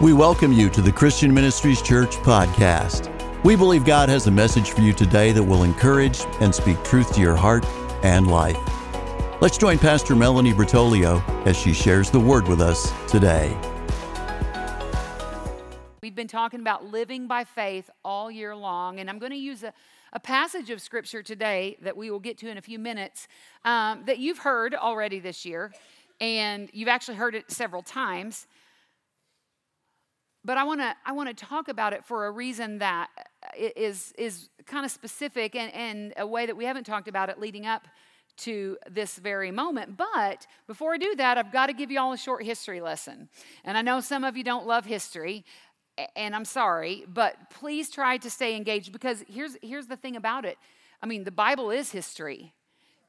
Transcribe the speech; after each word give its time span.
We 0.00 0.14
welcome 0.14 0.50
you 0.50 0.70
to 0.70 0.80
the 0.80 0.90
Christian 0.90 1.34
Ministries 1.34 1.82
Church 1.82 2.16
podcast. 2.16 3.12
We 3.44 3.54
believe 3.54 3.84
God 3.84 4.08
has 4.08 4.28
a 4.28 4.30
message 4.30 4.70
for 4.70 4.80
you 4.80 4.94
today 4.94 5.30
that 5.32 5.42
will 5.42 5.62
encourage 5.62 6.22
and 6.40 6.54
speak 6.54 6.82
truth 6.82 7.12
to 7.16 7.20
your 7.20 7.36
heart 7.36 7.66
and 8.02 8.26
life. 8.26 8.56
Let's 9.42 9.58
join 9.58 9.78
Pastor 9.78 10.16
Melanie 10.16 10.54
Bertoglio 10.54 11.22
as 11.46 11.54
she 11.54 11.74
shares 11.74 12.08
the 12.08 12.18
word 12.18 12.48
with 12.48 12.62
us 12.62 12.90
today. 13.10 13.54
We've 16.02 16.14
been 16.14 16.28
talking 16.28 16.60
about 16.60 16.86
living 16.86 17.26
by 17.26 17.44
faith 17.44 17.90
all 18.02 18.30
year 18.30 18.56
long, 18.56 19.00
and 19.00 19.10
I'm 19.10 19.18
going 19.18 19.32
to 19.32 19.36
use 19.36 19.62
a, 19.64 19.74
a 20.14 20.20
passage 20.20 20.70
of 20.70 20.80
scripture 20.80 21.22
today 21.22 21.76
that 21.82 21.94
we 21.94 22.10
will 22.10 22.20
get 22.20 22.38
to 22.38 22.48
in 22.48 22.56
a 22.56 22.62
few 22.62 22.78
minutes 22.78 23.28
um, 23.66 24.04
that 24.06 24.18
you've 24.18 24.38
heard 24.38 24.74
already 24.74 25.20
this 25.20 25.44
year, 25.44 25.74
and 26.22 26.70
you've 26.72 26.88
actually 26.88 27.18
heard 27.18 27.34
it 27.34 27.50
several 27.50 27.82
times 27.82 28.46
but 30.44 30.56
I 30.56 30.64
want 30.64 30.80
to 30.80 30.94
I 31.04 31.12
want 31.12 31.28
to 31.28 31.44
talk 31.44 31.68
about 31.68 31.92
it 31.92 32.04
for 32.04 32.26
a 32.26 32.30
reason 32.30 32.78
that 32.78 33.08
uh, 33.16 33.68
is 33.76 34.12
is 34.16 34.48
kind 34.66 34.84
of 34.84 34.90
specific 34.90 35.54
and, 35.54 35.72
and 35.74 36.12
a 36.16 36.26
way 36.26 36.46
that 36.46 36.56
we 36.56 36.64
haven't 36.64 36.84
talked 36.84 37.08
about 37.08 37.28
it 37.28 37.38
leading 37.38 37.66
up 37.66 37.86
to 38.38 38.78
this 38.90 39.18
very 39.18 39.50
moment. 39.50 39.96
But 39.96 40.46
before 40.66 40.94
I 40.94 40.98
do 40.98 41.14
that, 41.16 41.36
I've 41.36 41.52
got 41.52 41.66
to 41.66 41.72
give 41.72 41.90
you 41.90 42.00
all 42.00 42.12
a 42.12 42.18
short 42.18 42.42
history 42.42 42.80
lesson. 42.80 43.28
And 43.64 43.76
I 43.76 43.82
know 43.82 44.00
some 44.00 44.24
of 44.24 44.36
you 44.36 44.44
don't 44.44 44.66
love 44.66 44.86
history, 44.86 45.44
and 46.16 46.34
I'm 46.34 46.46
sorry, 46.46 47.04
but 47.06 47.50
please 47.50 47.90
try 47.90 48.16
to 48.18 48.30
stay 48.30 48.56
engaged 48.56 48.92
because 48.92 49.22
here's 49.28 49.56
here's 49.62 49.86
the 49.86 49.96
thing 49.96 50.16
about 50.16 50.44
it. 50.44 50.56
I 51.02 51.06
mean, 51.06 51.24
the 51.24 51.30
Bible 51.30 51.70
is 51.70 51.92
history. 51.92 52.54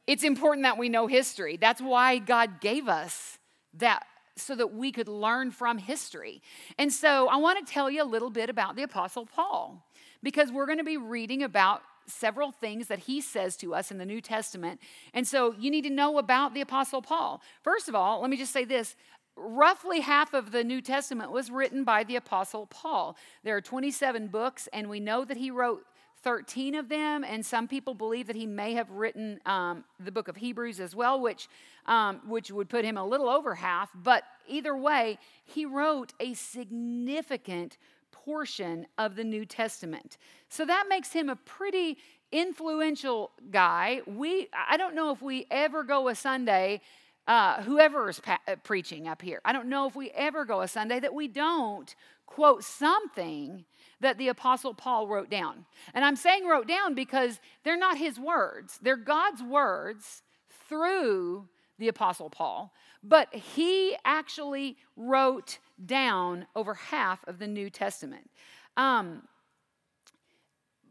It's 0.07 0.23
important 0.23 0.63
that 0.63 0.77
we 0.77 0.89
know 0.89 1.07
history. 1.07 1.57
That's 1.57 1.81
why 1.81 2.17
God 2.17 2.59
gave 2.59 2.87
us 2.89 3.37
that 3.75 4.05
so 4.41 4.55
that 4.55 4.73
we 4.73 4.91
could 4.91 5.07
learn 5.07 5.51
from 5.51 5.77
history. 5.77 6.41
And 6.77 6.91
so 6.91 7.27
I 7.29 7.37
want 7.37 7.65
to 7.65 7.73
tell 7.73 7.89
you 7.89 8.03
a 8.03 8.05
little 8.05 8.29
bit 8.29 8.49
about 8.49 8.75
the 8.75 8.83
Apostle 8.83 9.25
Paul 9.25 9.85
because 10.23 10.51
we're 10.51 10.65
going 10.65 10.77
to 10.77 10.83
be 10.83 10.97
reading 10.97 11.43
about 11.43 11.81
several 12.07 12.51
things 12.51 12.87
that 12.87 12.99
he 12.99 13.21
says 13.21 13.55
to 13.57 13.73
us 13.73 13.91
in 13.91 13.97
the 13.97 14.05
New 14.05 14.21
Testament. 14.21 14.81
And 15.13 15.27
so 15.27 15.53
you 15.57 15.71
need 15.71 15.83
to 15.83 15.89
know 15.89 16.17
about 16.17 16.53
the 16.53 16.61
Apostle 16.61 17.01
Paul. 17.01 17.41
First 17.63 17.87
of 17.87 17.95
all, 17.95 18.21
let 18.21 18.29
me 18.29 18.37
just 18.37 18.53
say 18.53 18.65
this 18.65 18.95
roughly 19.35 20.01
half 20.01 20.33
of 20.33 20.51
the 20.51 20.63
New 20.63 20.81
Testament 20.81 21.31
was 21.31 21.49
written 21.49 21.83
by 21.83 22.03
the 22.03 22.15
Apostle 22.15 22.67
Paul. 22.67 23.15
There 23.43 23.55
are 23.55 23.61
27 23.61 24.27
books, 24.27 24.67
and 24.73 24.89
we 24.89 24.99
know 24.99 25.23
that 25.25 25.37
he 25.37 25.51
wrote 25.51 25.85
13 26.23 26.75
of 26.75 26.89
them, 26.89 27.23
and 27.23 27.45
some 27.45 27.67
people 27.67 27.93
believe 27.93 28.27
that 28.27 28.35
he 28.35 28.45
may 28.45 28.73
have 28.73 28.89
written 28.91 29.39
um, 29.45 29.83
the 29.99 30.11
book 30.11 30.27
of 30.27 30.37
Hebrews 30.37 30.79
as 30.79 30.95
well, 30.95 31.19
which, 31.19 31.47
um, 31.85 32.21
which 32.27 32.51
would 32.51 32.69
put 32.69 32.85
him 32.85 32.97
a 32.97 33.05
little 33.05 33.29
over 33.29 33.55
half. 33.55 33.89
But 33.95 34.23
either 34.47 34.75
way, 34.75 35.17
he 35.45 35.65
wrote 35.65 36.13
a 36.19 36.33
significant 36.33 37.77
portion 38.11 38.85
of 38.97 39.15
the 39.15 39.23
New 39.23 39.45
Testament. 39.45 40.17
So 40.49 40.65
that 40.65 40.85
makes 40.87 41.11
him 41.11 41.29
a 41.29 41.35
pretty 41.35 41.97
influential 42.31 43.31
guy. 43.49 44.01
We, 44.05 44.47
I 44.69 44.77
don't 44.77 44.95
know 44.95 45.11
if 45.11 45.21
we 45.21 45.47
ever 45.49 45.83
go 45.83 46.07
a 46.07 46.15
Sunday, 46.15 46.81
uh, 47.27 47.61
whoever 47.63 48.09
is 48.09 48.19
pa- 48.19 48.39
uh, 48.47 48.55
preaching 48.63 49.07
up 49.07 49.21
here, 49.21 49.41
I 49.45 49.53
don't 49.53 49.67
know 49.67 49.87
if 49.87 49.95
we 49.95 50.11
ever 50.11 50.45
go 50.45 50.61
a 50.61 50.67
Sunday 50.67 50.99
that 50.99 51.13
we 51.13 51.27
don't 51.27 51.93
quote 52.25 52.63
something 52.63 53.65
that 54.01 54.17
the 54.17 54.27
Apostle 54.27 54.73
Paul 54.73 55.07
wrote 55.07 55.29
down. 55.29 55.65
And 55.93 56.03
I'm 56.03 56.15
saying 56.15 56.47
wrote 56.47 56.67
down 56.67 56.93
because 56.93 57.39
they're 57.63 57.77
not 57.77 57.97
his 57.97 58.19
words, 58.19 58.79
they're 58.81 58.97
God's 58.97 59.41
words 59.41 60.23
through 60.67 61.47
the 61.79 61.87
Apostle 61.87 62.29
Paul. 62.29 62.73
But 63.03 63.33
he 63.33 63.95
actually 64.05 64.77
wrote 64.95 65.57
down 65.83 66.45
over 66.55 66.75
half 66.75 67.27
of 67.27 67.39
the 67.39 67.47
New 67.47 67.69
Testament. 67.69 68.29
Um, 68.77 69.23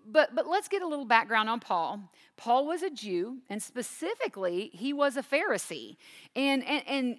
but, 0.07 0.35
but 0.35 0.49
let's 0.49 0.67
get 0.67 0.83
a 0.83 0.87
little 0.87 1.05
background 1.05 1.49
on 1.49 1.61
Paul. 1.61 2.11
Paul 2.37 2.67
was 2.67 2.83
a 2.83 2.91
Jew, 2.91 3.39
and 3.49 3.63
specifically, 3.63 4.71
he 4.73 4.93
was 4.93 5.17
a 5.17 5.23
Pharisee. 5.23 5.97
And, 6.35 6.65
and, 6.67 6.83
and 6.89 7.17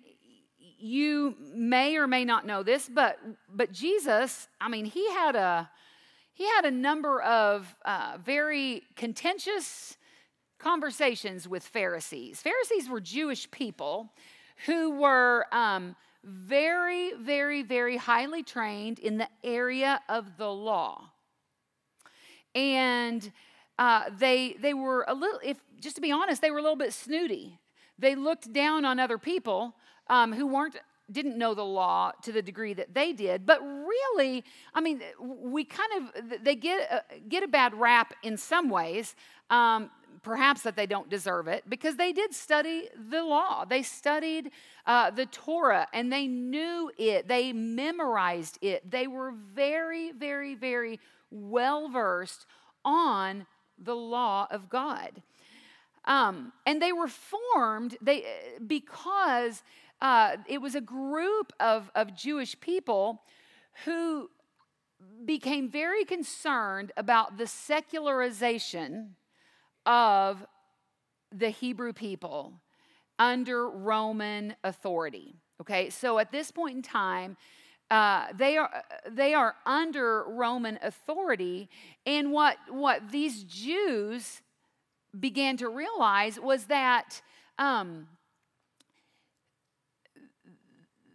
you 0.77 1.35
may 1.53 1.95
or 1.95 2.07
may 2.07 2.25
not 2.25 2.45
know 2.45 2.63
this, 2.63 2.89
but, 2.89 3.17
but 3.53 3.71
Jesus, 3.71 4.47
I 4.59 4.67
mean, 4.67 4.85
he 4.85 5.09
had 5.11 5.35
a, 5.35 5.69
he 6.33 6.47
had 6.47 6.65
a 6.65 6.71
number 6.71 7.21
of 7.21 7.75
uh, 7.85 8.17
very 8.23 8.83
contentious 8.95 9.97
conversations 10.59 11.47
with 11.47 11.63
Pharisees. 11.63 12.41
Pharisees 12.41 12.89
were 12.89 13.01
Jewish 13.01 13.49
people 13.51 14.13
who 14.65 14.91
were 14.91 15.45
um, 15.51 15.95
very, 16.23 17.13
very, 17.13 17.63
very 17.63 17.97
highly 17.97 18.43
trained 18.43 18.99
in 18.99 19.17
the 19.17 19.27
area 19.43 19.99
of 20.07 20.37
the 20.37 20.49
law. 20.49 21.09
And 22.53 23.31
uh, 23.79 24.03
they, 24.17 24.55
they 24.59 24.73
were 24.73 25.05
a 25.07 25.13
little, 25.13 25.39
if 25.43 25.57
just 25.79 25.95
to 25.95 26.01
be 26.01 26.11
honest, 26.11 26.41
they 26.41 26.51
were 26.51 26.59
a 26.59 26.61
little 26.61 26.77
bit 26.77 26.93
snooty. 26.93 27.59
They 27.97 28.15
looked 28.15 28.53
down 28.53 28.85
on 28.85 28.99
other 28.99 29.17
people 29.17 29.75
um, 30.07 30.33
who 30.33 30.45
weren't 30.45 30.75
didn't 31.11 31.37
know 31.37 31.53
the 31.53 31.65
law 31.65 32.11
to 32.21 32.31
the 32.31 32.41
degree 32.41 32.73
that 32.73 32.93
they 32.93 33.13
did 33.13 33.45
but 33.45 33.61
really 33.61 34.43
i 34.73 34.81
mean 34.81 35.01
we 35.19 35.63
kind 35.63 35.91
of 35.97 36.43
they 36.43 36.55
get 36.55 36.79
a, 36.91 37.19
get 37.27 37.43
a 37.43 37.47
bad 37.47 37.73
rap 37.73 38.13
in 38.23 38.37
some 38.37 38.69
ways 38.69 39.15
um, 39.49 39.89
perhaps 40.23 40.61
that 40.61 40.75
they 40.75 40.85
don't 40.85 41.09
deserve 41.09 41.47
it 41.47 41.63
because 41.67 41.95
they 41.95 42.13
did 42.13 42.33
study 42.33 42.89
the 43.09 43.23
law. 43.23 43.65
They 43.65 43.81
studied 43.81 44.51
uh, 44.85 45.11
the 45.11 45.25
torah 45.25 45.87
and 45.93 46.11
they 46.11 46.27
knew 46.27 46.91
it. 46.97 47.27
They 47.27 47.53
memorized 47.53 48.59
it. 48.61 48.89
They 48.89 49.07
were 49.07 49.31
very 49.31 50.11
very 50.11 50.55
very 50.55 50.99
well 51.31 51.89
versed 51.89 52.45
on 52.85 53.45
the 53.77 53.95
law 53.95 54.47
of 54.51 54.69
god. 54.69 55.21
Um, 56.05 56.51
and 56.65 56.81
they 56.81 56.91
were 56.91 57.07
formed 57.07 57.97
they 58.01 58.25
because 58.65 59.63
uh, 60.01 60.37
it 60.47 60.61
was 60.61 60.75
a 60.75 60.81
group 60.81 61.53
of, 61.59 61.91
of 61.93 62.15
Jewish 62.15 62.59
people 62.59 63.21
who 63.85 64.29
became 65.25 65.69
very 65.69 66.03
concerned 66.03 66.91
about 66.97 67.37
the 67.37 67.47
secularization 67.47 69.15
of 69.85 70.45
the 71.31 71.49
Hebrew 71.49 71.93
people 71.93 72.53
under 73.19 73.69
Roman 73.69 74.55
authority. 74.63 75.35
Okay, 75.61 75.89
so 75.89 76.17
at 76.17 76.31
this 76.31 76.51
point 76.51 76.75
in 76.75 76.81
time, 76.81 77.37
uh, 77.91 78.27
they 78.33 78.57
are 78.57 78.83
they 79.09 79.33
are 79.33 79.55
under 79.65 80.23
Roman 80.23 80.79
authority, 80.81 81.69
and 82.05 82.31
what 82.31 82.57
what 82.69 83.11
these 83.11 83.43
Jews 83.43 84.41
began 85.19 85.57
to 85.57 85.67
realize 85.67 86.39
was 86.39 86.65
that 86.65 87.21
um, 87.59 88.07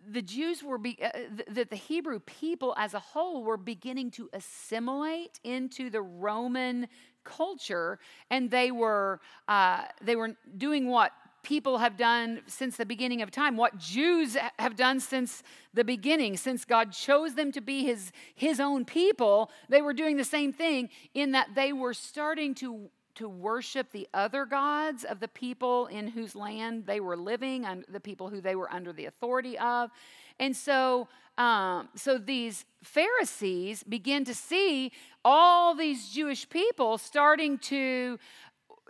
the 0.09 0.22
Jews 0.22 0.62
were, 0.62 0.78
be, 0.78 0.99
uh, 1.03 1.11
that 1.49 1.71
the 1.71 1.77
Hebrew 1.77 2.21
people 2.21 2.75
as 2.77 2.94
a 2.94 3.00
whole 3.00 3.43
were 3.43 3.56
beginning 3.56 4.11
to 4.12 4.28
assimilate 4.33 5.41
into 5.44 5.91
the 5.91 6.03
Roman 6.03 6.89
culture, 7.25 7.99
and 8.31 8.50
they 8.50 8.71
were, 8.71 9.21
uh, 9.49 9.84
they 10.00 10.17
were 10.17 10.37
doing 10.56 10.89
what 10.89 11.12
people 11.43 11.78
have 11.78 11.97
done 11.97 12.41
since 12.47 12.77
the 12.77 12.84
beginning 12.84 13.22
of 13.22 13.31
time, 13.31 13.56
what 13.56 13.78
Jews 13.78 14.37
have 14.59 14.75
done 14.75 14.99
since 14.99 15.44
the 15.75 15.84
beginning, 15.84 16.37
since 16.37 16.65
God 16.65 16.91
chose 16.91 17.34
them 17.34 17.53
to 17.53 17.61
be 17.61 17.84
his, 17.84 18.11
his 18.34 18.59
own 18.59 18.84
people, 18.84 19.50
they 19.69 19.81
were 19.81 19.93
doing 19.93 20.17
the 20.17 20.25
same 20.25 20.53
thing 20.53 20.88
in 21.15 21.33
that 21.33 21.55
they 21.55 21.73
were 21.73 21.94
starting 21.94 22.53
to 22.56 22.91
to 23.16 23.28
worship 23.28 23.91
the 23.91 24.09
other 24.15 24.44
gods 24.44 25.04
of 25.04 25.21
the 25.21 25.28
people 25.28 25.87
in 25.87 26.09
whose 26.09 26.34
land 26.34 26.87
they 26.87 27.00
were 27.00 27.16
living, 27.16 27.65
and 27.65 27.84
the 27.88 28.00
people 28.00 28.28
who 28.28 28.41
they 28.41 28.54
were 28.54 28.72
under 28.72 28.93
the 28.93 29.06
authority 29.06 29.59
of. 29.59 29.91
And 30.38 30.54
so, 30.54 31.08
um, 31.38 31.88
so 31.94 32.19
these 32.19 32.64
Pharisees 32.82 33.82
begin 33.82 34.25
to 34.25 34.35
see 34.35 34.93
all 35.25 35.75
these 35.75 36.11
Jewish 36.11 36.49
people 36.49 36.99
starting 36.99 37.58
to 37.58 38.19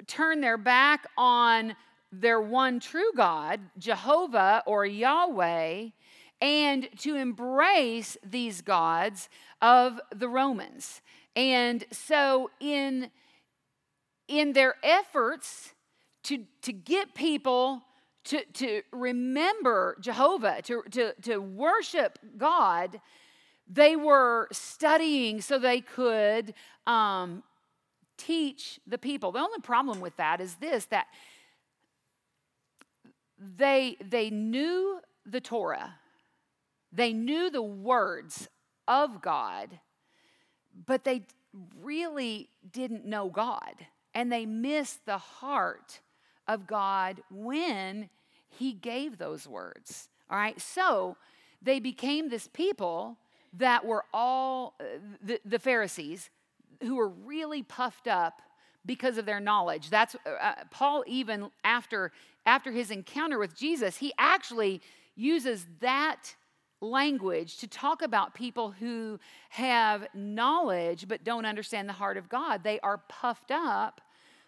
turn 0.06 0.40
their 0.40 0.58
back 0.58 1.06
on 1.16 1.74
their 2.12 2.40
one 2.40 2.80
true 2.80 3.12
God, 3.16 3.60
Jehovah 3.78 4.62
or 4.66 4.86
Yahweh, 4.86 5.88
and 6.40 6.88
to 6.98 7.16
embrace 7.16 8.16
these 8.24 8.60
gods 8.60 9.28
of 9.62 10.00
the 10.14 10.28
Romans. 10.28 11.00
And 11.34 11.84
so, 11.90 12.50
in 12.60 13.10
in 14.28 14.52
their 14.52 14.74
efforts 14.82 15.72
to, 16.24 16.44
to 16.62 16.72
get 16.72 17.14
people 17.14 17.82
to, 18.24 18.44
to 18.54 18.82
remember 18.92 19.96
Jehovah, 20.00 20.60
to, 20.62 20.82
to, 20.90 21.12
to 21.22 21.38
worship 21.38 22.18
God, 22.36 23.00
they 23.68 23.94
were 23.96 24.48
studying 24.52 25.40
so 25.40 25.58
they 25.58 25.80
could 25.80 26.54
um, 26.86 27.42
teach 28.16 28.80
the 28.86 28.98
people. 28.98 29.32
The 29.32 29.38
only 29.38 29.60
problem 29.60 30.00
with 30.00 30.16
that 30.16 30.40
is 30.40 30.56
this 30.56 30.86
that 30.86 31.06
they, 33.38 33.96
they 34.04 34.30
knew 34.30 35.00
the 35.24 35.40
Torah, 35.40 35.94
they 36.92 37.12
knew 37.12 37.50
the 37.50 37.62
words 37.62 38.48
of 38.88 39.20
God, 39.20 39.78
but 40.86 41.04
they 41.04 41.26
really 41.80 42.48
didn't 42.72 43.04
know 43.04 43.28
God. 43.28 43.74
And 44.16 44.32
they 44.32 44.46
missed 44.46 45.06
the 45.06 45.18
heart 45.18 46.00
of 46.48 46.66
God 46.66 47.22
when 47.30 48.08
He 48.48 48.72
gave 48.72 49.18
those 49.18 49.46
words. 49.46 50.08
All 50.28 50.38
right, 50.38 50.60
so 50.60 51.16
they 51.62 51.78
became 51.78 52.28
this 52.28 52.48
people 52.48 53.18
that 53.52 53.84
were 53.84 54.04
all 54.12 54.74
the, 55.22 55.38
the 55.44 55.58
Pharisees 55.58 56.30
who 56.82 56.96
were 56.96 57.08
really 57.08 57.62
puffed 57.62 58.08
up 58.08 58.42
because 58.84 59.18
of 59.18 59.26
their 59.26 59.40
knowledge. 59.40 59.90
That's 59.90 60.14
uh, 60.26 60.30
uh, 60.40 60.54
Paul 60.70 61.04
even 61.06 61.50
after 61.64 62.12
after 62.46 62.70
his 62.70 62.90
encounter 62.90 63.38
with 63.38 63.56
Jesus, 63.56 63.96
he 63.96 64.12
actually 64.18 64.80
uses 65.16 65.66
that 65.80 66.34
language 66.80 67.56
to 67.58 67.66
talk 67.66 68.02
about 68.02 68.34
people 68.34 68.70
who 68.70 69.18
have 69.48 70.06
knowledge 70.14 71.08
but 71.08 71.24
don't 71.24 71.44
understand 71.44 71.88
the 71.88 71.94
heart 71.94 72.16
of 72.16 72.28
God. 72.28 72.62
They 72.62 72.78
are 72.80 72.98
puffed 73.08 73.50
up 73.50 74.00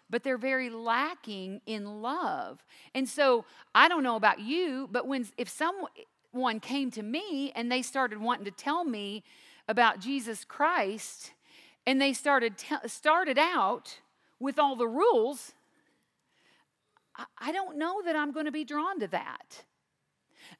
but 0.09 0.23
they're 0.23 0.37
very 0.37 0.69
lacking 0.69 1.61
in 1.65 2.01
love. 2.01 2.65
And 2.95 3.07
so 3.07 3.45
I 3.75 3.87
don't 3.87 4.03
know 4.03 4.15
about 4.15 4.39
you, 4.39 4.89
but 4.91 5.07
when 5.07 5.27
if 5.37 5.49
someone 5.49 6.59
came 6.59 6.91
to 6.91 7.03
me 7.03 7.51
and 7.55 7.71
they 7.71 7.81
started 7.81 8.19
wanting 8.19 8.45
to 8.45 8.51
tell 8.51 8.83
me 8.83 9.23
about 9.67 9.99
Jesus 9.99 10.43
Christ 10.43 11.31
and 11.85 12.01
they 12.01 12.13
started 12.13 12.57
te- 12.57 12.87
started 12.87 13.37
out 13.37 13.99
with 14.39 14.57
all 14.57 14.75
the 14.75 14.87
rules, 14.87 15.53
I, 17.15 17.25
I 17.37 17.51
don't 17.51 17.77
know 17.77 18.01
that 18.03 18.15
I'm 18.15 18.31
going 18.31 18.45
to 18.45 18.51
be 18.51 18.63
drawn 18.63 18.99
to 18.99 19.07
that. 19.07 19.63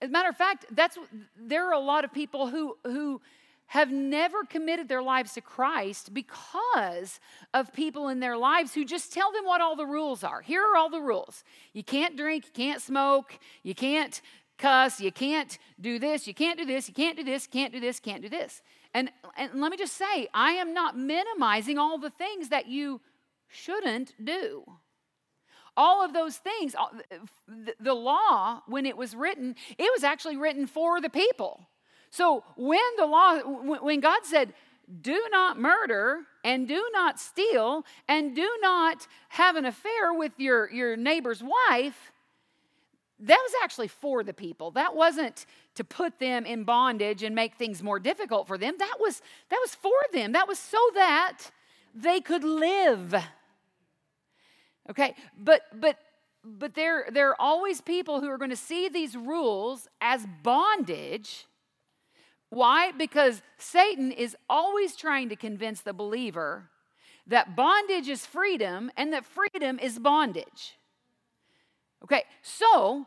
As 0.01 0.09
a 0.09 0.11
matter 0.11 0.29
of 0.29 0.37
fact, 0.37 0.65
that's 0.71 0.97
there 1.35 1.67
are 1.67 1.73
a 1.73 1.79
lot 1.79 2.05
of 2.05 2.13
people 2.13 2.47
who 2.47 2.77
who 2.83 3.21
have 3.69 3.91
never 3.91 4.43
committed 4.45 4.87
their 4.87 5.01
lives 5.01 5.33
to 5.33 5.41
Christ 5.41 6.11
because 6.11 7.19
of 7.53 7.71
people 7.71 8.09
in 8.09 8.19
their 8.19 8.35
lives 8.35 8.73
who 8.73 8.83
just 8.83 9.13
tell 9.13 9.31
them 9.31 9.45
what 9.45 9.61
all 9.61 9.75
the 9.75 9.85
rules 9.85 10.23
are. 10.23 10.41
Here 10.41 10.63
are 10.63 10.75
all 10.75 10.89
the 10.89 10.99
rules. 10.99 11.43
You 11.73 11.83
can't 11.83 12.17
drink, 12.17 12.45
you 12.47 12.51
can't 12.51 12.81
smoke, 12.81 13.37
you 13.61 13.75
can't 13.75 14.21
cuss, 14.57 14.99
you 14.99 15.11
can't 15.11 15.59
do 15.79 15.99
this, 15.99 16.25
you 16.25 16.33
can't 16.33 16.57
do 16.57 16.65
this, 16.65 16.87
you 16.87 16.95
can't 16.95 17.15
do 17.15 17.23
this, 17.23 17.45
can't 17.45 17.71
do 17.71 17.79
this, 17.79 17.99
can't 17.99 18.23
do 18.23 18.29
this. 18.29 18.63
And, 18.95 19.11
and 19.37 19.61
let 19.61 19.69
me 19.69 19.77
just 19.77 19.95
say, 19.95 20.27
I 20.33 20.53
am 20.53 20.73
not 20.73 20.97
minimizing 20.97 21.77
all 21.77 21.99
the 21.99 22.09
things 22.09 22.49
that 22.49 22.65
you 22.67 23.01
shouldn't 23.47 24.13
do. 24.23 24.63
All 25.77 26.03
of 26.03 26.11
those 26.13 26.37
things, 26.37 26.75
the 27.79 27.93
law, 27.93 28.63
when 28.65 28.87
it 28.87 28.97
was 28.97 29.15
written, 29.15 29.55
it 29.77 29.91
was 29.93 30.03
actually 30.03 30.37
written 30.37 30.65
for 30.65 30.99
the 30.99 31.09
people. 31.09 31.68
So 32.09 32.43
when 32.55 32.79
the 32.97 33.05
law, 33.05 33.39
when 33.39 33.99
God 33.99 34.21
said, 34.23 34.53
do 35.01 35.21
not 35.31 35.59
murder 35.59 36.21
and 36.43 36.67
do 36.67 36.89
not 36.91 37.19
steal 37.19 37.85
and 38.07 38.35
do 38.35 38.49
not 38.61 39.07
have 39.29 39.55
an 39.55 39.65
affair 39.65 40.13
with 40.13 40.31
your, 40.37 40.71
your 40.71 40.97
neighbor's 40.97 41.43
wife, 41.43 42.11
that 43.19 43.37
was 43.37 43.51
actually 43.63 43.89
for 43.89 44.23
the 44.23 44.33
people. 44.33 44.71
That 44.71 44.95
wasn't 44.95 45.45
to 45.75 45.83
put 45.83 46.19
them 46.19 46.45
in 46.45 46.63
bondage 46.63 47.21
and 47.21 47.35
make 47.35 47.55
things 47.55 47.83
more 47.83 47.99
difficult 47.99 48.47
for 48.47 48.57
them. 48.57 48.75
That 48.79 48.95
was, 48.99 49.21
that 49.49 49.59
was 49.61 49.75
for 49.75 49.91
them. 50.13 50.31
That 50.31 50.47
was 50.47 50.57
so 50.57 50.79
that 50.95 51.37
they 51.93 52.21
could 52.21 52.43
live. 52.43 53.13
Okay, 54.89 55.13
but 55.37 55.61
but 55.79 55.97
but 56.43 56.73
there, 56.73 57.05
there 57.11 57.29
are 57.29 57.35
always 57.37 57.81
people 57.81 58.21
who 58.21 58.29
are 58.29 58.37
going 58.37 58.49
to 58.49 58.55
see 58.55 58.87
these 58.87 59.15
rules 59.15 59.87
as 59.99 60.25
bondage 60.41 61.45
why? 62.49 62.91
Because 62.91 63.41
Satan 63.57 64.11
is 64.11 64.35
always 64.49 64.95
trying 64.95 65.29
to 65.29 65.35
convince 65.35 65.81
the 65.81 65.93
believer 65.93 66.69
that 67.27 67.55
bondage 67.55 68.09
is 68.09 68.25
freedom 68.25 68.91
and 68.97 69.13
that 69.13 69.23
freedom 69.23 69.77
is 69.79 69.99
bondage. 69.99 70.77
Okay, 72.03 72.23
so 72.41 73.05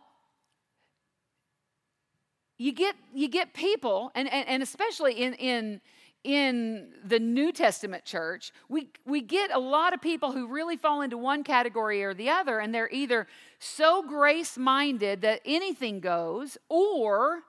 you 2.56 2.72
get 2.72 2.94
you 3.12 3.28
get 3.28 3.52
people, 3.52 4.12
and, 4.14 4.32
and, 4.32 4.46
and 4.48 4.62
especially 4.62 5.14
in, 5.14 5.34
in 5.34 5.80
in 6.24 6.92
the 7.04 7.18
New 7.18 7.50
Testament 7.50 8.04
church, 8.04 8.52
we, 8.68 8.90
we 9.04 9.20
get 9.20 9.52
a 9.52 9.58
lot 9.58 9.92
of 9.92 10.00
people 10.00 10.30
who 10.30 10.46
really 10.46 10.76
fall 10.76 11.00
into 11.00 11.18
one 11.18 11.42
category 11.42 12.04
or 12.04 12.14
the 12.14 12.30
other, 12.30 12.60
and 12.60 12.72
they're 12.72 12.92
either 12.92 13.26
so 13.58 14.04
grace 14.04 14.56
minded 14.56 15.22
that 15.22 15.40
anything 15.44 15.98
goes, 15.98 16.56
or 16.68 17.40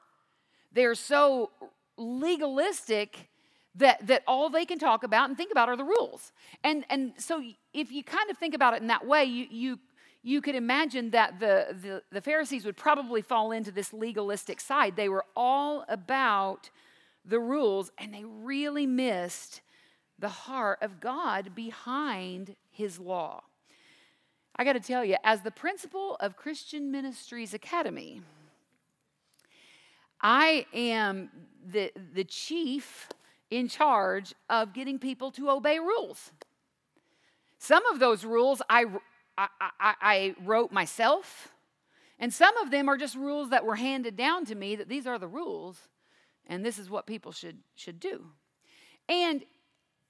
they're 0.72 0.96
so 0.96 1.52
legalistic 1.98 3.30
that, 3.76 4.06
that 4.08 4.24
all 4.28 4.50
they 4.50 4.66
can 4.66 4.78
talk 4.78 5.04
about 5.04 5.30
and 5.30 5.38
think 5.38 5.52
about 5.52 5.70
are 5.70 5.76
the 5.76 5.84
rules. 5.84 6.32
And, 6.64 6.86
and 6.90 7.14
so 7.18 7.44
if 7.74 7.92
you 7.92 8.04
kind 8.04 8.30
of 8.30 8.38
think 8.38 8.54
about 8.54 8.74
it 8.74 8.82
in 8.82 8.88
that 8.88 9.06
way, 9.06 9.24
you, 9.24 9.48
you, 9.50 9.80
you 10.22 10.42
could 10.42 10.56
imagine 10.56 11.10
that 11.12 11.40
the, 11.40 11.76
the, 11.82 12.04
the 12.12 12.22
Pharisees 12.22 12.66
would 12.66 12.78
probably 12.78 13.22
fall 13.22 13.52
into 13.52 13.72
this 13.72 13.92
legalistic 13.92 14.60
side. 14.60 14.96
They 14.96 15.10
were 15.10 15.26
all 15.36 15.86
about 15.90 16.70
the 17.26 17.40
rules 17.40 17.92
and 17.98 18.14
they 18.14 18.24
really 18.24 18.86
missed 18.86 19.62
the 20.20 20.30
heart 20.30 20.80
of 20.82 21.00
God 21.00 21.56
behind 21.56 22.56
his 22.70 23.00
law. 23.00 23.44
I 24.56 24.64
got 24.64 24.74
to 24.74 24.80
tell 24.80 25.04
you, 25.04 25.18
as 25.24 25.42
the 25.42 25.52
principal 25.52 26.16
of 26.20 26.38
Christian 26.38 26.92
Ministries 26.92 27.56
Academy, 27.56 28.22
I 30.24 30.66
am 30.74 31.30
the, 31.70 31.92
the 32.14 32.24
chief 32.24 33.10
in 33.52 33.68
charge 33.68 34.34
of 34.50 34.74
getting 34.74 34.98
people 34.98 35.32
to 35.32 35.50
obey 35.50 35.80
rules. 35.80 36.32
Some 37.60 37.86
of 37.88 38.00
those 38.00 38.24
rules 38.24 38.62
I, 38.70 38.86
I, 39.38 39.48
I, 39.60 39.96
I 40.02 40.36
wrote 40.44 40.72
myself, 40.72 41.50
and 42.20 42.34
some 42.34 42.56
of 42.58 42.72
them 42.72 42.90
are 42.90 42.98
just 42.98 43.16
rules 43.16 43.50
that 43.50 43.66
were 43.66 43.76
handed 43.76 44.16
down 44.16 44.46
to 44.46 44.56
me 44.56 44.78
that 44.78 44.88
these 44.88 45.06
are 45.06 45.20
the 45.20 45.28
rules, 45.28 45.78
and 46.48 46.66
this 46.66 46.80
is 46.80 46.90
what 46.90 47.06
people 47.06 47.34
should, 47.34 47.58
should 47.76 48.00
do. 48.00 48.26
And 49.10 49.44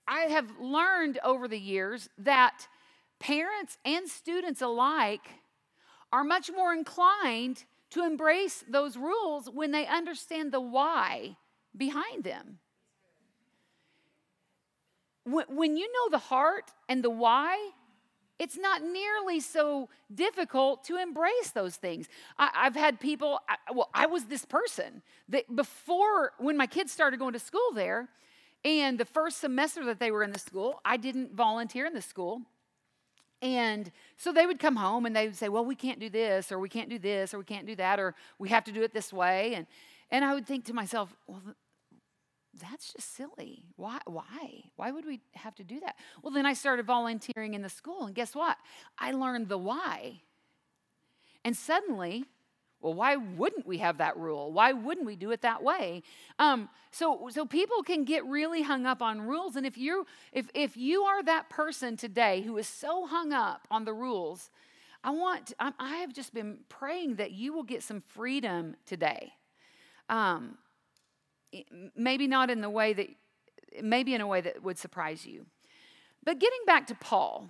I 0.07 0.21
have 0.21 0.59
learned 0.59 1.19
over 1.23 1.47
the 1.47 1.59
years 1.59 2.09
that 2.19 2.67
parents 3.19 3.77
and 3.83 4.07
students 4.07 4.61
alike 4.61 5.27
are 6.11 6.23
much 6.23 6.51
more 6.55 6.73
inclined 6.73 7.65
to 7.93 8.03
embrace 8.03 8.63
those 8.67 8.97
rules 8.97 9.49
when 9.49 9.71
they 9.71 9.85
understand 9.85 10.51
the 10.51 10.59
why 10.59 11.37
behind 11.75 12.23
them. 12.23 12.59
When 15.25 15.77
you 15.77 15.91
know 15.91 16.09
the 16.11 16.17
heart 16.17 16.71
and 16.89 17.03
the 17.03 17.09
why, 17.09 17.55
it's 18.39 18.57
not 18.57 18.83
nearly 18.83 19.39
so 19.39 19.89
difficult 20.13 20.83
to 20.85 20.97
embrace 20.97 21.51
those 21.51 21.75
things. 21.75 22.09
I, 22.37 22.49
have 22.63 22.75
had 22.75 22.99
people, 22.99 23.39
well, 23.73 23.89
I 23.93 24.07
was 24.07 24.25
this 24.25 24.43
person 24.43 25.01
that 25.29 25.55
before, 25.55 26.33
when 26.39 26.57
my 26.57 26.67
kids 26.67 26.91
started 26.91 27.19
going 27.19 27.33
to 27.33 27.39
school 27.39 27.71
there, 27.73 28.09
and 28.65 28.97
the 28.97 29.05
first 29.05 29.39
semester 29.39 29.85
that 29.85 29.99
they 29.99 30.11
were 30.11 30.23
in 30.23 30.31
the 30.31 30.39
school, 30.39 30.81
I 30.83 30.97
didn't 30.97 31.35
volunteer 31.35 31.85
in 31.85 31.93
the 31.93 32.01
school. 32.01 32.41
And 33.43 33.91
so 34.15 34.31
they 34.31 34.45
would 34.45 34.57
come 34.57 34.77
home 34.77 35.05
and 35.05 35.13
they 35.13 35.27
would 35.27 35.35
say, 35.35 35.49
Well, 35.49 35.65
we 35.65 35.75
can't 35.75 35.99
do 35.99 36.09
this, 36.09 36.49
or 36.49 36.59
we 36.59 36.69
can't 36.69 36.89
do 36.89 36.97
this, 36.97 37.33
or 37.33 37.39
we 37.39 37.43
can't 37.43 37.67
do 37.67 37.75
that, 37.75 37.99
or 37.99 38.15
we 38.39 38.47
have 38.49 38.63
to 38.63 38.71
do 38.71 38.81
it 38.83 38.93
this 38.93 39.11
way. 39.11 39.53
And, 39.53 39.67
and 40.09 40.23
I 40.23 40.33
would 40.33 40.47
think 40.47 40.63
to 40.65 40.73
myself, 40.73 41.13
Well, 41.27 41.41
that's 42.61 42.93
just 42.93 43.13
silly. 43.15 43.63
Why? 43.75 43.99
Why? 44.05 44.63
Why 44.77 44.91
would 44.91 45.05
we 45.05 45.19
have 45.33 45.55
to 45.55 45.63
do 45.63 45.81
that? 45.81 45.97
Well, 46.21 46.31
then 46.31 46.45
I 46.45 46.53
started 46.53 46.85
volunteering 46.85 47.53
in 47.53 47.61
the 47.61 47.69
school, 47.69 48.05
and 48.05 48.15
guess 48.15 48.33
what? 48.33 48.57
I 48.97 49.11
learned 49.11 49.49
the 49.49 49.57
why. 49.57 50.21
And 51.43 51.57
suddenly, 51.57 52.23
well, 52.83 52.93
why 52.93 53.15
wouldn't 53.15 53.65
we 53.65 53.77
have 53.77 53.97
that 53.99 54.17
rule? 54.17 54.51
Why 54.51 54.73
wouldn't 54.73 55.05
we 55.05 55.15
do 55.15 55.31
it 55.31 55.41
that 55.41 55.63
way? 55.63 56.03
Um, 56.37 56.69
so, 56.91 57.29
so 57.31 57.45
people 57.45 57.81
can 57.81 58.03
get 58.03 58.25
really 58.25 58.61
hung 58.61 58.85
up 58.85 59.01
on 59.01 59.21
rules, 59.21 59.55
and 59.55 59.65
if 59.65 59.77
you 59.77 60.05
if 60.33 60.49
if 60.53 60.75
you 60.75 61.03
are 61.03 61.23
that 61.23 61.49
person 61.49 61.95
today 61.95 62.41
who 62.41 62.57
is 62.57 62.67
so 62.67 63.07
hung 63.07 63.31
up 63.31 63.67
on 63.71 63.85
the 63.85 63.93
rules, 63.93 64.51
I 65.03 65.11
want 65.11 65.53
I 65.59 65.95
have 65.97 66.13
just 66.13 66.33
been 66.33 66.59
praying 66.67 67.15
that 67.15 67.31
you 67.31 67.53
will 67.53 67.63
get 67.63 67.83
some 67.83 68.01
freedom 68.01 68.75
today. 68.85 69.33
Um, 70.09 70.57
maybe 71.95 72.27
not 72.27 72.49
in 72.49 72.59
the 72.59 72.69
way 72.69 72.93
that, 72.93 73.07
maybe 73.81 74.13
in 74.13 74.21
a 74.21 74.27
way 74.27 74.41
that 74.41 74.61
would 74.61 74.77
surprise 74.77 75.25
you. 75.25 75.45
But 76.25 76.39
getting 76.39 76.59
back 76.65 76.87
to 76.87 76.95
Paul, 76.95 77.49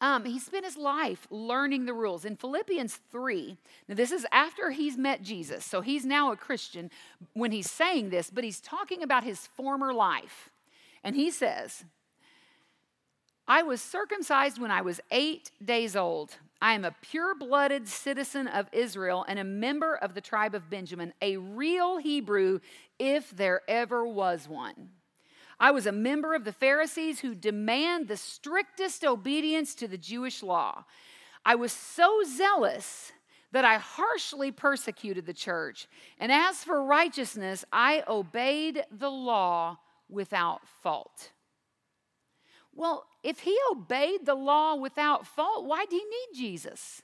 um, 0.00 0.24
he 0.24 0.38
spent 0.38 0.64
his 0.64 0.76
life 0.76 1.26
learning 1.30 1.84
the 1.84 1.92
rules. 1.92 2.24
In 2.24 2.36
Philippians 2.36 3.00
3, 3.10 3.58
now 3.88 3.94
this 3.94 4.12
is 4.12 4.26
after 4.32 4.70
he's 4.70 4.96
met 4.96 5.22
Jesus, 5.22 5.64
so 5.64 5.82
he's 5.82 6.06
now 6.06 6.32
a 6.32 6.36
Christian 6.36 6.90
when 7.34 7.52
he's 7.52 7.70
saying 7.70 8.10
this, 8.10 8.30
but 8.30 8.44
he's 8.44 8.60
talking 8.60 9.02
about 9.02 9.24
his 9.24 9.46
former 9.46 9.92
life. 9.92 10.50
And 11.04 11.16
he 11.16 11.30
says, 11.30 11.84
I 13.46 13.62
was 13.62 13.82
circumcised 13.82 14.60
when 14.60 14.70
I 14.70 14.80
was 14.80 15.00
eight 15.10 15.50
days 15.62 15.96
old. 15.96 16.36
I 16.62 16.74
am 16.74 16.84
a 16.84 16.94
pure 17.02 17.34
blooded 17.34 17.88
citizen 17.88 18.46
of 18.46 18.68
Israel 18.72 19.24
and 19.26 19.38
a 19.38 19.44
member 19.44 19.96
of 19.96 20.14
the 20.14 20.20
tribe 20.20 20.54
of 20.54 20.70
Benjamin, 20.70 21.12
a 21.20 21.36
real 21.36 21.96
Hebrew, 21.96 22.60
if 22.98 23.30
there 23.30 23.62
ever 23.66 24.06
was 24.06 24.48
one. 24.48 24.90
I 25.60 25.70
was 25.70 25.86
a 25.86 25.92
member 25.92 26.34
of 26.34 26.44
the 26.44 26.52
Pharisees 26.52 27.20
who 27.20 27.34
demand 27.34 28.08
the 28.08 28.16
strictest 28.16 29.04
obedience 29.04 29.74
to 29.76 29.86
the 29.86 29.98
Jewish 29.98 30.42
law. 30.42 30.84
I 31.44 31.54
was 31.54 31.70
so 31.70 32.22
zealous 32.26 33.12
that 33.52 33.64
I 33.64 33.76
harshly 33.76 34.52
persecuted 34.52 35.26
the 35.26 35.34
church. 35.34 35.86
And 36.18 36.32
as 36.32 36.64
for 36.64 36.82
righteousness, 36.82 37.64
I 37.70 38.02
obeyed 38.08 38.84
the 38.90 39.10
law 39.10 39.78
without 40.08 40.66
fault. 40.82 41.32
Well, 42.72 43.04
if 43.22 43.40
he 43.40 43.56
obeyed 43.70 44.24
the 44.24 44.34
law 44.34 44.76
without 44.76 45.26
fault, 45.26 45.66
why 45.66 45.84
did 45.84 45.92
he 45.92 45.98
need 45.98 46.38
Jesus? 46.38 47.02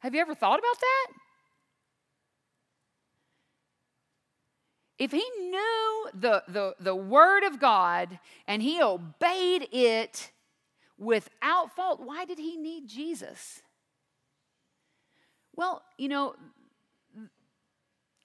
Have 0.00 0.14
you 0.14 0.20
ever 0.20 0.34
thought 0.34 0.58
about 0.58 0.80
that? 0.80 1.21
If 4.98 5.10
he 5.10 5.24
knew 5.40 6.08
the, 6.14 6.44
the, 6.48 6.74
the 6.78 6.94
word 6.94 7.44
of 7.44 7.58
God 7.58 8.18
and 8.46 8.62
he 8.62 8.80
obeyed 8.80 9.68
it 9.72 10.30
without 10.98 11.74
fault, 11.74 12.00
why 12.02 12.24
did 12.24 12.38
he 12.38 12.56
need 12.56 12.86
Jesus? 12.86 13.62
Well, 15.54 15.82
you 15.98 16.08
know, 16.08 16.34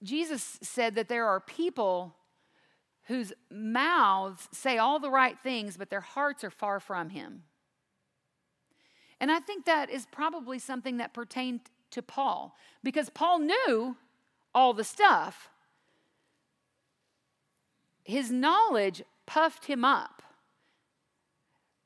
Jesus 0.02 0.58
said 0.62 0.94
that 0.94 1.08
there 1.08 1.26
are 1.26 1.40
people 1.40 2.14
whose 3.04 3.32
mouths 3.50 4.48
say 4.52 4.78
all 4.78 5.00
the 5.00 5.10
right 5.10 5.38
things, 5.42 5.76
but 5.76 5.90
their 5.90 6.00
hearts 6.00 6.44
are 6.44 6.50
far 6.50 6.78
from 6.78 7.10
him. 7.10 7.42
And 9.20 9.32
I 9.32 9.40
think 9.40 9.64
that 9.64 9.90
is 9.90 10.06
probably 10.12 10.58
something 10.58 10.98
that 10.98 11.14
pertained 11.14 11.60
to 11.90 12.02
Paul 12.02 12.54
because 12.84 13.10
Paul 13.10 13.40
knew 13.40 13.96
all 14.54 14.74
the 14.74 14.84
stuff. 14.84 15.50
His 18.08 18.30
knowledge 18.30 19.02
puffed 19.26 19.66
him 19.66 19.84
up. 19.84 20.22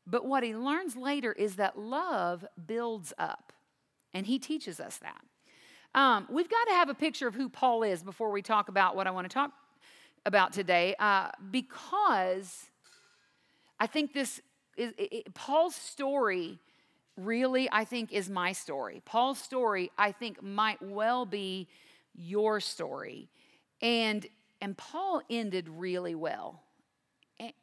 But 0.06 0.24
what 0.24 0.44
he 0.44 0.54
learns 0.54 0.94
later 0.96 1.32
is 1.32 1.56
that 1.56 1.76
love 1.76 2.44
builds 2.64 3.12
up. 3.18 3.52
And 4.14 4.24
he 4.24 4.38
teaches 4.38 4.78
us 4.78 4.98
that. 4.98 5.20
Um, 5.96 6.28
we've 6.30 6.48
got 6.48 6.64
to 6.68 6.74
have 6.74 6.88
a 6.88 6.94
picture 6.94 7.26
of 7.26 7.34
who 7.34 7.48
Paul 7.48 7.82
is 7.82 8.04
before 8.04 8.30
we 8.30 8.40
talk 8.40 8.68
about 8.68 8.94
what 8.94 9.08
I 9.08 9.10
want 9.10 9.28
to 9.28 9.34
talk 9.34 9.50
about 10.24 10.52
today, 10.52 10.94
uh, 11.00 11.30
because 11.50 12.70
I 13.80 13.88
think 13.88 14.12
this 14.12 14.40
is 14.76 14.92
it, 14.96 15.34
Paul's 15.34 15.74
story. 15.74 16.60
Really, 17.16 17.68
I 17.72 17.84
think 17.84 18.12
is 18.12 18.30
my 18.30 18.52
story. 18.52 19.02
Paul's 19.04 19.40
story, 19.40 19.90
I 19.98 20.12
think, 20.12 20.40
might 20.40 20.80
well 20.80 21.26
be 21.26 21.66
your 22.14 22.60
story, 22.60 23.28
and 23.82 24.24
and 24.62 24.78
Paul 24.78 25.20
ended 25.28 25.68
really 25.68 26.14
well. 26.14 26.62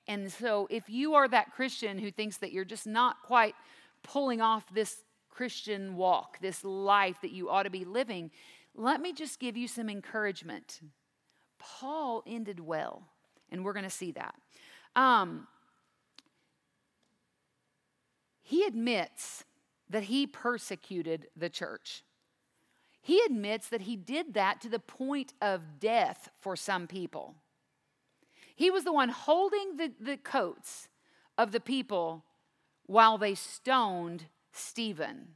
And 0.06 0.30
so, 0.30 0.68
if 0.70 0.90
you 0.90 1.14
are 1.14 1.30
that 1.30 1.54
Christian 1.54 1.98
who 1.98 2.12
thinks 2.12 2.38
that 2.38 2.52
you're 2.52 2.66
just 2.66 2.86
not 2.86 3.24
quite 3.24 3.56
pulling 4.04 4.42
off 4.42 4.66
this 4.74 5.04
Christian 5.30 5.96
walk, 5.96 6.40
this 6.42 6.62
life 6.66 7.16
that 7.22 7.32
you 7.32 7.50
ought 7.50 7.64
to 7.64 7.70
be 7.70 7.86
living, 7.86 8.32
let 8.76 9.00
me 9.00 9.14
just 9.14 9.40
give 9.40 9.56
you 9.56 9.70
some 9.70 9.90
encouragement. 9.90 10.82
Paul 11.58 12.24
ended 12.28 12.60
well, 12.60 13.04
and 13.50 13.64
we're 13.64 13.74
going 13.74 13.86
to 13.86 13.90
see 13.90 14.12
that. 14.12 14.36
Um, 14.98 15.48
he 18.42 18.66
admits 18.66 19.46
that 19.90 20.04
he 20.04 20.28
persecuted 20.28 21.28
the 21.38 21.50
church. 21.50 22.04
He 23.02 23.22
admits 23.26 23.70
that 23.70 23.82
he 23.82 23.96
did 23.96 24.34
that 24.34 24.62
to 24.62 24.70
the 24.70 24.80
point 24.80 25.34
of 25.42 25.80
death 25.80 26.30
for 26.40 26.56
some 26.56 26.88
people. 26.88 27.36
He 28.56 28.70
was 28.70 28.84
the 28.84 28.94
one 28.94 29.10
holding 29.10 29.78
the, 29.78 29.92
the 30.00 30.18
coats 30.18 30.90
of 31.38 31.52
the 31.52 31.62
people 31.62 32.26
while 32.86 33.18
they 33.18 33.36
stoned 33.36 34.26
Stephen. 34.52 35.36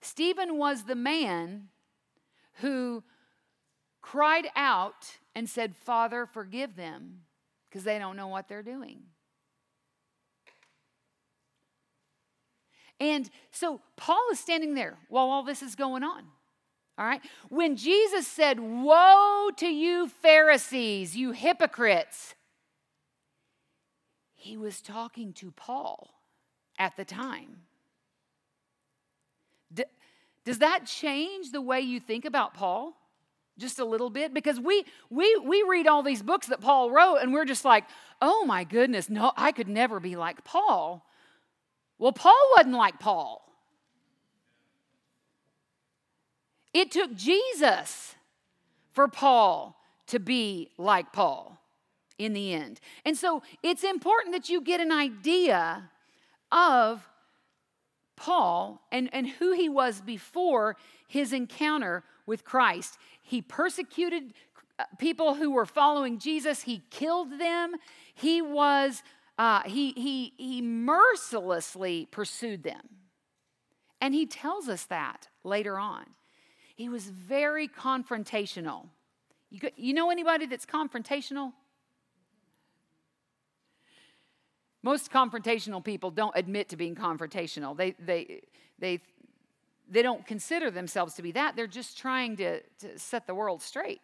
Stephen 0.00 0.56
was 0.56 0.84
the 0.84 0.94
man 0.94 1.68
who 2.60 3.02
cried 4.00 4.46
out 4.54 5.18
and 5.34 5.48
said, 5.48 5.74
Father, 5.74 6.26
forgive 6.26 6.76
them 6.76 7.22
because 7.68 7.84
they 7.84 7.98
don't 7.98 8.16
know 8.16 8.28
what 8.28 8.48
they're 8.48 8.62
doing. 8.62 9.02
And 13.00 13.30
so 13.50 13.80
Paul 13.96 14.22
is 14.30 14.38
standing 14.38 14.74
there 14.74 14.98
while 15.08 15.30
all 15.30 15.42
this 15.42 15.62
is 15.62 15.74
going 15.74 16.04
on. 16.04 16.24
All 16.98 17.06
right? 17.06 17.22
When 17.48 17.76
Jesus 17.76 18.26
said, 18.26 18.60
Woe 18.60 19.50
to 19.56 19.66
you, 19.66 20.08
Pharisees, 20.08 21.16
you 21.16 21.32
hypocrites, 21.32 22.34
he 24.34 24.58
was 24.58 24.82
talking 24.82 25.32
to 25.34 25.50
Paul 25.50 26.10
at 26.78 26.96
the 26.96 27.06
time. 27.06 27.62
D- 29.72 29.84
does 30.44 30.58
that 30.58 30.84
change 30.84 31.52
the 31.52 31.60
way 31.62 31.80
you 31.80 32.00
think 32.00 32.26
about 32.26 32.52
Paul? 32.52 32.94
Just 33.58 33.78
a 33.78 33.84
little 33.84 34.10
bit? 34.10 34.34
Because 34.34 34.60
we, 34.60 34.84
we, 35.08 35.36
we 35.36 35.64
read 35.68 35.86
all 35.86 36.02
these 36.02 36.22
books 36.22 36.48
that 36.48 36.60
Paul 36.60 36.90
wrote 36.90 37.16
and 37.16 37.32
we're 37.32 37.44
just 37.44 37.64
like, 37.64 37.84
oh 38.20 38.44
my 38.44 38.64
goodness, 38.64 39.08
no, 39.08 39.32
I 39.36 39.52
could 39.52 39.68
never 39.68 40.00
be 40.00 40.16
like 40.16 40.44
Paul. 40.44 41.06
Well, 42.00 42.12
Paul 42.12 42.40
wasn't 42.56 42.74
like 42.74 42.98
Paul. 42.98 43.46
It 46.72 46.90
took 46.90 47.14
Jesus 47.14 48.14
for 48.90 49.06
Paul 49.06 49.76
to 50.06 50.18
be 50.18 50.70
like 50.78 51.12
Paul 51.12 51.60
in 52.18 52.32
the 52.32 52.54
end. 52.54 52.80
And 53.04 53.16
so 53.16 53.42
it's 53.62 53.84
important 53.84 54.34
that 54.34 54.48
you 54.48 54.62
get 54.62 54.80
an 54.80 54.90
idea 54.90 55.90
of 56.50 57.06
Paul 58.16 58.80
and, 58.90 59.10
and 59.12 59.28
who 59.28 59.52
he 59.52 59.68
was 59.68 60.00
before 60.00 60.76
his 61.06 61.34
encounter 61.34 62.02
with 62.24 62.44
Christ. 62.44 62.96
He 63.22 63.42
persecuted 63.42 64.32
uh, 64.78 64.84
people 64.98 65.34
who 65.34 65.50
were 65.50 65.66
following 65.66 66.18
Jesus, 66.18 66.62
he 66.62 66.82
killed 66.90 67.38
them, 67.38 67.74
he 68.14 68.40
was. 68.40 69.02
Uh, 69.40 69.62
he, 69.64 69.92
he, 69.92 70.34
he 70.36 70.60
mercilessly 70.60 72.06
pursued 72.10 72.62
them. 72.62 72.82
And 73.98 74.12
he 74.12 74.26
tells 74.26 74.68
us 74.68 74.84
that 74.84 75.28
later 75.44 75.78
on. 75.78 76.04
He 76.76 76.90
was 76.90 77.06
very 77.06 77.66
confrontational. 77.66 78.88
You, 79.48 79.60
you 79.76 79.94
know 79.94 80.10
anybody 80.10 80.44
that's 80.44 80.66
confrontational? 80.66 81.54
Most 84.82 85.10
confrontational 85.10 85.82
people 85.82 86.10
don't 86.10 86.36
admit 86.36 86.68
to 86.68 86.76
being 86.76 86.94
confrontational. 86.94 87.74
They, 87.74 87.92
they, 87.92 88.42
they, 88.78 89.00
they 89.88 90.02
don't 90.02 90.26
consider 90.26 90.70
themselves 90.70 91.14
to 91.14 91.22
be 91.22 91.32
that. 91.32 91.56
They're 91.56 91.66
just 91.66 91.96
trying 91.96 92.36
to, 92.36 92.60
to 92.80 92.98
set 92.98 93.26
the 93.26 93.34
world 93.34 93.62
straight. 93.62 94.02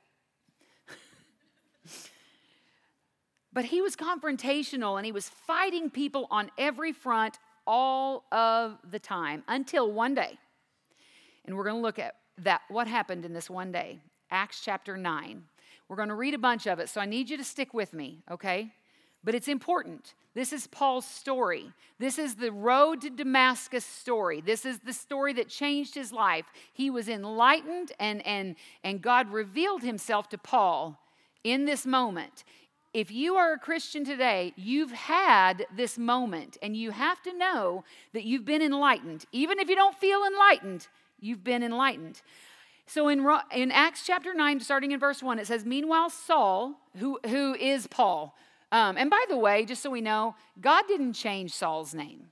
But 3.57 3.65
he 3.65 3.81
was 3.81 3.97
confrontational 3.97 4.99
and 4.99 5.07
he 5.07 5.13
was 5.13 5.31
fighting 5.31 5.89
people 5.89 6.27
on 6.31 6.51
every 6.59 6.93
front 6.93 7.39
all 7.67 8.25
of 8.31 8.77
the 8.91 8.99
time 8.99 9.43
until 9.49 9.91
one 9.91 10.15
day. 10.15 10.37
And 11.47 11.57
we're 11.57 11.65
going 11.65 11.77
to 11.77 11.81
look 11.81 11.99
at 11.99 12.17
that 12.43 12.61
what 12.69 12.87
happened 12.87 13.25
in 13.25 13.33
this 13.33 13.49
one 13.49 13.73
day. 13.73 13.99
Acts 14.31 14.61
chapter 14.63 14.99
9. 14.99 15.43
We're 15.89 15.97
going 15.97 16.11
to 16.11 16.15
read 16.15 16.35
a 16.35 16.39
bunch 16.39 16.67
of 16.67 16.81
it, 16.81 16.91
so 16.91 17.01
I 17.01 17.07
need 17.07 17.31
you 17.31 17.39
to 17.39 17.45
stick 17.45 17.73
with 17.73 17.95
me, 17.95 18.19
okay? 18.31 18.75
But 19.25 19.35
it's 19.35 19.49
important. 19.49 20.13
This 20.35 20.53
is 20.53 20.67
Paul's 20.67 21.07
story. 21.07 21.73
This 21.99 22.19
is 22.19 22.35
the 22.35 22.53
road 22.53 23.01
to 23.01 23.11
Damascus 23.11 23.87
story. 23.87 24.43
This 24.43 24.67
is 24.67 24.81
the 24.81 24.93
story 24.93 25.33
that 25.33 25.49
changed 25.49 25.95
his 25.95 26.13
life. 26.13 26.45
He 26.75 26.91
was 26.91 27.09
enlightened 27.09 27.93
and 27.99 28.21
and 28.27 28.57
and 28.85 29.01
God 29.01 29.33
revealed 29.33 29.83
himself 29.83 30.29
to 30.29 30.37
Paul 30.37 31.01
in 31.43 31.65
this 31.65 31.87
moment. 31.87 32.45
If 32.97 33.11
you 33.11 33.37
are 33.37 33.53
a 33.53 33.59
Christian 33.59 34.05
today, 34.05 34.55
you've 34.57 34.93
had 34.93 35.67
this 35.77 35.99
moment 35.99 36.57
and 36.63 36.75
you 36.75 36.93
have 36.93 37.23
to 37.25 37.37
know 37.37 37.85
that 38.15 38.25
you've 38.25 38.47
been 38.47 38.63
enlightened. 38.63 39.27
Even 39.33 39.59
if 39.59 39.69
you 39.69 39.77
don't 39.77 39.95
feel 39.97 40.23
enlightened, 40.25 40.89
You've 41.21 41.45
been 41.45 41.63
enlightened. 41.63 42.21
So 42.87 43.09
in, 43.09 43.27
in 43.53 43.73
Acts 43.73 44.05
chapter 44.07 44.35
9, 44.35 44.61
starting 44.61 44.93
in 44.93 45.01
verse 45.01 45.23
1, 45.23 45.39
it 45.39 45.47
says, 45.47 45.65
Meanwhile, 45.65 46.11
Saul, 46.11 46.75
who, 46.97 47.19
who 47.27 47.55
is 47.55 47.87
Paul, 47.87 48.37
um, 48.71 48.97
and 48.97 49.11
by 49.11 49.25
the 49.29 49.39
way, 49.39 49.65
just 49.65 49.83
so 49.83 49.91
we 49.91 50.01
know, 50.01 50.35
God 50.61 50.85
didn't 50.87 51.15
change 51.15 51.53
Saul's 51.53 51.95
name 51.95 52.27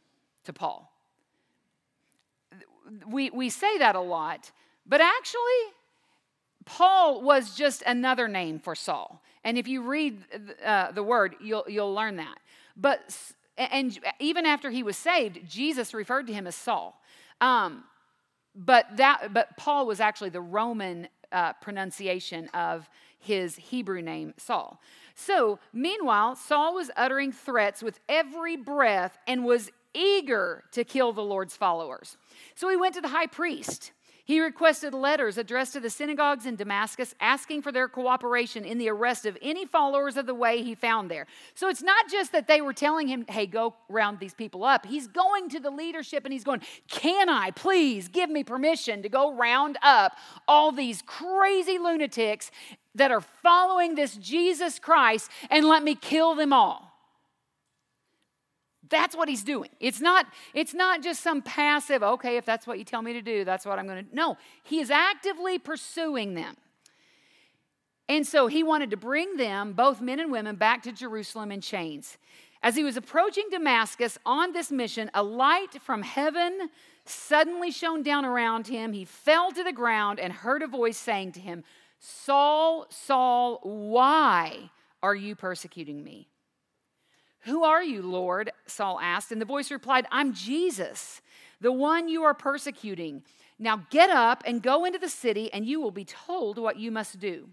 to 0.44 0.52
Paul. 0.52 0.90
We, 3.08 3.30
we 3.30 3.48
say 3.48 3.78
that 3.78 3.96
a 3.96 4.00
lot, 4.00 4.52
but 4.86 5.00
actually, 5.00 5.40
Paul 6.66 7.22
was 7.22 7.56
just 7.56 7.82
another 7.86 8.28
name 8.28 8.58
for 8.58 8.74
Saul. 8.74 9.22
And 9.44 9.58
if 9.58 9.68
you 9.68 9.82
read 9.82 10.22
uh, 10.64 10.92
the 10.92 11.02
word, 11.02 11.36
you'll, 11.40 11.64
you'll 11.68 11.94
learn 11.94 12.16
that. 12.16 12.38
But, 12.76 13.16
and 13.56 13.98
even 14.18 14.46
after 14.46 14.70
he 14.70 14.82
was 14.82 14.96
saved, 14.96 15.40
Jesus 15.48 15.94
referred 15.94 16.26
to 16.28 16.32
him 16.32 16.46
as 16.46 16.54
Saul. 16.54 17.00
Um, 17.40 17.84
but, 18.54 18.96
that, 18.96 19.32
but 19.32 19.56
Paul 19.56 19.86
was 19.86 20.00
actually 20.00 20.30
the 20.30 20.40
Roman 20.40 21.08
uh, 21.32 21.52
pronunciation 21.54 22.48
of 22.48 22.88
his 23.18 23.56
Hebrew 23.56 24.02
name, 24.02 24.34
Saul. 24.36 24.80
So, 25.14 25.58
meanwhile, 25.72 26.36
Saul 26.36 26.74
was 26.74 26.90
uttering 26.96 27.32
threats 27.32 27.82
with 27.82 28.00
every 28.08 28.56
breath 28.56 29.18
and 29.26 29.44
was 29.44 29.70
eager 29.94 30.64
to 30.72 30.84
kill 30.84 31.12
the 31.12 31.22
Lord's 31.22 31.56
followers. 31.56 32.16
So 32.54 32.68
he 32.68 32.76
went 32.76 32.94
to 32.96 33.00
the 33.00 33.08
high 33.08 33.26
priest. 33.26 33.92
He 34.26 34.40
requested 34.40 34.94
letters 34.94 35.36
addressed 35.36 35.74
to 35.74 35.80
the 35.80 35.90
synagogues 35.90 36.46
in 36.46 36.56
Damascus 36.56 37.14
asking 37.20 37.60
for 37.60 37.70
their 37.70 37.88
cooperation 37.88 38.64
in 38.64 38.78
the 38.78 38.88
arrest 38.88 39.26
of 39.26 39.36
any 39.42 39.66
followers 39.66 40.16
of 40.16 40.24
the 40.24 40.34
way 40.34 40.62
he 40.62 40.74
found 40.74 41.10
there. 41.10 41.26
So 41.54 41.68
it's 41.68 41.82
not 41.82 42.08
just 42.10 42.32
that 42.32 42.48
they 42.48 42.62
were 42.62 42.72
telling 42.72 43.06
him, 43.06 43.26
hey, 43.28 43.44
go 43.46 43.74
round 43.90 44.20
these 44.20 44.32
people 44.32 44.64
up. 44.64 44.86
He's 44.86 45.06
going 45.06 45.50
to 45.50 45.60
the 45.60 45.70
leadership 45.70 46.24
and 46.24 46.32
he's 46.32 46.42
going, 46.42 46.62
can 46.88 47.28
I 47.28 47.50
please 47.50 48.08
give 48.08 48.30
me 48.30 48.44
permission 48.44 49.02
to 49.02 49.10
go 49.10 49.34
round 49.34 49.76
up 49.82 50.16
all 50.48 50.72
these 50.72 51.02
crazy 51.02 51.78
lunatics 51.78 52.50
that 52.94 53.10
are 53.10 53.20
following 53.20 53.94
this 53.94 54.16
Jesus 54.16 54.78
Christ 54.78 55.30
and 55.50 55.66
let 55.66 55.82
me 55.82 55.94
kill 55.94 56.34
them 56.34 56.54
all? 56.54 56.83
That's 58.88 59.16
what 59.16 59.28
he's 59.28 59.42
doing. 59.42 59.70
It's 59.80 60.00
not, 60.00 60.26
it's 60.52 60.74
not 60.74 61.02
just 61.02 61.22
some 61.22 61.42
passive, 61.42 62.02
okay, 62.02 62.36
if 62.36 62.44
that's 62.44 62.66
what 62.66 62.78
you 62.78 62.84
tell 62.84 63.02
me 63.02 63.12
to 63.14 63.22
do, 63.22 63.44
that's 63.44 63.64
what 63.64 63.78
I'm 63.78 63.86
going 63.86 64.06
to. 64.06 64.14
No, 64.14 64.36
he 64.62 64.80
is 64.80 64.90
actively 64.90 65.58
pursuing 65.58 66.34
them. 66.34 66.56
And 68.08 68.26
so 68.26 68.46
he 68.46 68.62
wanted 68.62 68.90
to 68.90 68.96
bring 68.96 69.36
them, 69.36 69.72
both 69.72 70.00
men 70.00 70.20
and 70.20 70.30
women, 70.30 70.56
back 70.56 70.82
to 70.82 70.92
Jerusalem 70.92 71.50
in 71.50 71.60
chains. 71.60 72.18
As 72.62 72.76
he 72.76 72.84
was 72.84 72.96
approaching 72.96 73.44
Damascus 73.50 74.18
on 74.26 74.52
this 74.52 74.70
mission, 74.70 75.10
a 75.14 75.22
light 75.22 75.80
from 75.82 76.02
heaven 76.02 76.70
suddenly 77.06 77.70
shone 77.70 78.02
down 78.02 78.24
around 78.24 78.66
him. 78.66 78.92
He 78.92 79.04
fell 79.04 79.52
to 79.52 79.62
the 79.62 79.72
ground 79.72 80.18
and 80.18 80.32
heard 80.32 80.62
a 80.62 80.66
voice 80.66 80.96
saying 80.96 81.32
to 81.32 81.40
him, 81.40 81.64
Saul, 81.98 82.86
Saul, 82.90 83.60
why 83.62 84.70
are 85.02 85.14
you 85.14 85.34
persecuting 85.34 86.02
me? 86.02 86.28
Who 87.44 87.64
are 87.64 87.82
you, 87.82 88.02
Lord? 88.02 88.50
Saul 88.66 88.98
asked. 89.00 89.32
And 89.32 89.40
the 89.40 89.46
voice 89.46 89.70
replied, 89.70 90.06
I'm 90.10 90.32
Jesus, 90.32 91.20
the 91.60 91.72
one 91.72 92.08
you 92.08 92.22
are 92.24 92.34
persecuting. 92.34 93.22
Now 93.58 93.82
get 93.90 94.10
up 94.10 94.42
and 94.46 94.62
go 94.62 94.84
into 94.84 94.98
the 94.98 95.08
city, 95.08 95.52
and 95.52 95.66
you 95.66 95.80
will 95.80 95.90
be 95.90 96.04
told 96.04 96.58
what 96.58 96.78
you 96.78 96.90
must 96.90 97.20
do. 97.20 97.48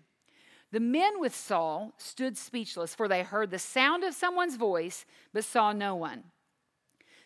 The 0.71 0.79
men 0.79 1.19
with 1.19 1.35
Saul 1.35 1.93
stood 1.97 2.37
speechless, 2.37 2.95
for 2.95 3.07
they 3.07 3.23
heard 3.23 3.51
the 3.51 3.59
sound 3.59 4.03
of 4.03 4.13
someone's 4.13 4.55
voice, 4.55 5.05
but 5.33 5.43
saw 5.43 5.73
no 5.73 5.95
one. 5.95 6.23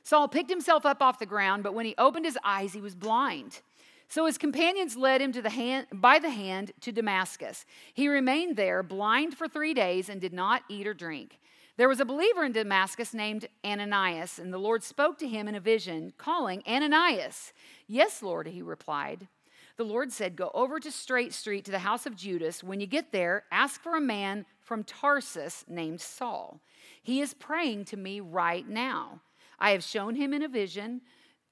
Saul 0.04 0.28
picked 0.28 0.50
himself 0.50 0.86
up 0.86 1.02
off 1.02 1.20
the 1.20 1.26
ground, 1.26 1.64
but 1.64 1.74
when 1.74 1.86
he 1.86 1.96
opened 1.98 2.26
his 2.26 2.38
eyes, 2.44 2.74
he 2.74 2.82
was 2.82 2.96
blind. 2.96 3.62
So 4.08 4.26
his 4.26 4.38
companions 4.38 4.96
led 4.96 5.22
him 5.22 5.32
the 5.32 5.50
hand, 5.50 5.88
by 5.92 6.20
the 6.20 6.30
hand 6.30 6.72
to 6.82 6.92
Damascus. 6.92 7.66
He 7.94 8.08
remained 8.08 8.56
there, 8.56 8.84
blind 8.84 9.36
for 9.36 9.48
three 9.48 9.74
days, 9.74 10.10
and 10.10 10.22
did 10.22 10.34
not 10.34 10.64
eat 10.70 10.88
or 10.88 10.94
drink. 10.94 11.40
There 11.78 11.90
was 11.90 12.00
a 12.00 12.06
believer 12.06 12.46
in 12.46 12.54
Damascus 12.54 13.14
named 13.14 13.50
Ananias, 13.66 14.40
and 14.40 14.54
the 14.54 14.58
Lord 14.58 14.82
spoke 14.82 15.18
to 15.18 15.28
him 15.28 15.48
in 15.48 15.56
a 15.56 15.60
vision, 15.60 16.14
calling, 16.18 16.64
Ananias. 16.66 17.52
Yes, 17.86 18.24
Lord, 18.24 18.48
he 18.48 18.62
replied. 18.62 19.28
The 19.76 19.84
Lord 19.84 20.14
said, 20.14 20.38
Go 20.38 20.52
over 20.54 20.80
to 20.80 20.90
Straight 20.90 21.34
Street 21.34 21.66
to 21.66 21.72
the 21.72 21.80
house 21.80 22.06
of 22.06 22.16
Judas. 22.16 22.64
When 22.64 22.80
you 22.80 22.88
get 22.88 23.12
there, 23.12 23.44
ask 23.52 23.82
for 23.82 23.98
a 23.98 24.02
man 24.02 24.46
from 24.62 24.86
Tarsus 24.86 25.66
named 25.68 26.00
Saul. 26.00 26.62
He 27.04 27.20
is 27.20 27.34
praying 27.34 27.86
to 27.86 27.98
me 27.98 28.22
right 28.22 28.68
now. 28.68 29.22
I 29.60 29.72
have 29.72 29.84
shown 29.84 30.16
him 30.16 30.34
in 30.34 30.44
a 30.44 30.48
vision, 30.48 31.02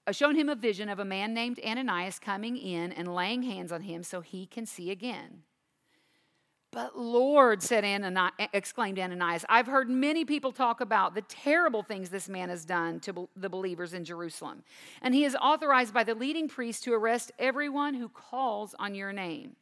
uh, 0.07 0.13
shown 0.13 0.35
him 0.35 0.47
a 0.47 0.55
vision 0.55 0.87
of 0.87 0.99
a 0.99 1.05
man 1.05 1.33
named 1.33 1.59
Ananias 1.65 2.17
coming 2.17 2.55
in 2.55 2.93
and 2.93 3.13
laying 3.13 3.43
hands 3.43 3.73
on 3.73 3.81
him 3.81 4.03
so 4.03 4.21
he 4.21 4.45
can 4.45 4.65
see 4.65 4.89
again. 4.89 5.43
But 6.73 6.97
Lord, 6.97 7.61
said 7.61 7.85
Ananias, 7.85 8.33
exclaimed 8.51 8.97
Ananias, 8.97 9.45
I've 9.47 9.67
heard 9.67 9.89
many 9.89 10.25
people 10.25 10.51
talk 10.51 10.81
about 10.81 11.13
the 11.13 11.21
terrible 11.21 11.83
things 11.83 12.09
this 12.09 12.27
man 12.27 12.49
has 12.49 12.65
done 12.65 12.99
to 13.01 13.29
the 13.35 13.49
believers 13.49 13.93
in 13.93 14.03
Jerusalem. 14.03 14.63
And 15.01 15.13
he 15.13 15.23
is 15.23 15.35
authorized 15.35 15.93
by 15.93 16.03
the 16.03 16.15
leading 16.15 16.47
priest 16.47 16.83
to 16.85 16.93
arrest 16.93 17.31
everyone 17.37 17.93
who 17.93 18.09
calls 18.09 18.73
on 18.79 18.95
your 18.95 19.13
name. 19.13 19.55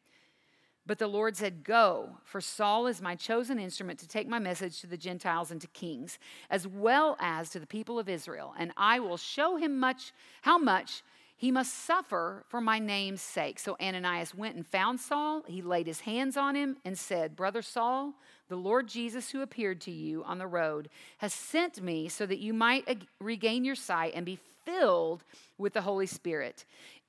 But 0.87 0.99
the 0.99 1.07
Lord 1.07 1.37
said, 1.37 1.63
Go, 1.63 2.17
for 2.23 2.41
Saul 2.41 2.87
is 2.87 3.01
my 3.01 3.15
chosen 3.15 3.59
instrument 3.59 3.99
to 3.99 4.07
take 4.07 4.27
my 4.27 4.39
message 4.39 4.79
to 4.81 4.87
the 4.87 4.97
Gentiles 4.97 5.51
and 5.51 5.61
to 5.61 5.67
kings, 5.67 6.17
as 6.49 6.67
well 6.67 7.17
as 7.19 7.49
to 7.49 7.59
the 7.59 7.67
people 7.67 7.99
of 7.99 8.09
Israel. 8.09 8.53
And 8.57 8.71
I 8.77 8.99
will 8.99 9.17
show 9.17 9.57
him 9.57 9.79
much 9.79 10.11
how 10.41 10.57
much 10.57 11.03
he 11.41 11.49
must 11.49 11.73
suffer 11.73 12.43
for 12.49 12.61
my 12.61 12.77
name's 12.77 13.19
sake. 13.19 13.57
So 13.57 13.75
Ananias 13.81 14.35
went 14.35 14.57
and 14.57 14.63
found 14.63 14.99
Saul. 14.99 15.41
He 15.47 15.63
laid 15.63 15.87
his 15.87 16.01
hands 16.01 16.37
on 16.37 16.53
him 16.53 16.77
and 16.85 16.95
said, 16.95 17.35
Brother 17.35 17.63
Saul, 17.63 18.13
the 18.47 18.55
Lord 18.55 18.87
Jesus, 18.87 19.31
who 19.31 19.41
appeared 19.41 19.81
to 19.81 19.91
you 19.91 20.23
on 20.23 20.37
the 20.37 20.45
road, 20.45 20.87
has 21.17 21.33
sent 21.33 21.81
me 21.81 22.09
so 22.09 22.27
that 22.27 22.37
you 22.37 22.53
might 22.53 23.07
regain 23.19 23.65
your 23.65 23.73
sight 23.73 24.13
and 24.13 24.23
be 24.23 24.37
filled 24.65 25.23
with 25.57 25.73
the 25.73 25.81
Holy 25.81 26.05
Spirit. 26.05 26.63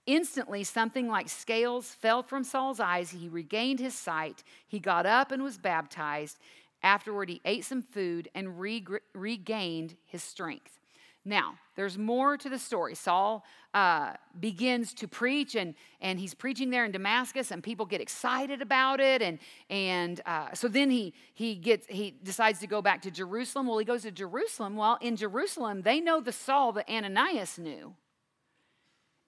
Instantly, 0.07 0.65
something 0.65 1.09
like 1.09 1.29
scales 1.29 1.89
fell 1.89 2.23
from 2.23 2.43
Saul's 2.43 2.81
eyes. 2.81 3.11
He 3.11 3.29
regained 3.29 3.81
his 3.81 3.95
sight. 3.95 4.43
He 4.67 4.79
got 4.79 5.05
up 5.05 5.31
and 5.31 5.43
was 5.43 5.59
baptized. 5.59 6.39
Afterward, 6.83 7.29
he 7.29 7.43
ate 7.45 7.67
some 7.67 7.83
food 7.83 8.31
and 8.35 8.59
regained 8.59 9.97
his 10.07 10.23
strength. 10.23 10.79
Now, 11.25 11.55
there's 11.77 11.97
more 11.97 12.37
to 12.37 12.49
the 12.49 12.59
story. 12.59 12.97
Saul 12.97 13.45
uh, 13.73 14.15
begins 14.41 14.93
to 14.95 15.07
preach, 15.07 15.55
and, 15.55 15.75
and 16.01 16.19
he's 16.19 16.35
preaching 16.35 16.71
there 16.71 16.85
in 16.85 16.91
Damascus, 16.91 17.53
and 17.53 17.63
people 17.63 17.87
get 17.87 18.01
excited 18.01 18.61
about 18.61 18.99
it. 18.99 19.23
And, 19.23 19.39
and 19.71 20.21
uh, 20.27 20.53
so 20.53 20.67
then 20.67 20.91
he, 20.91 21.15
he, 21.35 21.55
gets, 21.55 21.87
he 21.87 22.11
decides 22.23 22.59
to 22.61 22.67
go 22.67 22.83
back 22.83 23.03
to 23.03 23.11
Jerusalem. 23.11 23.69
Well, 23.69 23.79
he 23.79 23.85
goes 23.85 24.03
to 24.03 24.11
Jerusalem. 24.11 24.75
Well, 24.75 24.99
in 25.01 25.15
Jerusalem, 25.17 25.83
they 25.83 26.01
know 26.01 26.21
the 26.21 26.33
Saul 26.33 26.73
that 26.73 26.91
Ananias 26.91 27.57
knew, 27.57 27.95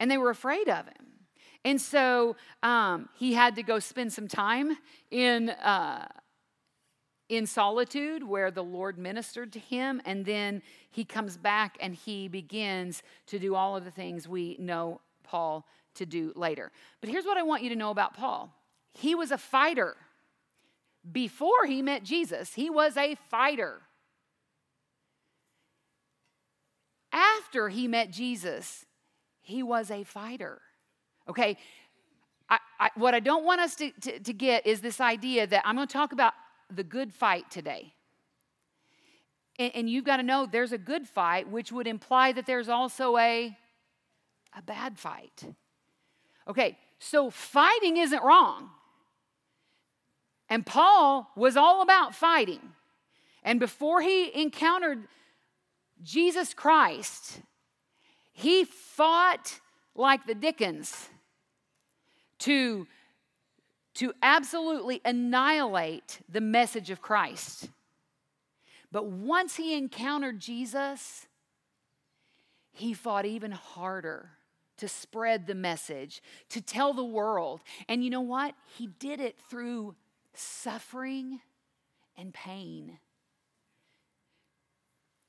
and 0.00 0.10
they 0.10 0.18
were 0.18 0.30
afraid 0.30 0.68
of 0.68 0.86
him. 0.86 1.06
And 1.64 1.80
so 1.80 2.36
um, 2.62 3.08
he 3.16 3.34
had 3.34 3.54
to 3.54 3.62
go 3.62 3.78
spend 3.78 4.12
some 4.12 4.28
time 4.28 4.76
in. 5.10 5.50
Uh, 5.50 6.08
in 7.28 7.46
solitude 7.46 8.22
where 8.22 8.50
the 8.50 8.62
Lord 8.62 8.98
ministered 8.98 9.52
to 9.54 9.58
him, 9.58 10.00
and 10.04 10.24
then 10.24 10.62
he 10.90 11.04
comes 11.04 11.36
back 11.36 11.76
and 11.80 11.94
he 11.94 12.28
begins 12.28 13.02
to 13.26 13.38
do 13.38 13.54
all 13.54 13.76
of 13.76 13.84
the 13.84 13.90
things 13.90 14.28
we 14.28 14.56
know 14.58 15.00
Paul 15.22 15.66
to 15.94 16.06
do 16.06 16.32
later. 16.36 16.70
But 17.00 17.10
here's 17.10 17.24
what 17.24 17.38
I 17.38 17.42
want 17.42 17.62
you 17.62 17.70
to 17.70 17.76
know 17.76 17.90
about 17.90 18.14
Paul 18.14 18.52
he 18.94 19.14
was 19.14 19.30
a 19.30 19.38
fighter. 19.38 19.96
Before 21.10 21.66
he 21.66 21.82
met 21.82 22.02
Jesus, 22.02 22.54
he 22.54 22.70
was 22.70 22.96
a 22.96 23.16
fighter. 23.28 23.82
After 27.12 27.68
he 27.68 27.86
met 27.86 28.10
Jesus, 28.10 28.86
he 29.42 29.62
was 29.62 29.90
a 29.90 30.02
fighter. 30.02 30.62
Okay, 31.28 31.58
I, 32.48 32.58
I, 32.80 32.90
what 32.96 33.14
I 33.14 33.20
don't 33.20 33.44
want 33.44 33.60
us 33.60 33.74
to, 33.76 33.90
to, 34.00 34.18
to, 34.18 34.32
get 34.32 34.66
is 34.66 34.80
this 34.80 35.00
idea 35.00 35.46
that 35.46 35.62
I'm 35.66 35.76
going 35.76 35.86
to 35.86 35.92
talk 35.92 36.12
about 36.12 36.32
the 36.70 36.84
good 36.84 37.12
fight 37.12 37.50
today. 37.50 37.94
And, 39.58 39.72
and 39.74 39.90
you've 39.90 40.04
got 40.04 40.18
to 40.18 40.22
know 40.22 40.46
there's 40.50 40.72
a 40.72 40.78
good 40.78 41.06
fight, 41.06 41.48
which 41.50 41.72
would 41.72 41.86
imply 41.86 42.32
that 42.32 42.46
there's 42.46 42.68
also 42.68 43.16
a, 43.16 43.56
a 44.56 44.62
bad 44.62 44.98
fight. 44.98 45.44
Okay, 46.46 46.78
so 46.98 47.30
fighting 47.30 47.96
isn't 47.96 48.22
wrong. 48.22 48.70
And 50.48 50.66
Paul 50.66 51.30
was 51.36 51.56
all 51.56 51.82
about 51.82 52.14
fighting. 52.14 52.60
And 53.42 53.58
before 53.58 54.02
he 54.02 54.30
encountered 54.40 55.06
Jesus 56.02 56.52
Christ, 56.54 57.40
he 58.32 58.64
fought 58.64 59.60
like 59.94 60.26
the 60.26 60.34
Dickens 60.34 61.08
to 62.40 62.86
to 63.94 64.12
absolutely 64.22 65.00
annihilate 65.04 66.20
the 66.28 66.40
message 66.40 66.90
of 66.90 67.00
Christ. 67.00 67.68
But 68.90 69.06
once 69.06 69.56
he 69.56 69.76
encountered 69.76 70.40
Jesus, 70.40 71.26
he 72.72 72.92
fought 72.92 73.24
even 73.24 73.52
harder 73.52 74.30
to 74.76 74.88
spread 74.88 75.46
the 75.46 75.54
message, 75.54 76.22
to 76.48 76.60
tell 76.60 76.92
the 76.92 77.04
world. 77.04 77.60
And 77.88 78.02
you 78.02 78.10
know 78.10 78.20
what? 78.20 78.54
He 78.76 78.88
did 78.98 79.20
it 79.20 79.36
through 79.48 79.94
suffering 80.34 81.40
and 82.16 82.34
pain. 82.34 82.98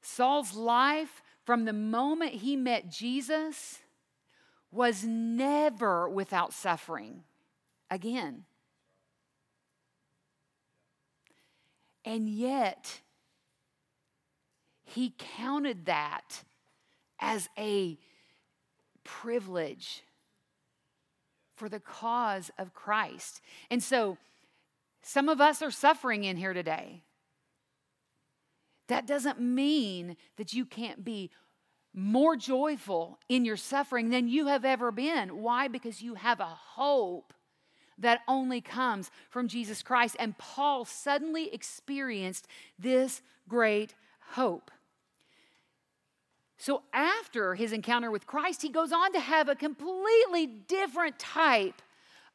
Saul's 0.01 0.56
life, 0.56 1.21
from 1.45 1.65
the 1.65 1.73
moment 1.73 2.34
he 2.34 2.56
met 2.56 2.89
Jesus, 2.89 3.80
was 4.71 5.04
never 5.04 6.10
without 6.10 6.54
suffering 6.54 7.23
again. 7.89 8.45
And 12.06 12.30
yet, 12.30 13.02
he 14.84 15.15
counted 15.18 15.88
that 15.88 16.44
as 17.20 17.50
a 17.58 17.98
privilege 19.04 20.04
for 21.56 21.68
the 21.68 21.80
cause 21.80 22.52
of 22.60 22.74
Christ. 22.74 23.41
And 23.72 23.82
so, 23.82 24.18
some 25.02 25.30
of 25.30 25.41
us 25.41 25.62
are 25.62 25.72
suffering 25.72 26.24
in 26.24 26.38
here 26.38 26.54
today. 26.54 27.04
That 28.88 29.08
doesn't 29.08 29.39
mean 29.39 30.15
that 30.38 30.54
you 30.54 30.65
can't 30.65 31.04
be 31.04 31.32
more 31.94 32.36
joyful 32.36 33.20
in 33.30 33.46
your 33.46 33.58
suffering 33.58 34.10
than 34.10 34.28
you 34.28 34.48
have 34.48 34.65
ever 34.65 34.91
been. 34.91 35.41
Why? 35.41 35.68
Because 35.68 36.02
you 36.02 36.15
have 36.15 36.39
a 36.39 36.46
hope 36.46 37.34
that 37.97 38.21
only 38.27 38.62
comes 38.62 39.12
from 39.29 39.47
Jesus 39.47 39.81
Christ. 39.81 40.15
And 40.19 40.38
Paul 40.38 40.86
suddenly 40.86 41.53
experienced 41.53 42.47
this 42.77 43.21
great 43.47 43.93
hope. 44.31 44.71
So, 46.58 46.84
after 46.93 47.55
his 47.55 47.73
encounter 47.73 48.10
with 48.10 48.25
Christ, 48.25 48.62
he 48.62 48.69
goes 48.69 48.91
on 48.91 49.12
to 49.13 49.19
have 49.19 49.49
a 49.49 49.55
completely 49.55 50.47
different 50.47 51.19
type 51.19 51.81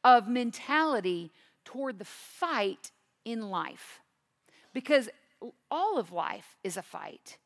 of 0.03 0.27
mentality 0.27 1.31
toward 1.65 1.99
the 1.99 2.05
fight 2.05 2.91
in 3.25 3.49
life. 3.49 3.99
Because 4.73 5.09
all 5.69 5.97
of 5.97 6.11
life 6.11 6.55
is 6.63 6.77
a 6.77 6.81
fight, 6.83 7.37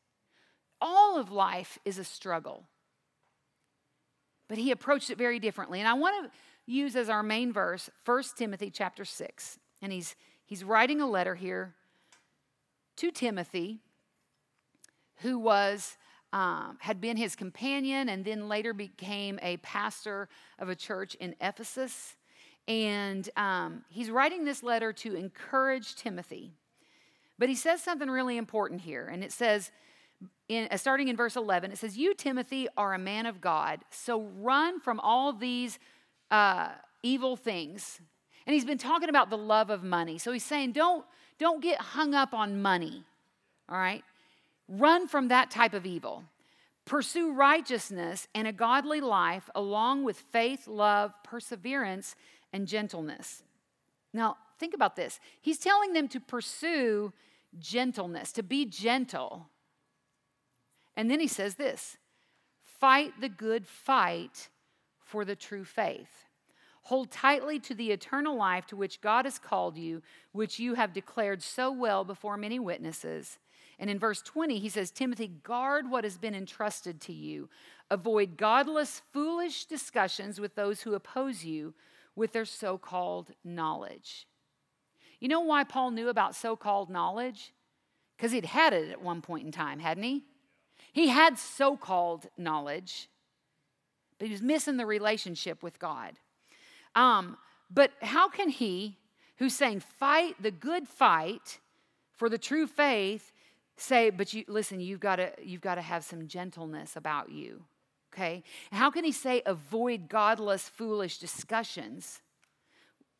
all 0.80 1.18
of 1.18 1.32
life 1.32 1.78
is 1.84 1.98
a 1.98 2.04
struggle. 2.04 2.64
But 4.48 4.58
he 4.58 4.70
approached 4.70 5.10
it 5.10 5.18
very 5.18 5.40
differently. 5.40 5.80
And 5.80 5.88
I 5.88 5.94
want 5.94 6.24
to 6.24 6.38
use 6.66 6.96
as 6.96 7.08
our 7.08 7.22
main 7.22 7.52
verse 7.52 7.88
1 8.04 8.22
Timothy 8.36 8.70
chapter 8.70 9.04
6. 9.04 9.58
And 9.80 9.92
he's, 9.92 10.16
he's 10.44 10.64
writing 10.64 11.00
a 11.00 11.06
letter 11.06 11.34
here 11.34 11.74
to 12.96 13.10
Timothy, 13.10 13.78
who 15.18 15.38
was 15.38 15.96
um, 16.32 16.76
had 16.80 17.00
been 17.00 17.16
his 17.16 17.36
companion 17.36 18.08
and 18.08 18.24
then 18.24 18.48
later 18.48 18.74
became 18.74 19.38
a 19.42 19.56
pastor 19.58 20.28
of 20.58 20.68
a 20.68 20.74
church 20.74 21.14
in 21.14 21.34
Ephesus. 21.40 22.16
And 22.68 23.28
um, 23.36 23.84
he's 23.88 24.10
writing 24.10 24.44
this 24.44 24.62
letter 24.62 24.92
to 24.94 25.14
encourage 25.14 25.94
Timothy. 25.94 26.52
But 27.38 27.48
he 27.48 27.54
says 27.54 27.82
something 27.82 28.10
really 28.10 28.36
important 28.36 28.80
here. 28.80 29.06
And 29.06 29.22
it 29.22 29.30
says, 29.30 29.70
in, 30.48 30.68
uh, 30.70 30.76
starting 30.76 31.08
in 31.08 31.16
verse 31.16 31.36
11, 31.36 31.70
it 31.70 31.78
says, 31.78 31.96
You, 31.96 32.14
Timothy, 32.14 32.68
are 32.76 32.94
a 32.94 32.98
man 32.98 33.26
of 33.26 33.40
God, 33.40 33.80
so 33.90 34.22
run 34.38 34.80
from 34.80 35.00
all 35.00 35.32
these 35.32 35.78
uh, 36.30 36.70
evil 37.02 37.36
things. 37.36 38.00
And 38.46 38.54
he's 38.54 38.64
been 38.64 38.78
talking 38.78 39.08
about 39.08 39.30
the 39.30 39.38
love 39.38 39.70
of 39.70 39.82
money. 39.82 40.18
So 40.18 40.32
he's 40.32 40.44
saying, 40.44 40.72
Don't, 40.72 41.04
don't 41.38 41.62
get 41.62 41.80
hung 41.80 42.14
up 42.14 42.32
on 42.32 42.62
money, 42.62 43.04
all 43.68 43.78
right? 43.78 44.04
Run 44.68 45.08
from 45.08 45.28
that 45.28 45.50
type 45.50 45.74
of 45.74 45.86
evil. 45.86 46.24
Pursue 46.84 47.32
righteousness 47.32 48.28
and 48.34 48.46
a 48.46 48.52
godly 48.52 49.00
life 49.00 49.50
along 49.54 50.04
with 50.04 50.18
faith, 50.18 50.68
love, 50.68 51.12
perseverance, 51.24 52.14
and 52.52 52.68
gentleness. 52.68 53.42
Now, 54.12 54.36
think 54.58 54.72
about 54.72 54.94
this. 54.94 55.18
He's 55.40 55.58
telling 55.58 55.92
them 55.92 56.08
to 56.08 56.20
pursue 56.20 57.12
gentleness, 57.58 58.32
to 58.32 58.42
be 58.42 58.64
gentle. 58.64 59.48
And 60.96 61.10
then 61.10 61.20
he 61.20 61.28
says 61.28 61.56
this 61.56 61.98
fight 62.64 63.20
the 63.20 63.28
good 63.28 63.66
fight 63.66 64.48
for 65.06 65.24
the 65.24 65.36
true 65.36 65.64
faith. 65.64 66.26
Hold 66.82 67.10
tightly 67.10 67.58
to 67.60 67.74
the 67.74 67.90
eternal 67.90 68.36
life 68.36 68.66
to 68.66 68.76
which 68.76 69.00
God 69.00 69.24
has 69.24 69.38
called 69.38 69.76
you, 69.76 70.02
which 70.32 70.58
you 70.58 70.74
have 70.74 70.92
declared 70.92 71.42
so 71.42 71.72
well 71.72 72.04
before 72.04 72.36
many 72.36 72.58
witnesses. 72.58 73.38
And 73.78 73.90
in 73.90 73.98
verse 73.98 74.22
20, 74.22 74.58
he 74.58 74.68
says, 74.68 74.90
Timothy, 74.90 75.28
guard 75.28 75.90
what 75.90 76.04
has 76.04 76.18
been 76.18 76.34
entrusted 76.34 77.00
to 77.02 77.12
you. 77.12 77.48
Avoid 77.90 78.36
godless, 78.36 79.02
foolish 79.12 79.64
discussions 79.64 80.40
with 80.40 80.54
those 80.54 80.82
who 80.82 80.94
oppose 80.94 81.44
you 81.44 81.74
with 82.14 82.32
their 82.32 82.44
so 82.44 82.78
called 82.78 83.32
knowledge. 83.44 84.26
You 85.20 85.28
know 85.28 85.40
why 85.40 85.64
Paul 85.64 85.90
knew 85.90 86.08
about 86.08 86.34
so 86.34 86.56
called 86.56 86.90
knowledge? 86.90 87.52
Because 88.16 88.32
he'd 88.32 88.46
had 88.46 88.72
it 88.72 88.90
at 88.90 89.02
one 89.02 89.22
point 89.22 89.44
in 89.44 89.52
time, 89.52 89.78
hadn't 89.78 90.04
he? 90.04 90.24
He 90.92 91.08
had 91.08 91.38
so 91.38 91.76
called 91.76 92.28
knowledge, 92.38 93.08
but 94.18 94.26
he 94.26 94.32
was 94.32 94.42
missing 94.42 94.76
the 94.76 94.86
relationship 94.86 95.62
with 95.62 95.78
God. 95.78 96.14
Um, 96.94 97.36
but 97.70 97.92
how 98.00 98.28
can 98.28 98.48
he, 98.48 98.98
who's 99.36 99.54
saying, 99.54 99.80
fight 99.80 100.40
the 100.40 100.50
good 100.50 100.88
fight 100.88 101.58
for 102.12 102.28
the 102.28 102.38
true 102.38 102.66
faith, 102.66 103.32
say, 103.76 104.10
but 104.10 104.32
you 104.32 104.44
listen, 104.48 104.80
you've 104.80 105.00
got 105.00 105.16
to 105.16 105.32
you've 105.42 105.60
got 105.60 105.74
to 105.74 105.82
have 105.82 106.04
some 106.04 106.26
gentleness 106.26 106.96
about 106.96 107.30
you. 107.30 107.62
Okay? 108.12 108.42
How 108.72 108.90
can 108.90 109.04
he 109.04 109.12
say 109.12 109.42
avoid 109.44 110.08
godless, 110.08 110.68
foolish 110.68 111.18
discussions 111.18 112.22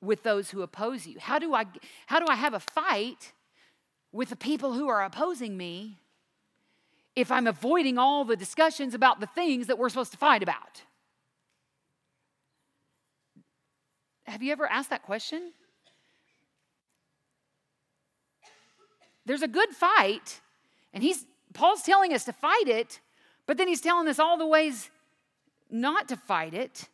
with 0.01 0.23
those 0.23 0.51
who 0.51 0.63
oppose 0.63 1.07
you? 1.07 1.19
How 1.21 1.39
do 1.39 1.55
I 1.55 1.67
how 2.07 2.19
do 2.19 2.27
I 2.29 2.37
have 2.37 2.55
a 2.55 2.61
fight 2.61 3.33
with 4.13 4.31
the 4.31 4.37
people 4.37 4.73
who 4.73 4.89
are 4.89 5.05
opposing 5.05 5.57
me 5.57 5.99
if 7.17 7.33
I'm 7.33 7.47
avoiding 7.47 7.97
all 7.97 8.25
the 8.25 8.37
discussions 8.37 8.95
about 8.95 9.21
the 9.21 9.27
things 9.27 9.67
that 9.67 9.79
we're 9.79 9.89
supposed 9.89 10.13
to 10.13 10.19
fight 10.19 10.43
about? 10.43 10.83
Have 14.25 14.43
you 14.43 14.53
ever 14.53 14.67
asked 14.67 14.91
that 14.91 15.03
question? 15.03 15.53
There's 19.25 19.43
a 19.43 19.49
good 19.49 19.71
fight 19.71 20.41
and 20.93 21.03
he's 21.03 21.27
Paul's 21.55 21.83
telling 21.83 22.13
us 22.13 22.25
to 22.27 22.33
fight 22.33 22.69
it, 22.69 23.01
but 23.47 23.57
then 23.57 23.67
he's 23.67 23.81
telling 23.81 24.07
us 24.09 24.19
all 24.19 24.37
the 24.37 24.47
ways 24.47 24.91
not 25.71 26.09
to 26.09 26.17
fight 26.17 26.53
it. 26.53 26.89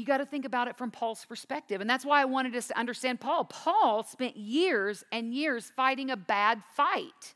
You 0.00 0.06
got 0.06 0.16
to 0.16 0.24
think 0.24 0.46
about 0.46 0.66
it 0.66 0.78
from 0.78 0.90
Paul's 0.90 1.26
perspective. 1.26 1.82
And 1.82 1.90
that's 1.90 2.06
why 2.06 2.22
I 2.22 2.24
wanted 2.24 2.56
us 2.56 2.68
to 2.68 2.78
understand 2.78 3.20
Paul. 3.20 3.44
Paul 3.44 4.02
spent 4.02 4.34
years 4.34 5.04
and 5.12 5.34
years 5.34 5.70
fighting 5.76 6.10
a 6.10 6.16
bad 6.16 6.62
fight. 6.74 7.34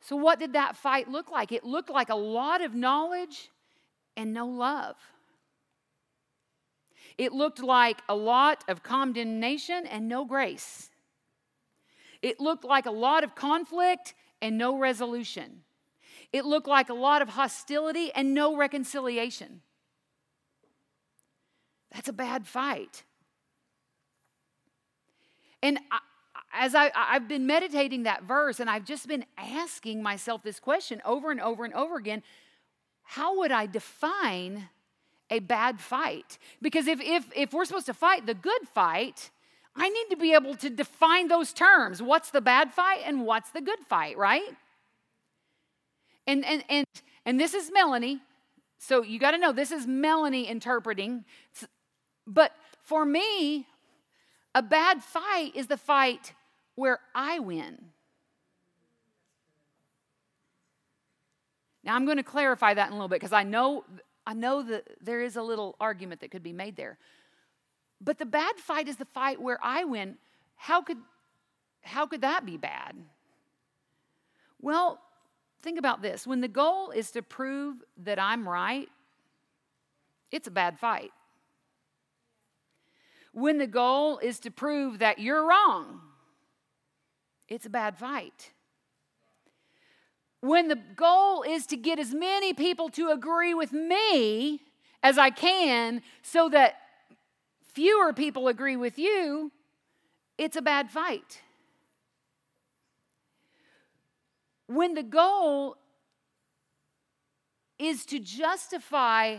So, 0.00 0.14
what 0.14 0.38
did 0.38 0.52
that 0.52 0.76
fight 0.76 1.10
look 1.10 1.32
like? 1.32 1.50
It 1.50 1.64
looked 1.64 1.90
like 1.90 2.08
a 2.08 2.14
lot 2.14 2.62
of 2.62 2.72
knowledge 2.72 3.50
and 4.16 4.32
no 4.32 4.46
love. 4.46 4.94
It 7.18 7.32
looked 7.32 7.60
like 7.60 7.98
a 8.08 8.14
lot 8.14 8.62
of 8.68 8.84
condemnation 8.84 9.86
and 9.86 10.08
no 10.08 10.24
grace. 10.24 10.88
It 12.22 12.38
looked 12.38 12.64
like 12.64 12.86
a 12.86 12.92
lot 12.92 13.24
of 13.24 13.34
conflict 13.34 14.14
and 14.40 14.56
no 14.56 14.78
resolution. 14.78 15.62
It 16.32 16.44
looked 16.44 16.68
like 16.68 16.90
a 16.90 16.94
lot 16.94 17.22
of 17.22 17.30
hostility 17.30 18.12
and 18.14 18.34
no 18.34 18.56
reconciliation. 18.56 19.62
That's 21.94 22.08
a 22.08 22.12
bad 22.12 22.46
fight. 22.46 23.04
And 25.62 25.78
I, 25.90 25.98
as 26.52 26.74
I, 26.74 26.90
I've 26.94 27.26
been 27.28 27.46
meditating 27.46 28.02
that 28.02 28.24
verse, 28.24 28.60
and 28.60 28.68
I've 28.68 28.84
just 28.84 29.08
been 29.08 29.24
asking 29.38 30.02
myself 30.02 30.42
this 30.42 30.60
question 30.60 31.00
over 31.04 31.30
and 31.30 31.40
over 31.40 31.64
and 31.64 31.72
over 31.72 31.96
again 31.96 32.22
how 33.04 33.38
would 33.38 33.52
I 33.52 33.66
define 33.66 34.68
a 35.30 35.38
bad 35.38 35.80
fight. 35.80 36.38
Because 36.60 36.86
if, 36.86 37.00
if, 37.00 37.24
if 37.34 37.52
we're 37.52 37.64
supposed 37.64 37.86
to 37.86 37.94
fight 37.94 38.26
the 38.26 38.34
good 38.34 38.68
fight, 38.74 39.30
I 39.76 39.88
need 39.88 40.06
to 40.10 40.16
be 40.16 40.32
able 40.32 40.54
to 40.56 40.70
define 40.70 41.28
those 41.28 41.52
terms. 41.52 42.02
What's 42.02 42.30
the 42.30 42.40
bad 42.40 42.72
fight 42.72 43.00
and 43.04 43.26
what's 43.26 43.50
the 43.50 43.60
good 43.60 43.80
fight, 43.88 44.16
right? 44.16 44.48
And, 46.26 46.44
and, 46.44 46.64
and, 46.68 46.86
and 47.26 47.40
this 47.40 47.54
is 47.54 47.70
Melanie. 47.72 48.20
So 48.78 49.02
you 49.02 49.18
got 49.18 49.32
to 49.32 49.38
know 49.38 49.52
this 49.52 49.72
is 49.72 49.86
Melanie 49.86 50.48
interpreting. 50.48 51.24
But 52.26 52.52
for 52.82 53.04
me, 53.04 53.66
a 54.54 54.62
bad 54.62 55.02
fight 55.02 55.52
is 55.54 55.66
the 55.66 55.76
fight 55.76 56.32
where 56.74 56.98
I 57.14 57.38
win. 57.38 57.78
Now, 61.82 61.94
I'm 61.94 62.06
going 62.06 62.16
to 62.16 62.22
clarify 62.22 62.74
that 62.74 62.86
in 62.86 62.92
a 62.92 62.96
little 62.96 63.08
bit 63.08 63.20
because 63.20 63.32
I 63.32 63.42
know 63.42 63.84
I 64.26 64.32
know 64.32 64.62
that 64.62 64.88
there 65.00 65.20
is 65.20 65.36
a 65.36 65.42
little 65.42 65.76
argument 65.80 66.20
that 66.22 66.30
could 66.30 66.42
be 66.42 66.52
made 66.52 66.76
there. 66.76 66.98
But 68.00 68.18
the 68.18 68.26
bad 68.26 68.56
fight 68.56 68.88
is 68.88 68.96
the 68.96 69.04
fight 69.04 69.40
where 69.40 69.58
I 69.62 69.84
win. 69.84 70.16
How 70.56 70.82
could, 70.82 70.98
how 71.82 72.06
could 72.06 72.22
that 72.22 72.46
be 72.46 72.56
bad? 72.56 72.96
Well, 74.60 74.98
think 75.62 75.78
about 75.78 76.00
this. 76.00 76.26
When 76.26 76.40
the 76.40 76.48
goal 76.48 76.90
is 76.90 77.10
to 77.12 77.22
prove 77.22 77.76
that 77.98 78.18
I'm 78.18 78.48
right, 78.48 78.88
it's 80.30 80.48
a 80.48 80.50
bad 80.50 80.78
fight. 80.78 81.12
When 83.34 83.58
the 83.58 83.66
goal 83.66 84.18
is 84.18 84.38
to 84.40 84.50
prove 84.50 85.00
that 85.00 85.18
you're 85.18 85.46
wrong, 85.46 86.00
it's 87.48 87.66
a 87.66 87.70
bad 87.70 87.98
fight 87.98 88.52
when 90.44 90.68
the 90.68 90.76
goal 90.76 91.42
is 91.42 91.64
to 91.64 91.76
get 91.76 91.98
as 91.98 92.12
many 92.12 92.52
people 92.52 92.90
to 92.90 93.08
agree 93.08 93.54
with 93.54 93.72
me 93.72 94.60
as 95.02 95.16
I 95.16 95.30
can 95.30 96.02
so 96.20 96.50
that 96.50 96.74
fewer 97.72 98.12
people 98.12 98.48
agree 98.48 98.76
with 98.76 98.98
you, 98.98 99.52
it's 100.36 100.54
a 100.54 100.60
bad 100.60 100.90
fight. 100.90 101.40
When 104.66 104.92
the 104.92 105.02
goal 105.02 105.78
is 107.78 108.04
to 108.06 108.18
justify 108.18 109.38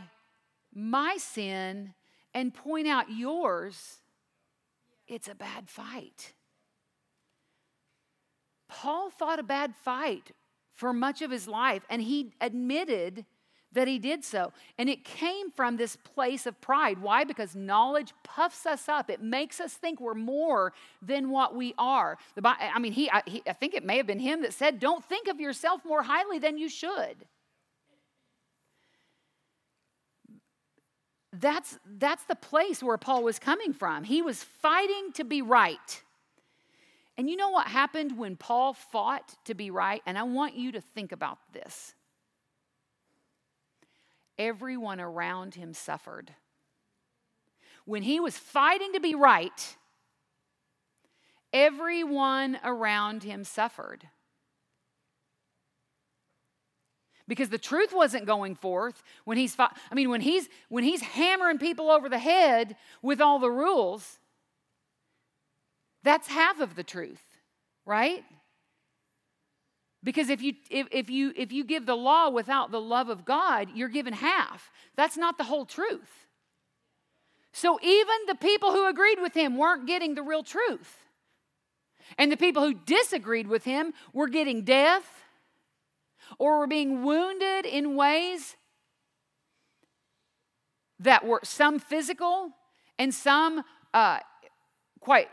my 0.73 1.17
sin 1.17 1.93
and 2.35 2.53
point 2.53 2.85
out 2.85 3.09
yours, 3.09 4.01
it's 5.07 5.29
a 5.29 5.33
bad 5.33 5.69
fight. 5.69 6.33
Paul 8.67 9.09
fought 9.09 9.39
a 9.39 9.43
bad 9.43 9.73
fight 9.73 10.31
for 10.73 10.91
much 10.91 11.21
of 11.21 11.31
his 11.31 11.47
life, 11.47 11.83
and 11.89 12.01
he 12.01 12.33
admitted 12.41 13.25
that 13.71 13.87
he 13.87 13.99
did 13.99 14.23
so. 14.23 14.51
And 14.77 14.89
it 14.89 15.05
came 15.05 15.49
from 15.49 15.77
this 15.77 15.95
place 15.95 16.45
of 16.45 16.59
pride. 16.59 17.01
Why? 17.01 17.23
Because 17.23 17.55
knowledge 17.55 18.13
puffs 18.23 18.65
us 18.65 18.89
up. 18.89 19.09
It 19.09 19.21
makes 19.21 19.61
us 19.61 19.73
think 19.73 20.01
we're 20.01 20.13
more 20.13 20.73
than 21.01 21.29
what 21.29 21.55
we 21.55 21.73
are. 21.77 22.17
The, 22.35 22.41
I 22.45 22.79
mean, 22.79 22.93
he 22.93 23.09
I, 23.11 23.21
he, 23.25 23.43
I 23.47 23.53
think 23.53 23.73
it 23.73 23.85
may 23.85 23.97
have 23.97 24.07
been 24.07 24.19
him 24.19 24.41
that 24.41 24.53
said, 24.53 24.79
Don't 24.79 25.03
think 25.05 25.27
of 25.27 25.39
yourself 25.39 25.85
more 25.85 26.03
highly 26.03 26.39
than 26.39 26.57
you 26.57 26.69
should. 26.69 27.25
That's, 31.39 31.77
that's 31.97 32.23
the 32.23 32.35
place 32.35 32.81
where 32.81 32.97
Paul 32.97 33.23
was 33.23 33.39
coming 33.39 33.73
from. 33.73 34.03
He 34.03 34.21
was 34.21 34.43
fighting 34.43 35.11
to 35.13 35.23
be 35.23 35.41
right. 35.41 36.01
And 37.17 37.29
you 37.29 37.35
know 37.35 37.49
what 37.49 37.67
happened 37.67 38.17
when 38.17 38.35
Paul 38.35 38.73
fought 38.73 39.35
to 39.45 39.53
be 39.53 39.71
right? 39.71 40.01
And 40.05 40.17
I 40.17 40.23
want 40.23 40.55
you 40.55 40.71
to 40.73 40.81
think 40.81 41.11
about 41.11 41.39
this. 41.53 41.93
Everyone 44.37 44.99
around 44.99 45.55
him 45.55 45.73
suffered. 45.73 46.31
When 47.85 48.03
he 48.03 48.19
was 48.19 48.37
fighting 48.37 48.93
to 48.93 48.99
be 48.99 49.15
right, 49.15 49.77
everyone 51.53 52.59
around 52.63 53.23
him 53.23 53.43
suffered. 53.43 54.09
Because 57.27 57.49
the 57.49 57.57
truth 57.57 57.91
wasn't 57.91 58.25
going 58.25 58.55
forth 58.55 59.01
when 59.23 59.37
he's 59.37 59.55
I 59.59 59.95
mean 59.95 60.09
when 60.09 60.21
he's 60.21 60.47
when 60.69 60.83
he's 60.83 61.01
hammering 61.01 61.57
people 61.57 61.89
over 61.89 62.07
the 62.07 62.19
head 62.19 62.75
with 63.01 63.19
all 63.19 63.39
the 63.39 63.49
rules 63.49 64.19
that's 66.05 66.27
half 66.27 66.59
of 66.59 66.75
the 66.75 66.83
truth, 66.83 67.23
right? 67.83 68.23
Because 70.03 70.29
if 70.29 70.39
you, 70.39 70.53
if, 70.69 70.87
if, 70.91 71.09
you, 71.09 71.33
if 71.35 71.51
you 71.51 71.63
give 71.63 71.87
the 71.87 71.97
law 71.97 72.29
without 72.29 72.71
the 72.71 72.79
love 72.79 73.09
of 73.09 73.25
God, 73.25 73.69
you're 73.73 73.89
given 73.89 74.13
half. 74.13 74.71
That's 74.95 75.17
not 75.17 75.39
the 75.39 75.43
whole 75.43 75.65
truth. 75.65 76.27
So 77.53 77.79
even 77.81 78.15
the 78.27 78.35
people 78.35 78.71
who 78.71 78.87
agreed 78.87 79.19
with 79.19 79.33
him 79.33 79.57
weren't 79.57 79.87
getting 79.87 80.13
the 80.13 80.21
real 80.21 80.43
truth. 80.43 80.95
And 82.19 82.31
the 82.31 82.37
people 82.37 82.61
who 82.61 82.75
disagreed 82.75 83.47
with 83.47 83.63
him 83.63 83.91
were 84.13 84.27
getting 84.27 84.63
death 84.63 85.23
or 86.37 86.59
were 86.59 86.67
being 86.67 87.03
wounded 87.03 87.65
in 87.65 87.95
ways 87.95 88.55
that 90.99 91.25
were 91.25 91.41
some 91.43 91.79
physical 91.79 92.51
and 92.97 93.13
some 93.13 93.63
uh, 93.93 94.19
quite 94.99 95.29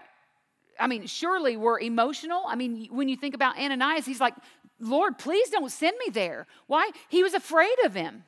I 0.80 0.86
mean, 0.86 1.06
surely 1.06 1.56
were 1.56 1.78
emotional. 1.78 2.42
I 2.46 2.56
mean, 2.56 2.88
when 2.90 3.08
you 3.08 3.16
think 3.16 3.34
about 3.34 3.56
Ananias, 3.56 4.04
he's 4.04 4.20
like, 4.20 4.34
Lord, 4.80 5.16
please 5.16 5.48
don't 5.50 5.70
send 5.70 5.96
me 6.04 6.10
there. 6.10 6.46
Why? 6.66 6.90
He 7.08 7.22
was 7.22 7.34
afraid 7.34 7.76
of 7.84 7.94
him. 7.94 8.24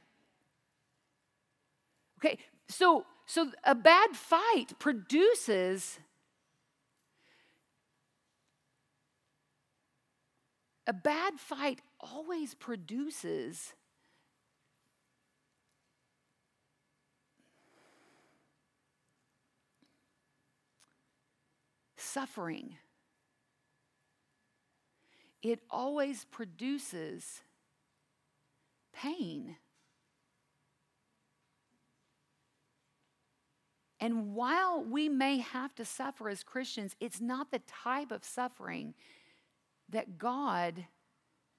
Okay, 2.19 2.39
so 2.69 3.07
so 3.27 3.51
a 3.65 3.75
bad 3.75 4.11
fight 4.13 4.79
produces 4.79 5.99
a 10.87 10.93
bad 10.93 11.41
fight 11.41 11.81
always 12.13 12.55
produces 12.55 13.73
suffering. 21.97 22.77
It 25.43 25.61
always 25.69 26.25
produces 26.25 27.43
pain. 28.93 29.57
And 34.01 34.35
while 34.35 34.85
we 34.85 35.09
may 35.09 35.39
have 35.39 35.75
to 35.77 35.85
suffer 35.85 36.29
as 36.29 36.43
Christians, 36.43 36.95
it's 37.01 37.21
not 37.21 37.51
the 37.51 37.61
type 37.61 38.13
of 38.13 38.25
suffering 38.25 38.95
that 39.89 40.19
God 40.19 40.85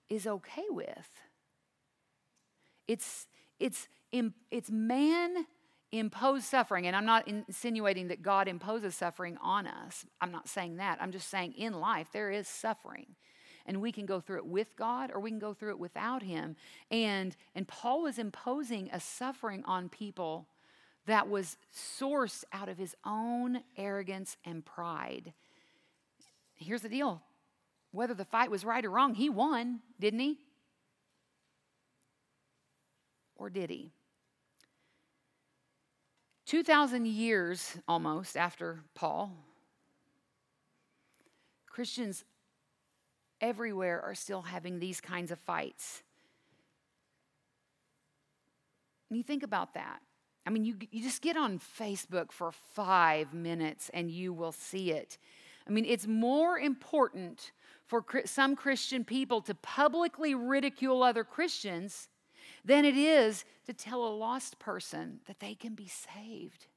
is 0.10 0.28
okay 0.28 0.65
with. 0.70 1.10
It's, 2.88 3.28
it's, 3.60 3.88
it's 4.12 4.72
man 4.72 5.46
imposed 5.91 6.46
suffering. 6.46 6.88
And 6.88 6.96
I'm 6.96 7.06
not 7.06 7.28
insinuating 7.28 8.10
that 8.10 8.22
God 8.22 8.48
imposes 8.48 8.96
suffering 8.96 9.38
on 9.41 9.68
us. 9.68 10.06
I'm 10.22 10.32
not 10.32 10.48
saying 10.48 10.78
that. 10.78 11.00
I'm 11.02 11.12
just 11.12 11.30
saying 11.30 11.54
in 11.54 11.74
life 11.80 12.08
there 12.12 12.32
is 12.32 12.48
suffering. 12.48 13.15
And 13.65 13.82
we 13.82 13.91
can 13.91 14.06
go 14.06 14.20
through 14.20 14.38
it 14.38 14.46
with 14.46 14.76
God 14.76 15.12
or 15.12 15.20
we 15.20 15.32
can 15.32 15.39
go 15.39 15.54
through 15.54 15.72
it 15.72 15.80
without 15.80 16.22
Him. 16.22 16.56
And, 16.91 17.36
and 17.56 17.68
Paul 17.68 18.04
was 18.04 18.20
imposing 18.20 18.89
a 18.91 19.00
suffering 19.00 19.63
on 19.65 19.89
people 19.89 20.48
that 21.06 21.30
was 21.30 21.58
sourced 21.74 22.44
out 22.52 22.70
of 22.70 22.78
his 22.78 22.96
own 23.06 23.62
arrogance 23.78 24.38
and 24.46 24.65
pride. 24.65 25.34
Here's 26.56 26.82
the 26.82 26.89
deal 26.89 27.22
whether 27.95 28.13
the 28.13 28.25
fight 28.25 28.51
was 28.51 28.65
right 28.65 28.84
or 28.84 28.91
wrong, 28.91 29.13
he 29.13 29.29
won, 29.29 29.79
didn't 29.99 30.19
he? 30.19 30.38
Or 33.36 33.49
did 33.49 33.69
he? 33.69 33.91
2,000 36.45 37.08
years 37.08 37.77
almost 37.88 38.38
after 38.38 38.81
Paul, 38.93 39.36
Christians 41.67 42.23
everywhere 43.41 44.01
are 44.01 44.15
still 44.15 44.43
having 44.43 44.79
these 44.79 45.01
kinds 45.01 45.31
of 45.31 45.39
fights. 45.39 46.03
And 49.10 49.17
you 49.17 49.23
think 49.23 49.43
about 49.43 49.73
that. 49.73 49.99
I 50.45 50.51
mean, 50.51 50.63
you, 50.63 50.75
you 50.91 51.01
just 51.01 51.21
get 51.21 51.36
on 51.36 51.60
Facebook 51.60 52.31
for 52.31 52.51
five 52.51 53.34
minutes 53.34 53.89
and 53.93 54.12
you 54.12 54.31
will 54.31 54.51
see 54.51 54.91
it. 54.91 55.17
I 55.67 55.71
mean, 55.71 55.86
it's 55.86 56.05
more 56.05 56.60
important 56.60 57.51
for 57.88 58.04
some 58.26 58.56
Christian 58.56 59.04
people 59.04 59.41
to 59.41 59.56
publicly 59.56 60.34
ridicule 60.34 61.04
other 61.04 61.24
Christians 61.24 62.10
than 62.63 62.86
it 62.86 62.98
is 62.98 63.45
to 63.65 63.74
tell 63.74 64.06
a 64.06 64.10
lost 64.10 64.60
person 64.60 65.19
that 65.28 65.39
they 65.39 65.54
can 65.54 65.76
be 65.76 65.88
saved. 65.88 66.67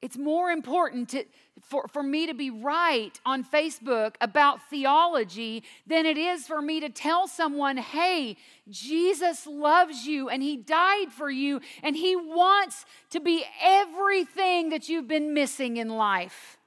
It's 0.00 0.16
more 0.16 0.50
important 0.50 1.08
to, 1.08 1.24
for, 1.60 1.88
for 1.88 2.04
me 2.04 2.28
to 2.28 2.34
be 2.34 2.50
right 2.50 3.18
on 3.26 3.42
Facebook 3.42 4.14
about 4.20 4.62
theology 4.70 5.64
than 5.88 6.06
it 6.06 6.16
is 6.16 6.46
for 6.46 6.62
me 6.62 6.78
to 6.78 6.88
tell 6.88 7.26
someone, 7.26 7.78
hey, 7.78 8.36
Jesus 8.70 9.44
loves 9.44 10.06
you 10.06 10.28
and 10.28 10.40
he 10.40 10.56
died 10.56 11.10
for 11.10 11.28
you 11.28 11.60
and 11.82 11.96
he 11.96 12.14
wants 12.14 12.84
to 13.10 13.18
be 13.18 13.44
everything 13.60 14.68
that 14.68 14.88
you've 14.88 15.08
been 15.08 15.34
missing 15.34 15.78
in 15.78 15.88
life. 15.88 16.57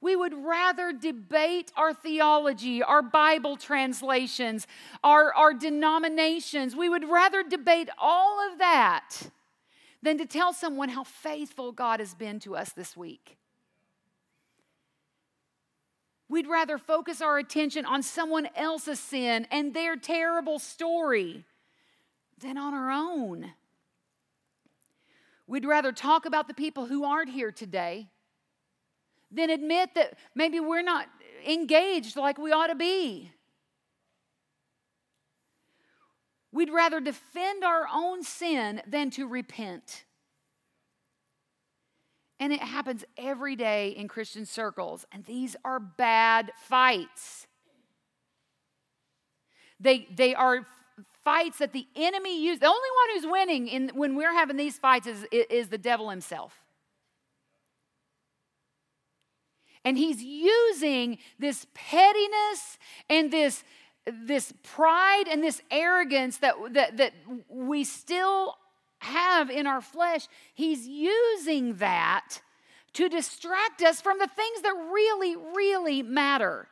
We 0.00 0.14
would 0.14 0.32
rather 0.32 0.92
debate 0.92 1.72
our 1.76 1.92
theology, 1.92 2.82
our 2.82 3.02
Bible 3.02 3.56
translations, 3.56 4.66
our, 5.02 5.34
our 5.34 5.52
denominations. 5.52 6.76
We 6.76 6.88
would 6.88 7.08
rather 7.08 7.42
debate 7.42 7.88
all 7.98 8.38
of 8.50 8.58
that 8.58 9.10
than 10.02 10.18
to 10.18 10.26
tell 10.26 10.52
someone 10.52 10.90
how 10.90 11.02
faithful 11.02 11.72
God 11.72 11.98
has 11.98 12.14
been 12.14 12.38
to 12.40 12.54
us 12.54 12.70
this 12.70 12.96
week. 12.96 13.36
We'd 16.28 16.46
rather 16.46 16.78
focus 16.78 17.20
our 17.20 17.38
attention 17.38 17.84
on 17.84 18.02
someone 18.02 18.48
else's 18.54 19.00
sin 19.00 19.46
and 19.50 19.74
their 19.74 19.96
terrible 19.96 20.58
story 20.58 21.44
than 22.38 22.56
on 22.56 22.74
our 22.74 22.90
own. 22.90 23.52
We'd 25.46 25.64
rather 25.64 25.90
talk 25.90 26.26
about 26.26 26.46
the 26.46 26.54
people 26.54 26.86
who 26.86 27.04
aren't 27.04 27.30
here 27.30 27.50
today 27.50 28.10
then 29.30 29.50
admit 29.50 29.94
that 29.94 30.14
maybe 30.34 30.60
we're 30.60 30.82
not 30.82 31.06
engaged 31.46 32.16
like 32.16 32.38
we 32.38 32.52
ought 32.52 32.68
to 32.68 32.74
be. 32.74 33.30
We'd 36.50 36.70
rather 36.70 37.00
defend 37.00 37.62
our 37.62 37.86
own 37.92 38.22
sin 38.22 38.80
than 38.86 39.10
to 39.10 39.26
repent. 39.26 40.04
And 42.40 42.52
it 42.52 42.60
happens 42.60 43.04
every 43.16 43.56
day 43.56 43.90
in 43.90 44.08
Christian 44.08 44.46
circles, 44.46 45.04
and 45.12 45.24
these 45.24 45.56
are 45.64 45.80
bad 45.80 46.52
fights. 46.56 47.46
They, 49.80 50.08
they 50.14 50.34
are 50.34 50.66
fights 51.24 51.58
that 51.58 51.72
the 51.72 51.86
enemy 51.94 52.42
uses. 52.42 52.60
The 52.60 52.66
only 52.66 52.78
one 52.78 53.14
who's 53.14 53.30
winning 53.30 53.68
in, 53.68 53.88
when 53.94 54.16
we're 54.16 54.32
having 54.32 54.56
these 54.56 54.78
fights 54.78 55.06
is, 55.06 55.26
is 55.30 55.68
the 55.68 55.78
devil 55.78 56.10
himself. 56.10 56.54
And 59.84 59.96
he's 59.96 60.22
using 60.22 61.18
this 61.38 61.66
pettiness 61.74 62.78
and 63.08 63.30
this, 63.30 63.64
this 64.06 64.52
pride 64.62 65.24
and 65.30 65.42
this 65.42 65.62
arrogance 65.70 66.38
that, 66.38 66.54
that, 66.72 66.96
that 66.96 67.12
we 67.48 67.84
still 67.84 68.56
have 69.00 69.50
in 69.50 69.66
our 69.66 69.80
flesh. 69.80 70.26
He's 70.54 70.86
using 70.86 71.74
that 71.76 72.40
to 72.94 73.08
distract 73.08 73.82
us 73.82 74.00
from 74.00 74.18
the 74.18 74.26
things 74.26 74.62
that 74.62 74.74
really, 74.92 75.36
really 75.36 76.02
matter. 76.02 76.68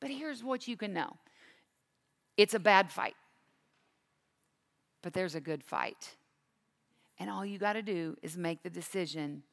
But 0.00 0.10
here's 0.10 0.42
what 0.42 0.66
you 0.68 0.76
can 0.76 0.92
know 0.92 1.16
it's 2.36 2.54
a 2.54 2.58
bad 2.58 2.90
fight, 2.90 3.16
but 5.02 5.12
there's 5.12 5.34
a 5.34 5.40
good 5.40 5.62
fight. 5.62 6.16
And 7.18 7.30
all 7.30 7.46
you 7.46 7.58
got 7.58 7.74
to 7.74 7.82
do 7.82 8.16
is 8.22 8.36
make 8.36 8.62
the 8.62 8.70
decision 8.70 9.44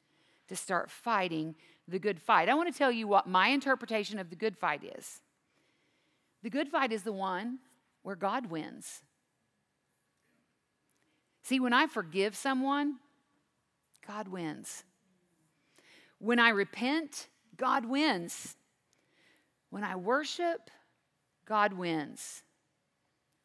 to 0.50 0.56
start 0.56 0.92
fighting 0.92 1.56
the 1.88 2.00
good 2.00 2.20
fight. 2.20 2.50
I 2.50 2.54
want 2.54 2.72
to 2.72 2.78
tell 2.78 2.92
you 2.92 3.08
what 3.08 3.28
my 3.28 3.48
interpretation 3.48 4.20
of 4.20 4.30
the 4.30 4.36
good 4.36 4.58
fight 4.58 4.84
is. 4.84 5.22
The 6.44 6.50
good 6.50 6.70
fight 6.70 6.92
is 6.92 7.04
the 7.04 7.14
one 7.14 7.60
where 8.04 8.16
God 8.16 8.48
wins. 8.48 9.02
See, 11.44 11.60
when 11.60 11.74
I 11.74 11.88
forgive 11.88 12.36
someone, 12.36 12.98
God 14.06 14.28
wins. 14.28 14.84
When 16.20 16.40
I 16.40 16.50
repent, 16.50 17.28
God 17.58 17.86
wins. 17.86 18.56
When 19.70 19.84
I 19.84 19.96
worship, 19.96 20.70
God 21.46 21.74
wins. 21.74 22.44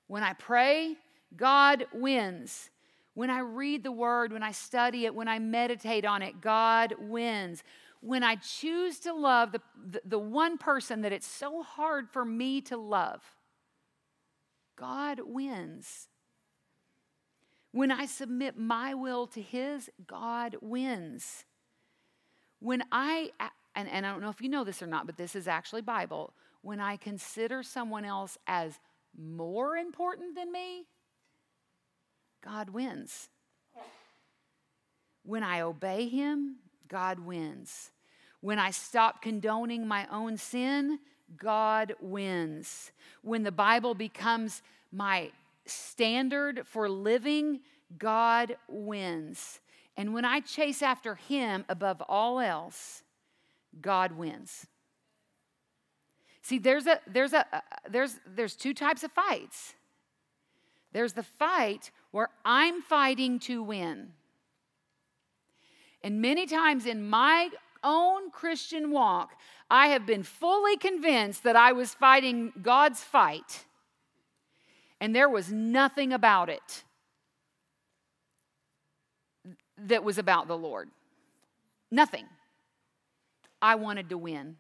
When 0.07 0.23
I 0.23 0.33
pray, 0.35 0.97
God 1.37 1.87
wins. 1.93 2.71
When 3.15 3.31
I 3.31 3.39
read 3.39 3.85
the 3.85 3.93
word, 3.93 4.33
when 4.33 4.43
I 4.43 4.51
study 4.51 5.07
it, 5.07 5.15
when 5.15 5.29
I 5.29 5.39
meditate 5.39 6.05
on 6.05 6.21
it, 6.21 6.41
God 6.41 6.95
wins. 6.99 7.63
When 8.01 8.23
I 8.23 8.37
choose 8.37 8.99
to 9.01 9.15
love 9.15 9.53
the, 9.53 9.61
the, 9.91 10.03
the, 10.05 10.19
one 10.19 10.59
person 10.59 11.03
that 11.03 11.13
it's 11.13 11.27
so 11.27 11.63
hard 11.63 12.11
for 12.11 12.25
me 12.25 12.61
to 12.63 12.77
love, 12.77 13.23
God 14.77 15.21
wins. 15.25 16.09
When 17.71 17.91
I 17.91 18.07
submit 18.07 18.59
my 18.59 18.95
will 18.95 19.27
to 19.29 19.41
His, 19.41 19.89
God 20.07 20.57
wins. 20.61 21.45
When 22.59 22.83
I, 22.93 23.31
and, 23.75 23.89
and 23.89 24.05
I 24.05 24.11
don't 24.11 24.23
know 24.23 24.29
if 24.29 24.41
you 24.41 24.49
know 24.49 24.65
this 24.65 24.83
or 24.83 24.87
not, 24.87 25.07
but 25.07 25.17
this 25.17 25.37
is 25.37 25.49
actually 25.49 25.83
Bible. 25.83 26.35
When 26.63 26.81
I 26.81 26.97
consider 26.97 27.63
someone 27.63 28.05
else 28.05 28.39
as 28.47 28.81
more 29.17 29.77
important 29.77 30.35
than 30.35 30.51
me, 30.51 30.87
God 32.45 32.71
wins. 32.71 33.29
When 35.25 35.43
I 35.43 35.63
obey 35.63 36.09
Him, 36.09 36.57
God 36.89 37.19
wins. 37.19 37.91
When 38.41 38.59
I 38.59 38.71
stop 38.71 39.23
condoning 39.23 39.89
my 39.89 40.07
own 40.11 40.37
sin, 40.37 40.99
God 41.37 41.95
wins. 42.01 42.93
When 43.23 43.43
the 43.43 43.53
Bible 43.53 43.95
becomes 43.95 44.63
my 44.93 45.31
standard 45.65 46.67
for 46.67 46.89
living, 46.89 47.61
God 47.97 48.57
wins. 48.69 49.61
And 49.97 50.13
when 50.13 50.27
I 50.27 50.41
chase 50.41 50.83
after 50.83 51.15
Him 51.15 51.65
above 51.69 52.03
all 52.09 52.41
else, 52.41 53.03
God 53.81 54.13
wins. 54.13 54.67
See, 56.43 56.59
there's 56.59 56.87
a 56.87 57.01
there's 57.07 57.33
a 57.33 57.47
uh, 57.57 57.61
there's 57.89 58.21
there's 58.27 58.55
two 58.55 58.75
types 58.75 59.03
of 59.03 59.11
fights. 59.11 59.75
There's 60.93 61.15
the 61.15 61.23
fight 61.23 61.91
where 62.15 62.29
I'm 62.45 62.81
fighting 62.81 63.41
to 63.41 63.61
win. 63.61 64.13
And 66.01 66.23
many 66.23 66.47
times 66.47 66.87
in 66.87 67.09
my 67.09 67.49
own 67.83 68.31
Christian 68.31 68.93
walk, 68.93 69.33
I 69.69 69.89
have 69.89 70.07
been 70.07 70.23
fully 70.23 70.77
convinced 70.77 71.43
that 71.43 71.57
I 71.57 71.73
was 71.73 71.93
fighting 71.93 72.53
God's 72.63 73.03
fight, 73.03 73.65
and 75.01 75.13
there 75.13 75.29
was 75.29 75.51
nothing 75.51 76.13
about 76.13 76.49
it 76.51 76.85
that 79.77 80.05
was 80.05 80.17
about 80.17 80.47
the 80.47 80.57
Lord. 80.57 80.91
Nothing. 81.91 82.27
I 83.61 83.75
wanted 83.75 84.09
to 84.11 84.19
win. 84.19 84.55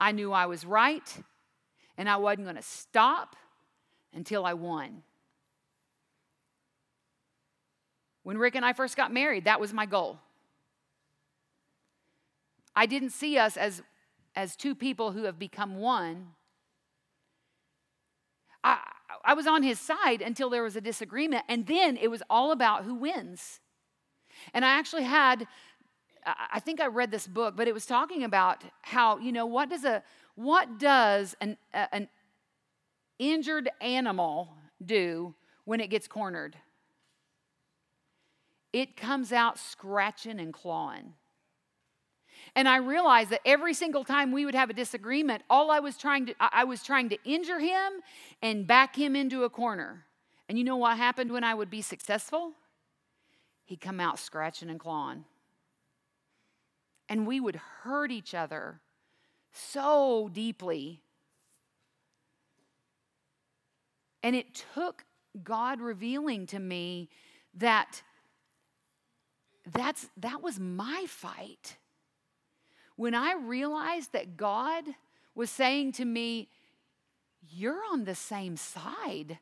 I 0.00 0.10
knew 0.10 0.32
I 0.32 0.46
was 0.46 0.66
right, 0.66 1.16
and 1.96 2.08
I 2.08 2.16
wasn't 2.16 2.46
going 2.46 2.56
to 2.56 2.62
stop 2.62 3.36
until 4.12 4.44
I 4.44 4.54
won. 4.54 5.04
When 8.22 8.38
Rick 8.38 8.54
and 8.54 8.64
I 8.64 8.72
first 8.72 8.96
got 8.96 9.12
married, 9.12 9.44
that 9.44 9.60
was 9.60 9.72
my 9.72 9.86
goal. 9.86 10.18
I 12.74 12.86
didn't 12.86 13.10
see 13.10 13.36
us 13.36 13.56
as, 13.56 13.82
as 14.34 14.56
two 14.56 14.74
people 14.74 15.12
who 15.12 15.24
have 15.24 15.38
become 15.38 15.76
one. 15.76 16.28
I, 18.64 18.78
I 19.24 19.34
was 19.34 19.46
on 19.46 19.62
his 19.62 19.78
side 19.78 20.22
until 20.22 20.50
there 20.50 20.62
was 20.62 20.76
a 20.76 20.80
disagreement, 20.80 21.44
and 21.48 21.66
then 21.66 21.96
it 21.96 22.08
was 22.10 22.22
all 22.30 22.52
about 22.52 22.84
who 22.84 22.94
wins. 22.94 23.60
And 24.54 24.64
I 24.64 24.78
actually 24.78 25.02
had, 25.02 25.46
I 26.24 26.60
think 26.60 26.80
I 26.80 26.86
read 26.86 27.10
this 27.10 27.26
book, 27.26 27.56
but 27.56 27.68
it 27.68 27.74
was 27.74 27.86
talking 27.86 28.24
about 28.24 28.62
how, 28.82 29.18
you 29.18 29.32
know, 29.32 29.46
what 29.46 29.68
does 29.68 29.84
a, 29.84 30.02
what 30.36 30.78
does 30.78 31.36
an, 31.40 31.56
an 31.74 32.08
injured 33.18 33.68
animal 33.80 34.48
do 34.84 35.34
when 35.64 35.80
it 35.80 35.88
gets 35.88 36.08
cornered? 36.08 36.56
It 38.72 38.96
comes 38.96 39.32
out 39.32 39.58
scratching 39.58 40.40
and 40.40 40.52
clawing. 40.52 41.14
And 42.54 42.68
I 42.68 42.76
realized 42.76 43.30
that 43.30 43.40
every 43.44 43.72
single 43.72 44.04
time 44.04 44.32
we 44.32 44.44
would 44.44 44.54
have 44.54 44.70
a 44.70 44.74
disagreement, 44.74 45.42
all 45.48 45.70
I 45.70 45.80
was 45.80 45.96
trying 45.96 46.26
to 46.26 46.34
I 46.38 46.64
was 46.64 46.82
trying 46.82 47.08
to 47.10 47.18
injure 47.24 47.60
him 47.60 47.92
and 48.42 48.66
back 48.66 48.96
him 48.96 49.16
into 49.16 49.44
a 49.44 49.50
corner. 49.50 50.04
And 50.48 50.58
you 50.58 50.64
know 50.64 50.76
what 50.76 50.96
happened 50.96 51.30
when 51.32 51.44
I 51.44 51.54
would 51.54 51.70
be 51.70 51.82
successful? 51.82 52.52
He'd 53.64 53.80
come 53.80 54.00
out 54.00 54.18
scratching 54.18 54.68
and 54.68 54.78
clawing. 54.78 55.24
And 57.08 57.26
we 57.26 57.40
would 57.40 57.56
hurt 57.56 58.10
each 58.10 58.34
other 58.34 58.80
so 59.52 60.30
deeply. 60.32 61.00
And 64.22 64.36
it 64.36 64.62
took 64.74 65.04
God 65.42 65.80
revealing 65.80 66.46
to 66.48 66.58
me 66.58 67.08
that 67.54 68.02
that's, 69.70 70.08
that 70.16 70.42
was 70.42 70.58
my 70.58 71.04
fight. 71.08 71.76
When 72.96 73.14
I 73.14 73.34
realized 73.34 74.12
that 74.12 74.36
God 74.36 74.84
was 75.34 75.50
saying 75.50 75.92
to 75.92 76.04
me, 76.04 76.48
You're 77.50 77.82
on 77.92 78.04
the 78.04 78.14
same 78.14 78.56
side. 78.56 79.38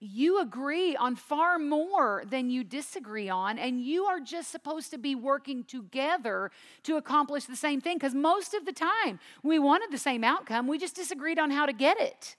You 0.00 0.40
agree 0.40 0.94
on 0.94 1.16
far 1.16 1.58
more 1.58 2.22
than 2.24 2.50
you 2.50 2.62
disagree 2.62 3.28
on, 3.28 3.58
and 3.58 3.80
you 3.80 4.04
are 4.04 4.20
just 4.20 4.52
supposed 4.52 4.92
to 4.92 4.98
be 4.98 5.16
working 5.16 5.64
together 5.64 6.52
to 6.84 6.96
accomplish 6.96 7.44
the 7.44 7.56
same 7.56 7.80
thing. 7.80 7.96
Because 7.96 8.14
most 8.14 8.54
of 8.54 8.64
the 8.64 8.72
time, 8.72 9.18
we 9.42 9.58
wanted 9.58 9.90
the 9.90 9.98
same 9.98 10.22
outcome, 10.22 10.68
we 10.68 10.78
just 10.78 10.94
disagreed 10.94 11.38
on 11.38 11.50
how 11.50 11.66
to 11.66 11.72
get 11.72 12.00
it. 12.00 12.36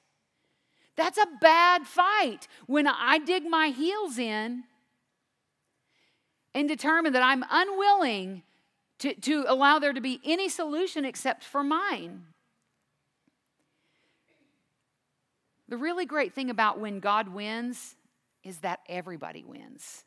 That's 0.99 1.17
a 1.17 1.27
bad 1.39 1.87
fight. 1.87 2.49
When 2.67 2.85
I 2.85 3.19
dig 3.19 3.49
my 3.49 3.69
heels 3.69 4.17
in 4.17 4.65
and 6.53 6.67
determine 6.67 7.13
that 7.13 7.23
I'm 7.23 7.45
unwilling 7.49 8.43
to, 8.99 9.13
to 9.13 9.45
allow 9.47 9.79
there 9.79 9.93
to 9.93 10.01
be 10.01 10.19
any 10.25 10.49
solution 10.49 11.05
except 11.05 11.45
for 11.45 11.63
mine. 11.63 12.23
The 15.69 15.77
really 15.77 16.05
great 16.05 16.33
thing 16.33 16.49
about 16.49 16.81
when 16.81 16.99
God 16.99 17.29
wins 17.29 17.95
is 18.43 18.57
that 18.57 18.81
everybody 18.89 19.45
wins. 19.45 20.03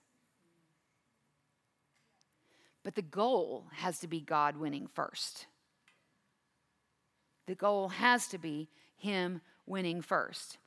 But 2.82 2.96
the 2.96 3.00
goal 3.00 3.64
has 3.76 3.98
to 4.00 4.08
be 4.08 4.20
God 4.20 4.58
winning 4.58 4.88
first. 4.88 5.46
The 7.46 7.54
goal 7.54 7.88
has 7.88 8.26
to 8.26 8.36
be 8.36 8.68
Him 8.98 9.40
winning 9.64 10.02
first. 10.02 10.58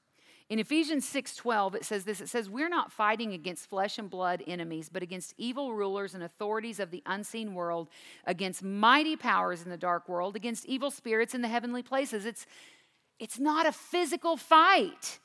In 0.48 0.60
Ephesians 0.60 1.08
6:12 1.12 1.76
it 1.76 1.86
says 1.86 2.04
this 2.04 2.22
it 2.22 2.30
says 2.30 2.50
we're 2.50 2.70
not 2.70 2.92
fighting 2.92 3.34
against 3.34 3.68
flesh 3.68 3.98
and 3.98 4.10
blood 4.10 4.44
enemies 4.46 4.90
but 4.90 5.02
against 5.02 5.34
evil 5.38 5.74
rulers 5.74 6.14
and 6.14 6.24
authorities 6.24 6.80
of 6.80 6.92
the 6.92 7.02
unseen 7.08 7.56
world 7.56 7.90
against 8.26 8.62
mighty 8.62 9.16
powers 9.16 9.64
in 9.64 9.72
the 9.72 9.78
dark 9.78 10.08
world 10.08 10.36
against 10.36 10.66
evil 10.66 10.92
spirits 10.92 11.34
in 11.34 11.42
the 11.42 11.48
heavenly 11.48 11.82
places. 11.82 12.26
It's 12.26 12.46
it's 13.20 13.40
not 13.40 13.66
a 13.66 13.72
physical 13.72 14.38
fight 14.38 15.20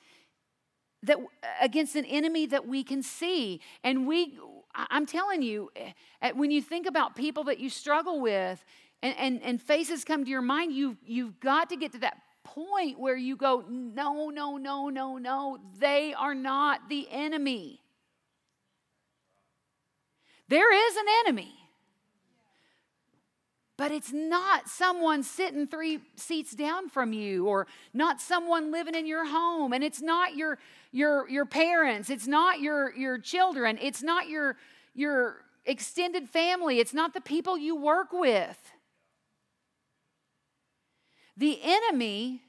that 1.02 1.18
against 1.60 1.96
an 1.96 2.04
enemy 2.06 2.46
that 2.46 2.66
we 2.66 2.82
can 2.82 3.02
see. 3.02 3.60
And 3.84 4.06
we 4.06 4.38
I'm 4.74 5.04
telling 5.04 5.42
you 5.42 5.70
eh, 5.76 6.32
when 6.32 6.50
you 6.50 6.62
think 6.62 6.86
about 6.86 7.14
people 7.14 7.44
that 7.44 7.58
you 7.58 7.68
struggle 7.68 8.20
with 8.20 8.64
and, 9.02 9.14
and, 9.18 9.42
and 9.42 9.60
faces 9.60 10.04
come 10.04 10.24
to 10.24 10.30
your 10.30 10.42
mind 10.42 10.72
you've, 10.72 10.96
you've 11.04 11.40
got 11.40 11.68
to 11.70 11.76
get 11.76 11.92
to 11.92 11.98
that 11.98 12.18
point 12.44 12.98
where 12.98 13.16
you 13.16 13.36
go, 13.36 13.64
no, 13.68 14.30
no, 14.30 14.56
no, 14.56 14.88
no, 14.88 15.18
no, 15.18 15.58
they 15.78 16.14
are 16.14 16.34
not 16.34 16.88
the 16.88 17.08
enemy. 17.10 17.80
There 20.48 20.72
is 20.88 20.96
an 20.96 21.06
enemy. 21.26 21.54
But 23.76 23.92
it's 23.92 24.12
not 24.12 24.68
someone 24.68 25.22
sitting 25.22 25.66
three 25.66 26.00
seats 26.14 26.52
down 26.52 26.90
from 26.90 27.14
you 27.14 27.46
or 27.46 27.66
not 27.94 28.20
someone 28.20 28.70
living 28.70 28.94
in 28.94 29.06
your 29.06 29.24
home 29.24 29.72
and 29.72 29.82
it's 29.82 30.02
not 30.02 30.36
your 30.36 30.58
your 30.92 31.26
your 31.30 31.46
parents, 31.46 32.10
it's 32.10 32.26
not 32.26 32.60
your 32.60 32.94
your 32.94 33.16
children, 33.16 33.78
it's 33.80 34.02
not 34.02 34.28
your 34.28 34.58
your 34.94 35.46
extended 35.64 36.28
family, 36.28 36.78
it's 36.78 36.92
not 36.92 37.14
the 37.14 37.22
people 37.22 37.56
you 37.56 37.74
work 37.74 38.12
with. 38.12 38.58
The 41.40 41.58
enemy 41.62 42.42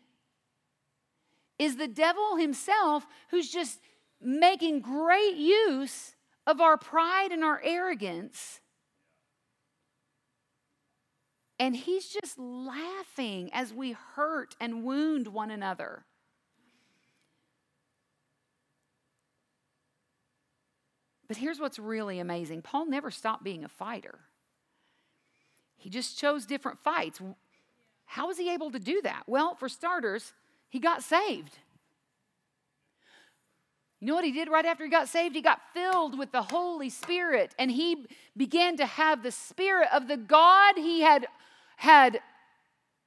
is 1.58 1.78
the 1.78 1.88
devil 1.88 2.36
himself 2.36 3.08
who's 3.30 3.50
just 3.50 3.80
making 4.20 4.82
great 4.82 5.38
use 5.38 6.14
of 6.46 6.60
our 6.60 6.78
pride 6.78 7.32
and 7.32 7.42
our 7.42 7.62
arrogance 7.64 8.60
and 11.62 11.76
he's 11.76 12.10
just 12.10 12.40
laughing 12.40 13.52
as 13.54 13.72
we 13.72 13.92
hurt 13.92 14.56
and 14.60 14.84
wound 14.84 15.28
one 15.28 15.52
another. 15.52 16.06
But 21.28 21.38
here's 21.38 21.60
what's 21.60 21.78
really 21.78 22.18
amazing 22.18 22.64
Paul 22.64 22.88
never 22.88 23.12
stopped 23.12 23.44
being 23.44 23.64
a 23.64 23.70
fighter, 23.70 24.20
he 25.78 25.90
just 25.90 26.20
chose 26.20 26.46
different 26.46 26.80
fights. 26.80 27.22
How 28.12 28.28
was 28.28 28.38
he 28.38 28.50
able 28.50 28.72
to 28.72 28.80
do 28.80 29.02
that? 29.04 29.24
Well, 29.26 29.56
for 29.56 29.70
starters, 29.70 30.34
he 30.68 30.80
got 30.80 31.02
saved. 31.02 31.58
You 34.02 34.08
know 34.08 34.16
what 34.16 34.26
he 34.26 34.34
did 34.34 34.50
right 34.50 34.66
after 34.66 34.84
he 34.84 34.90
got 34.90 35.08
saved? 35.08 35.34
He 35.34 35.42
got 35.42 35.62
filled 35.74 36.20
with 36.20 36.34
the 36.34 36.42
Holy 36.42 36.90
Spirit 36.90 37.56
and 37.58 37.72
he 37.72 38.06
began 38.36 38.76
to 38.76 38.86
have 38.86 39.24
the 39.24 39.32
Spirit 39.32 39.88
of 39.94 40.10
the 40.10 40.18
God 40.18 40.74
he 40.76 41.00
had 41.00 41.26
had 41.78 42.20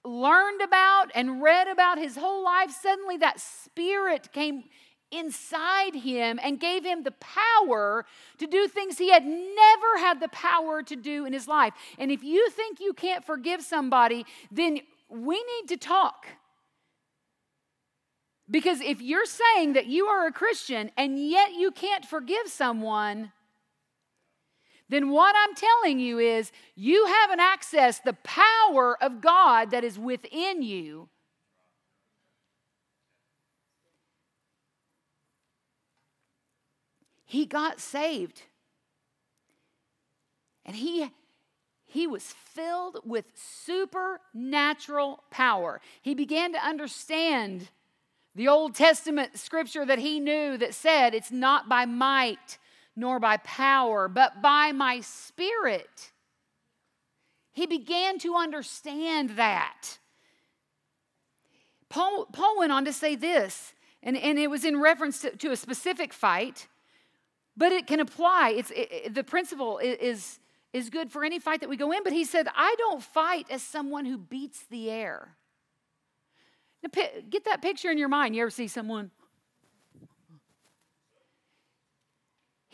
learned 0.06 0.62
about 0.62 1.10
and 1.14 1.42
read 1.42 1.68
about 1.68 1.98
his 1.98 2.16
whole 2.16 2.42
life, 2.42 2.70
suddenly 2.70 3.18
that 3.18 3.38
spirit 3.40 4.32
came 4.32 4.64
inside 5.10 5.94
him 5.94 6.40
and 6.42 6.58
gave 6.58 6.84
him 6.84 7.02
the 7.02 7.12
power 7.12 8.04
to 8.38 8.46
do 8.46 8.68
things 8.68 8.98
he 8.98 9.10
had 9.10 9.24
never 9.24 9.98
had 9.98 10.20
the 10.20 10.28
power 10.28 10.82
to 10.82 10.96
do 10.96 11.24
in 11.24 11.32
his 11.32 11.46
life. 11.46 11.72
And 11.98 12.10
if 12.10 12.22
you 12.22 12.48
think 12.50 12.80
you 12.80 12.92
can't 12.92 13.24
forgive 13.24 13.62
somebody, 13.62 14.26
then 14.50 14.80
we 15.14 15.36
need 15.36 15.68
to 15.68 15.76
talk. 15.76 16.26
Because 18.50 18.80
if 18.80 19.00
you're 19.00 19.26
saying 19.26 19.72
that 19.72 19.86
you 19.86 20.06
are 20.06 20.26
a 20.26 20.32
Christian 20.32 20.90
and 20.96 21.18
yet 21.18 21.54
you 21.54 21.70
can't 21.70 22.04
forgive 22.04 22.48
someone, 22.48 23.32
then 24.88 25.08
what 25.08 25.34
I'm 25.36 25.54
telling 25.54 25.98
you 25.98 26.18
is 26.18 26.52
you 26.74 27.06
haven't 27.06 27.40
accessed 27.40 28.02
the 28.04 28.12
power 28.22 29.02
of 29.02 29.22
God 29.22 29.70
that 29.70 29.82
is 29.82 29.98
within 29.98 30.62
you. 30.62 31.08
He 37.24 37.46
got 37.46 37.80
saved. 37.80 38.42
And 40.66 40.76
he 40.76 41.10
he 41.94 42.08
was 42.08 42.24
filled 42.24 42.98
with 43.04 43.24
supernatural 43.36 45.22
power. 45.30 45.80
He 46.02 46.12
began 46.12 46.52
to 46.52 46.58
understand 46.58 47.68
the 48.34 48.48
Old 48.48 48.74
Testament 48.74 49.38
scripture 49.38 49.86
that 49.86 50.00
he 50.00 50.18
knew 50.18 50.58
that 50.58 50.74
said, 50.74 51.14
It's 51.14 51.30
not 51.30 51.68
by 51.68 51.84
might 51.86 52.58
nor 52.96 53.20
by 53.20 53.36
power, 53.36 54.08
but 54.08 54.42
by 54.42 54.72
my 54.72 55.02
spirit. 55.02 56.10
He 57.52 57.64
began 57.64 58.18
to 58.18 58.34
understand 58.34 59.30
that. 59.36 59.98
Paul, 61.88 62.26
Paul 62.32 62.58
went 62.58 62.72
on 62.72 62.84
to 62.86 62.92
say 62.92 63.14
this, 63.14 63.72
and, 64.02 64.16
and 64.16 64.36
it 64.36 64.50
was 64.50 64.64
in 64.64 64.80
reference 64.80 65.20
to, 65.20 65.30
to 65.36 65.52
a 65.52 65.56
specific 65.56 66.12
fight, 66.12 66.66
but 67.56 67.70
it 67.70 67.86
can 67.86 68.00
apply. 68.00 68.52
It's, 68.56 68.72
it, 68.74 69.14
the 69.14 69.22
principle 69.22 69.78
is, 69.78 70.40
is 70.74 70.90
good 70.90 71.10
for 71.10 71.24
any 71.24 71.38
fight 71.38 71.60
that 71.60 71.70
we 71.70 71.78
go 71.78 71.90
in, 71.92 72.02
but 72.04 72.12
he 72.12 72.24
said, 72.24 72.46
I 72.54 72.74
don't 72.76 73.02
fight 73.02 73.46
as 73.48 73.62
someone 73.62 74.04
who 74.04 74.18
beats 74.18 74.64
the 74.68 74.90
air. 74.90 75.36
Now, 76.82 76.90
get 77.30 77.46
that 77.46 77.62
picture 77.62 77.90
in 77.90 77.96
your 77.96 78.08
mind. 78.08 78.36
You 78.36 78.42
ever 78.42 78.50
see 78.50 78.68
someone 78.68 79.10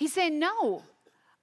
He's 0.01 0.15
saying, 0.15 0.39
No, 0.39 0.83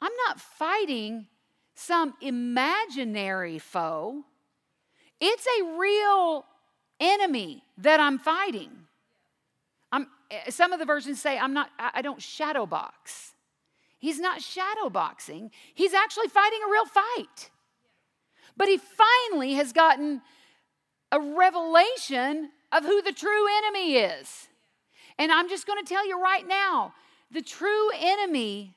I'm 0.02 0.12
not 0.28 0.42
fighting 0.42 1.28
some 1.76 2.16
imaginary 2.22 3.60
foe. 3.60 4.24
It's 5.22 5.46
a 5.62 5.78
real 5.78 6.44
enemy 7.00 7.62
that 7.78 8.00
I'm 8.00 8.18
fighting. 8.18 8.72
I'm, 9.92 10.08
eh, 10.32 10.50
some 10.50 10.74
of 10.74 10.80
the 10.80 10.86
versions 10.86 11.22
say, 11.22 11.38
I'm 11.38 11.54
not, 11.54 11.70
I 11.78 12.02
don't 12.02 12.20
shadow 12.20 12.66
box. 12.66 13.36
He's 14.00 14.20
not 14.20 14.42
shadow 14.42 14.90
boxing, 14.90 15.52
he's 15.74 15.94
actually 15.94 16.28
fighting 16.28 16.60
a 16.66 16.72
real 16.72 16.86
fight. 16.86 17.52
But 18.56 18.68
he 18.68 18.78
finally 18.78 19.54
has 19.54 19.72
gotten 19.72 20.22
a 21.12 21.20
revelation 21.20 22.50
of 22.72 22.84
who 22.84 23.02
the 23.02 23.12
true 23.12 23.46
enemy 23.58 23.96
is. 23.96 24.48
And 25.20 25.32
I'm 25.32 25.50
just 25.50 25.68
going 25.68 25.84
to 25.84 25.88
tell 25.88 26.08
you 26.08 26.22
right 26.22 26.48
now 26.48 26.94
the 27.32 27.42
true 27.42 27.90
enemy 28.00 28.77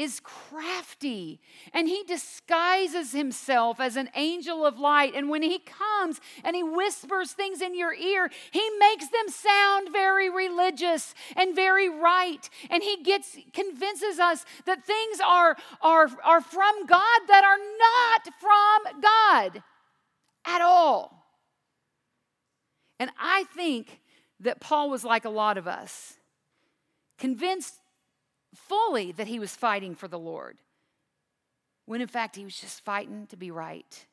is 0.00 0.18
crafty 0.20 1.38
and 1.74 1.86
he 1.86 2.02
disguises 2.04 3.12
himself 3.12 3.78
as 3.78 3.96
an 3.96 4.08
angel 4.16 4.64
of 4.64 4.78
light. 4.78 5.14
And 5.14 5.28
when 5.28 5.42
he 5.42 5.58
comes 5.58 6.22
and 6.42 6.56
he 6.56 6.62
whispers 6.62 7.32
things 7.32 7.60
in 7.60 7.76
your 7.76 7.92
ear, 7.92 8.30
he 8.50 8.66
makes 8.78 9.08
them 9.08 9.28
sound 9.28 9.92
very 9.92 10.30
religious 10.30 11.14
and 11.36 11.54
very 11.54 11.90
right. 11.90 12.48
And 12.70 12.82
he 12.82 13.02
gets 13.02 13.36
convinces 13.52 14.18
us 14.18 14.46
that 14.64 14.86
things 14.86 15.18
are, 15.20 15.54
are, 15.82 16.08
are 16.24 16.40
from 16.40 16.86
God 16.86 17.20
that 17.28 17.44
are 17.44 17.58
not 17.58 18.34
from 18.40 19.02
God 19.02 19.62
at 20.46 20.62
all. 20.62 21.26
And 22.98 23.10
I 23.20 23.44
think 23.54 24.00
that 24.40 24.60
Paul 24.60 24.88
was 24.88 25.04
like 25.04 25.26
a 25.26 25.30
lot 25.30 25.58
of 25.58 25.68
us 25.68 26.14
convinced 27.18 27.79
fully 28.54 29.12
that 29.12 29.26
he 29.26 29.38
was 29.38 29.54
fighting 29.54 29.94
for 29.94 30.08
the 30.08 30.18
Lord, 30.18 30.58
when 31.86 32.00
in 32.00 32.08
fact 32.08 32.36
he 32.36 32.44
was 32.44 32.58
just 32.58 32.84
fighting 32.84 33.26
to 33.28 33.36
be 33.36 33.50
right. 33.50 34.06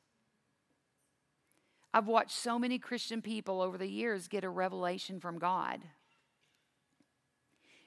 I've 1.92 2.06
watched 2.06 2.32
so 2.32 2.58
many 2.58 2.78
Christian 2.78 3.22
people 3.22 3.60
over 3.62 3.78
the 3.78 3.88
years 3.88 4.28
get 4.28 4.44
a 4.44 4.50
revelation 4.50 5.20
from 5.20 5.38
God. 5.38 5.80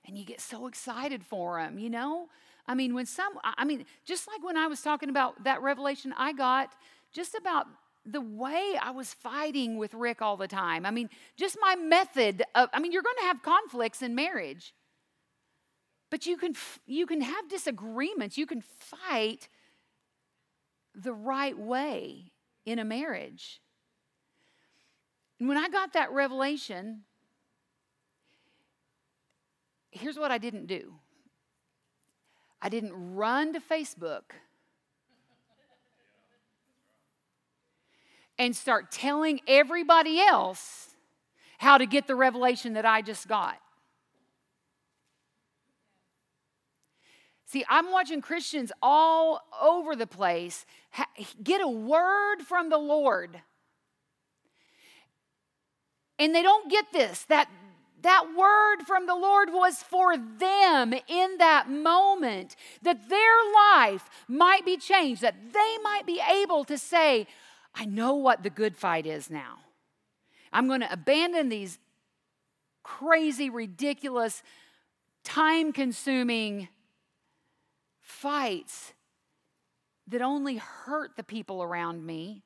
And 0.05 0.17
you 0.17 0.25
get 0.25 0.41
so 0.41 0.65
excited 0.67 1.23
for 1.23 1.61
them, 1.61 1.77
you 1.77 1.89
know? 1.89 2.27
I 2.67 2.73
mean, 2.73 2.93
when 2.93 3.05
some, 3.05 3.33
I 3.43 3.63
mean, 3.63 3.85
just 4.05 4.27
like 4.27 4.43
when 4.43 4.57
I 4.57 4.67
was 4.67 4.81
talking 4.81 5.09
about 5.09 5.43
that 5.43 5.61
revelation 5.61 6.13
I 6.17 6.33
got, 6.33 6.73
just 7.13 7.35
about 7.35 7.67
the 8.05 8.21
way 8.21 8.73
I 8.81 8.91
was 8.91 9.13
fighting 9.13 9.77
with 9.77 9.93
Rick 9.93 10.21
all 10.21 10.37
the 10.37 10.47
time. 10.47 10.85
I 10.85 10.91
mean, 10.91 11.09
just 11.37 11.57
my 11.61 11.75
method 11.75 12.43
of, 12.55 12.69
I 12.73 12.79
mean, 12.79 12.91
you're 12.91 13.03
going 13.03 13.17
to 13.19 13.25
have 13.25 13.43
conflicts 13.43 14.01
in 14.01 14.15
marriage. 14.15 14.73
But 16.11 16.27
you 16.27 16.37
can, 16.37 16.53
you 16.85 17.07
can 17.07 17.21
have 17.21 17.49
disagreements, 17.49 18.37
you 18.37 18.45
can 18.45 18.61
fight 18.61 19.47
the 20.93 21.13
right 21.13 21.57
way 21.57 22.33
in 22.65 22.77
a 22.77 22.85
marriage. 22.85 23.61
And 25.39 25.47
when 25.47 25.57
I 25.57 25.69
got 25.69 25.93
that 25.93 26.11
revelation, 26.11 27.03
here's 29.89 30.19
what 30.19 30.31
I 30.31 30.37
didn't 30.37 30.67
do 30.67 30.93
I 32.61 32.69
didn't 32.69 33.15
run 33.15 33.53
to 33.53 33.59
Facebook 33.59 34.33
and 38.37 38.55
start 38.55 38.91
telling 38.91 39.39
everybody 39.47 40.19
else 40.19 40.89
how 41.57 41.77
to 41.77 41.85
get 41.85 42.05
the 42.05 42.15
revelation 42.15 42.73
that 42.73 42.85
I 42.85 43.01
just 43.01 43.27
got. 43.27 43.57
See, 47.51 47.65
I'm 47.67 47.91
watching 47.91 48.21
Christians 48.21 48.71
all 48.81 49.41
over 49.61 49.93
the 49.93 50.07
place 50.07 50.65
get 51.43 51.59
a 51.59 51.67
word 51.67 52.37
from 52.47 52.69
the 52.69 52.77
Lord. 52.77 53.41
And 56.17 56.33
they 56.33 56.43
don't 56.43 56.71
get 56.71 56.93
this 56.93 57.25
that 57.25 57.49
that 58.03 58.27
word 58.37 58.85
from 58.87 59.05
the 59.05 59.15
Lord 59.15 59.49
was 59.51 59.83
for 59.83 60.15
them 60.17 60.93
in 61.09 61.37
that 61.39 61.69
moment, 61.69 62.55
that 62.83 63.09
their 63.09 63.19
life 63.75 64.09
might 64.29 64.65
be 64.65 64.77
changed, 64.77 65.21
that 65.21 65.51
they 65.51 65.77
might 65.83 66.05
be 66.05 66.21
able 66.31 66.63
to 66.63 66.77
say, 66.77 67.27
I 67.75 67.83
know 67.83 68.15
what 68.15 68.43
the 68.43 68.49
good 68.49 68.77
fight 68.77 69.05
is 69.05 69.29
now. 69.29 69.57
I'm 70.53 70.69
going 70.69 70.79
to 70.79 70.91
abandon 70.91 71.49
these 71.49 71.79
crazy, 72.81 73.49
ridiculous, 73.49 74.41
time 75.25 75.73
consuming 75.73 76.69
fights 78.11 78.93
that 80.07 80.21
only 80.21 80.57
hurt 80.57 81.15
the 81.15 81.23
people 81.23 81.63
around 81.63 82.05
me 82.05 82.43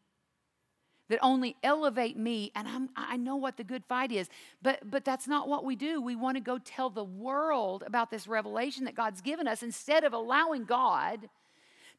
that 1.10 1.20
only 1.22 1.56
elevate 1.64 2.18
me 2.18 2.52
and 2.56 2.68
I'm, 2.68 2.90
i 2.96 3.18
know 3.18 3.36
what 3.36 3.58
the 3.58 3.64
good 3.64 3.84
fight 3.86 4.12
is. 4.12 4.30
But 4.62 4.90
but 4.90 5.06
that's 5.06 5.28
not 5.28 5.48
what 5.48 5.64
we 5.64 5.76
do. 5.76 6.02
We 6.02 6.16
want 6.16 6.38
to 6.38 6.42
go 6.42 6.58
tell 6.58 6.90
the 6.90 7.04
world 7.04 7.84
about 7.86 8.12
this 8.12 8.28
revelation 8.28 8.86
that 8.86 8.96
god's 8.96 9.22
given 9.22 9.48
us 9.48 9.62
instead 9.64 10.04
of 10.04 10.14
allowing 10.14 10.66
god 10.66 11.30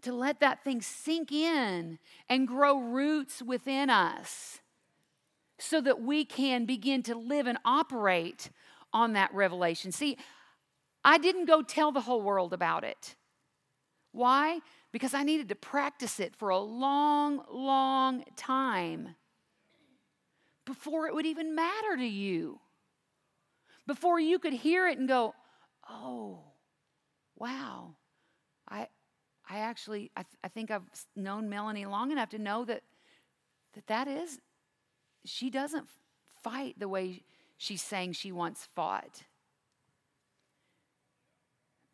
to 0.03 0.13
let 0.13 0.41
that 0.41 0.63
thing 0.63 0.83
sink 0.83 1.33
in 1.33 1.99
and 2.29 2.47
grow 2.47 2.79
roots 2.79 3.43
within 3.43 3.91
us 3.91 4.61
so 5.59 5.81
that 5.81 6.03
we 6.03 6.25
can 6.25 6.67
begin 6.67 7.03
to 7.03 7.15
live 7.15 7.47
and 7.47 7.59
operate 7.65 8.51
on 8.93 9.15
that 9.15 9.33
revelation. 9.33 9.93
See 9.93 10.17
i 11.05 11.19
didn't 11.19 11.47
go 11.47 11.63
tell 11.63 11.93
the 11.93 12.01
whole 12.01 12.23
world 12.23 12.53
about 12.53 12.83
it 12.83 13.15
why 14.17 14.61
because 14.93 15.15
I 15.15 15.23
needed 15.23 15.49
to 15.51 15.55
practice 15.55 16.21
it 16.21 16.35
for 16.35 16.49
a 16.49 16.59
long, 16.59 17.43
long 17.53 18.25
time 18.37 19.15
before 20.65 21.07
it 21.07 21.15
would 21.15 21.27
even 21.27 21.55
matter 21.55 21.97
to 21.97 22.07
you. 22.07 22.61
Before 23.87 24.19
you 24.19 24.39
could 24.39 24.53
hear 24.53 24.89
it 24.89 24.99
and 24.99 25.07
go, 25.07 25.35
oh, 25.89 26.41
wow, 27.37 27.95
I, 28.69 28.89
I 29.49 29.59
actually, 29.59 30.11
I, 30.17 30.23
th- 30.23 30.39
I 30.43 30.49
think 30.49 30.71
I've 30.71 30.89
known 31.15 31.49
Melanie 31.49 31.87
long 31.87 32.11
enough 32.11 32.31
to 32.31 32.39
know 32.39 32.65
that 32.65 32.83
that, 33.75 33.87
that 33.87 34.09
is, 34.09 34.41
she 35.25 35.51
doesn't 35.51 35.87
fight 36.43 36.79
the 36.79 36.89
way 36.89 37.23
she's 37.59 37.83
saying 37.83 38.13
she 38.13 38.33
once 38.33 38.69
fought. 38.75 39.23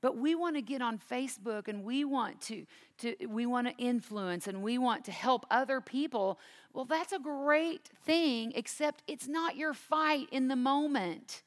But 0.03 0.18
we 0.18 0.34
want 0.34 0.57
to 0.57 0.62
get 0.62 0.82
on 0.82 0.98
Facebook 0.98 1.68
and 1.68 1.84
we 1.84 2.05
want 2.05 2.40
to, 2.42 2.66
to 2.98 3.14
we 3.26 3.46
want 3.46 3.68
to 3.68 3.74
influence 3.82 4.48
and 4.48 4.62
we 4.62 4.76
want 4.76 5.05
to 5.07 5.12
help 5.12 5.46
other 5.50 5.80
people. 5.80 6.38
Well, 6.74 6.84
that's 6.84 7.12
a 7.12 7.20
great 7.20 7.88
thing, 8.05 8.53
except 8.55 9.03
it's 9.07 9.28
not 9.28 9.57
your 9.57 9.72
fight 9.72 10.26
in 10.32 10.48
the 10.48 10.57
moment. 10.57 11.42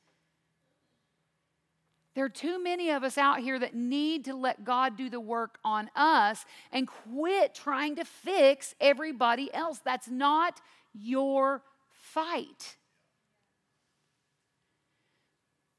There 2.15 2.23
are 2.23 2.29
too 2.29 2.63
many 2.63 2.91
of 2.91 3.03
us 3.03 3.17
out 3.17 3.39
here 3.39 3.59
that 3.59 3.75
need 3.75 4.23
to 4.25 4.33
let 4.33 4.63
God 4.63 4.95
do 4.95 5.09
the 5.09 5.19
work 5.19 5.59
on 5.65 5.89
us 5.93 6.45
and 6.71 6.87
quit 6.87 7.53
trying 7.53 7.97
to 7.97 8.05
fix 8.05 8.73
everybody 8.79 9.53
else. 9.53 9.79
That's 9.83 10.07
not 10.07 10.61
your 10.93 11.61
fight. 11.91 12.77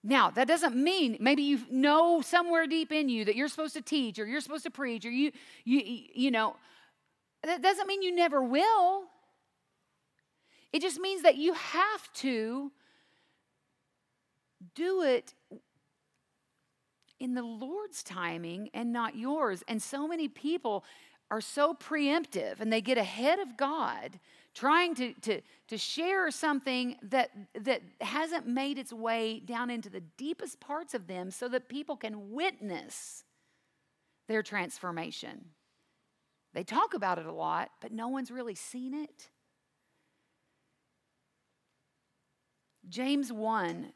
Now, 0.06 0.30
that 0.30 0.46
doesn't 0.46 0.76
mean 0.76 1.16
maybe 1.18 1.42
you 1.42 1.60
know 1.68 2.20
somewhere 2.20 2.68
deep 2.68 2.92
in 2.92 3.08
you 3.08 3.24
that 3.24 3.34
you're 3.34 3.48
supposed 3.48 3.74
to 3.74 3.82
teach 3.82 4.20
or 4.20 4.24
you're 4.24 4.40
supposed 4.40 4.62
to 4.62 4.70
preach 4.70 5.04
or 5.04 5.10
you 5.10 5.32
you 5.64 5.82
you 6.14 6.30
know 6.30 6.54
that 7.42 7.60
doesn't 7.60 7.88
mean 7.88 8.02
you 8.02 8.14
never 8.14 8.40
will. 8.40 9.04
It 10.72 10.80
just 10.80 11.00
means 11.00 11.22
that 11.22 11.36
you 11.36 11.54
have 11.54 12.12
to 12.14 12.70
do 14.76 15.02
it 15.02 15.34
in 17.18 17.34
the 17.34 17.42
Lord's 17.42 18.04
timing 18.04 18.70
and 18.72 18.92
not 18.92 19.16
yours. 19.16 19.64
And 19.66 19.82
so 19.82 20.06
many 20.06 20.28
people 20.28 20.84
are 21.32 21.40
so 21.40 21.74
preemptive 21.74 22.60
and 22.60 22.72
they 22.72 22.80
get 22.80 22.96
ahead 22.96 23.40
of 23.40 23.56
God 23.56 24.20
trying 24.56 24.94
to, 24.94 25.12
to, 25.20 25.40
to 25.68 25.76
share 25.76 26.30
something 26.30 26.96
that, 27.02 27.30
that 27.60 27.82
hasn't 28.00 28.48
made 28.48 28.78
its 28.78 28.90
way 28.90 29.38
down 29.40 29.68
into 29.68 29.90
the 29.90 30.00
deepest 30.16 30.58
parts 30.60 30.94
of 30.94 31.06
them 31.06 31.30
so 31.30 31.46
that 31.46 31.68
people 31.68 31.94
can 31.94 32.32
witness 32.32 33.22
their 34.28 34.42
transformation. 34.42 35.44
They 36.54 36.64
talk 36.64 36.94
about 36.94 37.18
it 37.18 37.26
a 37.26 37.32
lot, 37.32 37.70
but 37.82 37.92
no 37.92 38.08
one's 38.08 38.30
really 38.30 38.54
seen 38.54 38.94
it. 38.94 39.28
James 42.88 43.30
1, 43.30 43.92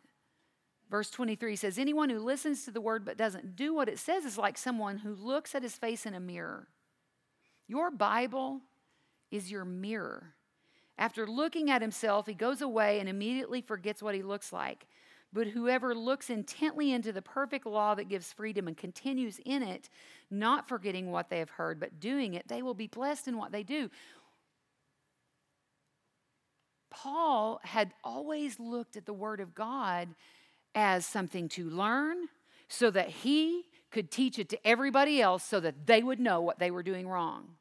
verse 0.91 1.11
23 1.11 1.57
says, 1.57 1.79
Anyone 1.79 2.11
who 2.11 2.19
listens 2.19 2.67
to 2.67 2.71
the 2.71 2.83
word 2.83 3.07
but 3.07 3.17
doesn't 3.17 3.57
do 3.57 3.73
what 3.73 3.89
it 3.89 3.99
says 3.99 4.27
is 4.27 4.37
like 4.37 4.59
someone 4.59 4.99
who 4.99 5.15
looks 5.15 5.55
at 5.55 5.63
his 5.63 5.77
face 5.77 6.05
in 6.05 6.13
a 6.13 6.21
mirror. 6.21 6.69
Your 7.67 7.91
Bible 7.91 8.61
is 9.31 9.51
your 9.51 9.65
mirror. 9.65 10.35
After 11.01 11.27
looking 11.27 11.71
at 11.71 11.81
himself, 11.81 12.27
he 12.27 12.35
goes 12.35 12.61
away 12.61 13.01
and 13.01 13.09
immediately 13.09 13.63
forgets 13.63 14.03
what 14.03 14.15
he 14.15 14.23
looks 14.23 14.53
like. 14.53 14.87
But 15.33 15.47
whoever 15.47 15.95
looks 15.95 16.29
intently 16.29 16.93
into 16.93 17.11
the 17.11 17.23
perfect 17.23 17.65
law 17.65 17.95
that 17.95 18.11
gives 18.11 18.35
freedom 18.35 18.69
and 18.69 18.77
continues 18.77 19.41
in 19.47 19.63
it, 19.63 19.89
not 20.31 20.69
forgetting 20.69 21.11
what 21.11 21.31
they 21.31 21.39
have 21.39 21.51
heard, 21.51 21.81
but 21.81 22.01
doing 22.01 22.35
it, 22.35 22.49
they 22.49 22.61
will 22.61 22.75
be 22.75 22.87
blessed 22.87 23.29
in 23.29 23.39
what 23.39 23.51
they 23.51 23.63
do. 23.63 23.89
Paul 26.91 27.61
had 27.65 27.95
always 28.05 28.61
looked 28.61 28.97
at 28.97 29.07
the 29.07 29.15
Word 29.15 29.41
of 29.41 29.55
God 29.55 30.09
as 30.75 31.07
something 31.07 31.49
to 31.51 31.71
learn 31.71 32.29
so 32.69 32.91
that 32.91 33.09
he 33.09 33.65
could 33.91 34.11
teach 34.11 34.39
it 34.39 34.51
to 34.51 34.67
everybody 34.67 35.23
else 35.23 35.45
so 35.45 35.61
that 35.61 35.87
they 35.87 36.03
would 36.03 36.21
know 36.21 36.43
what 36.43 36.59
they 36.59 36.71
were 36.71 36.83
doing 36.83 37.09
wrong. 37.09 37.57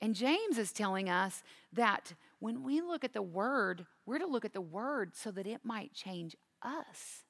And 0.00 0.14
James 0.14 0.58
is 0.58 0.72
telling 0.72 1.08
us 1.08 1.42
that 1.72 2.12
when 2.38 2.62
we 2.62 2.80
look 2.80 3.04
at 3.04 3.12
the 3.12 3.22
word, 3.22 3.86
we're 4.04 4.18
to 4.18 4.26
look 4.26 4.44
at 4.44 4.52
the 4.52 4.60
word 4.60 5.14
so 5.14 5.30
that 5.30 5.46
it 5.46 5.60
might 5.64 5.92
change 5.92 6.36
us, 6.62 7.24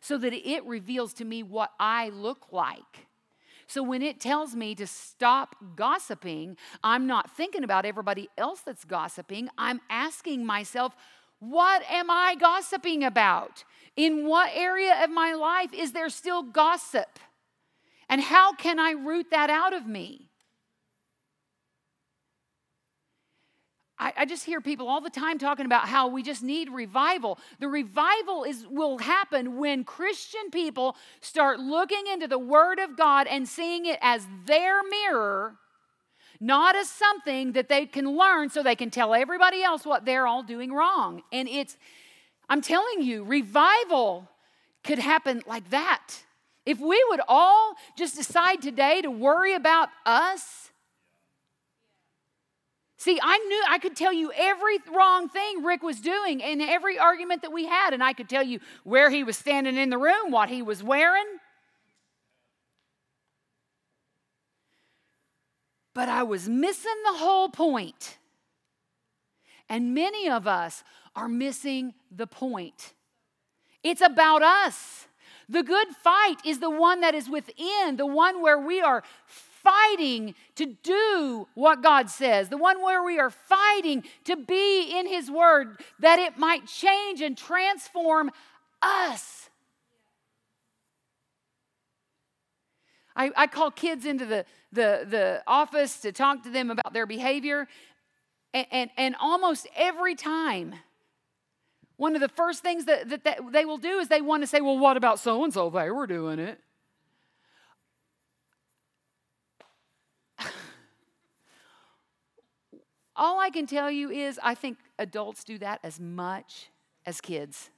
so 0.00 0.18
that 0.18 0.32
it 0.32 0.64
reveals 0.64 1.14
to 1.14 1.24
me 1.24 1.42
what 1.42 1.70
I 1.78 2.10
look 2.10 2.52
like. 2.52 3.08
So 3.66 3.82
when 3.82 4.02
it 4.02 4.20
tells 4.20 4.54
me 4.54 4.74
to 4.74 4.86
stop 4.86 5.56
gossiping, 5.74 6.56
I'm 6.82 7.06
not 7.06 7.30
thinking 7.30 7.64
about 7.64 7.86
everybody 7.86 8.28
else 8.36 8.60
that's 8.60 8.84
gossiping. 8.84 9.48
I'm 9.56 9.80
asking 9.88 10.44
myself, 10.44 10.94
what 11.38 11.82
am 11.90 12.10
I 12.10 12.36
gossiping 12.38 13.02
about? 13.02 13.64
In 13.96 14.26
what 14.26 14.50
area 14.54 15.02
of 15.02 15.10
my 15.10 15.32
life 15.32 15.72
is 15.72 15.92
there 15.92 16.10
still 16.10 16.42
gossip? 16.42 17.18
And 18.08 18.20
how 18.20 18.54
can 18.54 18.78
I 18.78 18.90
root 18.90 19.30
that 19.30 19.48
out 19.50 19.72
of 19.72 19.86
me? 19.86 20.30
I, 24.04 24.12
I, 24.18 24.24
just 24.26 24.44
hear 24.44 24.60
people 24.60 24.86
all 24.86 25.00
the 25.00 25.08
time 25.08 25.38
talking 25.38 25.64
about 25.64 25.88
how 25.88 26.08
we 26.08 26.22
just 26.22 26.42
need 26.42 26.68
revival. 26.68 27.38
The 27.58 27.68
revival 27.68 28.44
is 28.44 28.66
will 28.68 28.98
happen 28.98 29.56
when 29.56 29.82
Christian 29.82 30.50
people 30.50 30.94
start 31.22 31.58
looking 31.58 32.06
into 32.12 32.28
the 32.28 32.38
Word 32.38 32.78
of 32.80 32.98
God 32.98 33.26
and 33.26 33.48
seeing 33.48 33.86
it 33.86 33.98
as 34.02 34.26
their 34.44 34.82
mirror, 34.82 35.56
not 36.38 36.76
as 36.76 36.90
something 36.90 37.52
that 37.52 37.70
they 37.70 37.86
can 37.86 38.14
learn 38.14 38.50
so 38.50 38.62
they 38.62 38.76
can 38.76 38.90
tell 38.90 39.14
everybody 39.14 39.62
else 39.62 39.86
what 39.86 40.04
they're 40.04 40.26
all 40.26 40.42
doing 40.42 40.70
wrong. 40.70 41.22
And 41.32 41.48
it's, 41.48 41.78
I'm 42.50 42.60
telling 42.60 43.00
you, 43.00 43.24
revival 43.24 44.28
could 44.82 44.98
happen 44.98 45.42
like 45.46 45.70
that. 45.70 46.12
If 46.66 46.78
we 46.78 47.02
would 47.08 47.20
all 47.26 47.74
just 47.96 48.16
decide 48.16 48.60
today 48.60 49.00
to 49.00 49.10
worry 49.10 49.54
about 49.54 49.88
us 50.04 50.63
See, 53.04 53.20
I 53.22 53.36
knew 53.36 53.62
I 53.68 53.78
could 53.80 53.96
tell 53.96 54.14
you 54.14 54.32
every 54.34 54.78
wrong 54.90 55.28
thing 55.28 55.62
Rick 55.62 55.82
was 55.82 56.00
doing 56.00 56.40
in 56.40 56.62
every 56.62 56.98
argument 56.98 57.42
that 57.42 57.52
we 57.52 57.66
had, 57.66 57.92
and 57.92 58.02
I 58.02 58.14
could 58.14 58.30
tell 58.30 58.42
you 58.42 58.60
where 58.82 59.10
he 59.10 59.22
was 59.22 59.36
standing 59.36 59.76
in 59.76 59.90
the 59.90 59.98
room, 59.98 60.30
what 60.30 60.48
he 60.48 60.62
was 60.62 60.82
wearing. 60.82 61.26
But 65.92 66.08
I 66.08 66.22
was 66.22 66.48
missing 66.48 66.94
the 67.04 67.18
whole 67.18 67.50
point. 67.50 68.16
And 69.68 69.94
many 69.94 70.30
of 70.30 70.46
us 70.46 70.82
are 71.14 71.28
missing 71.28 71.92
the 72.10 72.26
point. 72.26 72.94
It's 73.82 74.00
about 74.00 74.42
us. 74.42 75.08
The 75.46 75.62
good 75.62 75.88
fight 75.88 76.36
is 76.46 76.58
the 76.58 76.70
one 76.70 77.02
that 77.02 77.14
is 77.14 77.28
within, 77.28 77.98
the 77.98 78.06
one 78.06 78.40
where 78.40 78.58
we 78.58 78.80
are 78.80 79.02
fighting 79.64 80.34
to 80.56 80.76
do 80.82 81.48
what 81.54 81.82
God 81.82 82.10
says, 82.10 82.50
the 82.50 82.58
one 82.58 82.82
where 82.82 83.02
we 83.02 83.18
are 83.18 83.30
fighting 83.30 84.04
to 84.24 84.36
be 84.36 84.96
in 84.96 85.08
His 85.08 85.30
Word, 85.30 85.80
that 85.98 86.18
it 86.18 86.38
might 86.38 86.66
change 86.66 87.20
and 87.20 87.36
transform 87.36 88.30
us. 88.82 89.48
I, 93.16 93.30
I 93.36 93.46
call 93.46 93.70
kids 93.70 94.04
into 94.06 94.26
the, 94.26 94.44
the, 94.72 95.06
the 95.08 95.42
office 95.46 96.00
to 96.00 96.12
talk 96.12 96.42
to 96.44 96.50
them 96.50 96.70
about 96.70 96.92
their 96.92 97.06
behavior, 97.06 97.66
and, 98.52 98.66
and, 98.70 98.90
and 98.96 99.16
almost 99.20 99.66
every 99.74 100.14
time, 100.14 100.74
one 101.96 102.14
of 102.14 102.20
the 102.20 102.28
first 102.28 102.62
things 102.62 102.86
that, 102.86 103.08
that, 103.08 103.24
that 103.24 103.52
they 103.52 103.64
will 103.64 103.78
do 103.78 103.98
is 103.98 104.08
they 104.08 104.20
want 104.20 104.42
to 104.42 104.46
say, 104.46 104.60
Well, 104.60 104.78
what 104.78 104.96
about 104.96 105.20
so 105.20 105.44
and 105.44 105.52
so? 105.52 105.70
They 105.70 105.90
were 105.90 106.06
doing 106.06 106.38
it. 106.38 106.60
All 113.16 113.38
I 113.38 113.50
can 113.50 113.66
tell 113.66 113.90
you 113.90 114.10
is 114.10 114.40
I 114.42 114.54
think 114.54 114.78
adults 114.98 115.44
do 115.44 115.58
that 115.58 115.80
as 115.82 116.00
much 116.00 116.70
as 117.06 117.20
kids. 117.20 117.70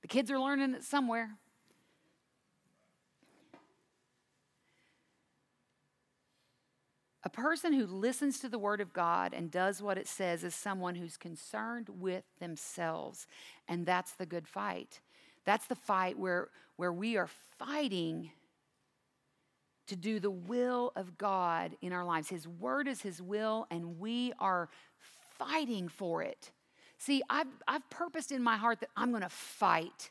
The 0.00 0.08
kids 0.08 0.30
are 0.30 0.38
learning 0.38 0.74
it 0.74 0.84
somewhere. 0.84 1.30
A 7.24 7.30
person 7.30 7.72
who 7.72 7.86
listens 7.86 8.40
to 8.40 8.48
the 8.48 8.58
Word 8.58 8.80
of 8.80 8.92
God 8.92 9.32
and 9.32 9.50
does 9.50 9.80
what 9.80 9.96
it 9.96 10.08
says 10.08 10.42
is 10.42 10.54
someone 10.54 10.96
who's 10.96 11.16
concerned 11.16 11.88
with 11.88 12.24
themselves. 12.40 13.28
And 13.68 13.86
that's 13.86 14.12
the 14.14 14.26
good 14.26 14.48
fight. 14.48 15.00
That's 15.44 15.66
the 15.66 15.76
fight 15.76 16.18
where, 16.18 16.48
where 16.76 16.92
we 16.92 17.16
are 17.16 17.28
fighting 17.58 18.32
to 19.86 19.96
do 19.96 20.20
the 20.20 20.30
will 20.30 20.92
of 20.96 21.18
God 21.18 21.76
in 21.80 21.92
our 21.92 22.04
lives. 22.04 22.28
His 22.28 22.46
Word 22.46 22.88
is 22.88 23.02
His 23.02 23.20
will, 23.20 23.66
and 23.70 23.98
we 23.98 24.32
are 24.38 24.68
fighting 25.38 25.88
for 25.88 26.22
it. 26.22 26.52
See, 26.98 27.22
I've, 27.28 27.48
I've 27.66 27.88
purposed 27.90 28.30
in 28.30 28.42
my 28.42 28.56
heart 28.56 28.80
that 28.80 28.90
I'm 28.96 29.10
going 29.10 29.22
to 29.22 29.28
fight 29.28 30.10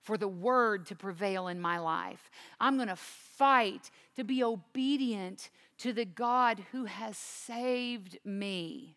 for 0.00 0.16
the 0.16 0.28
word 0.28 0.86
to 0.86 0.94
prevail 0.94 1.48
in 1.48 1.60
my 1.60 1.78
life. 1.78 2.30
I'm 2.58 2.76
going 2.76 2.88
to 2.88 2.96
fight 2.96 3.90
to 4.16 4.24
be 4.24 4.42
obedient 4.42 5.50
to 5.78 5.92
the 5.92 6.06
God 6.06 6.64
who 6.72 6.86
has 6.86 7.16
saved 7.16 8.18
me. 8.24 8.96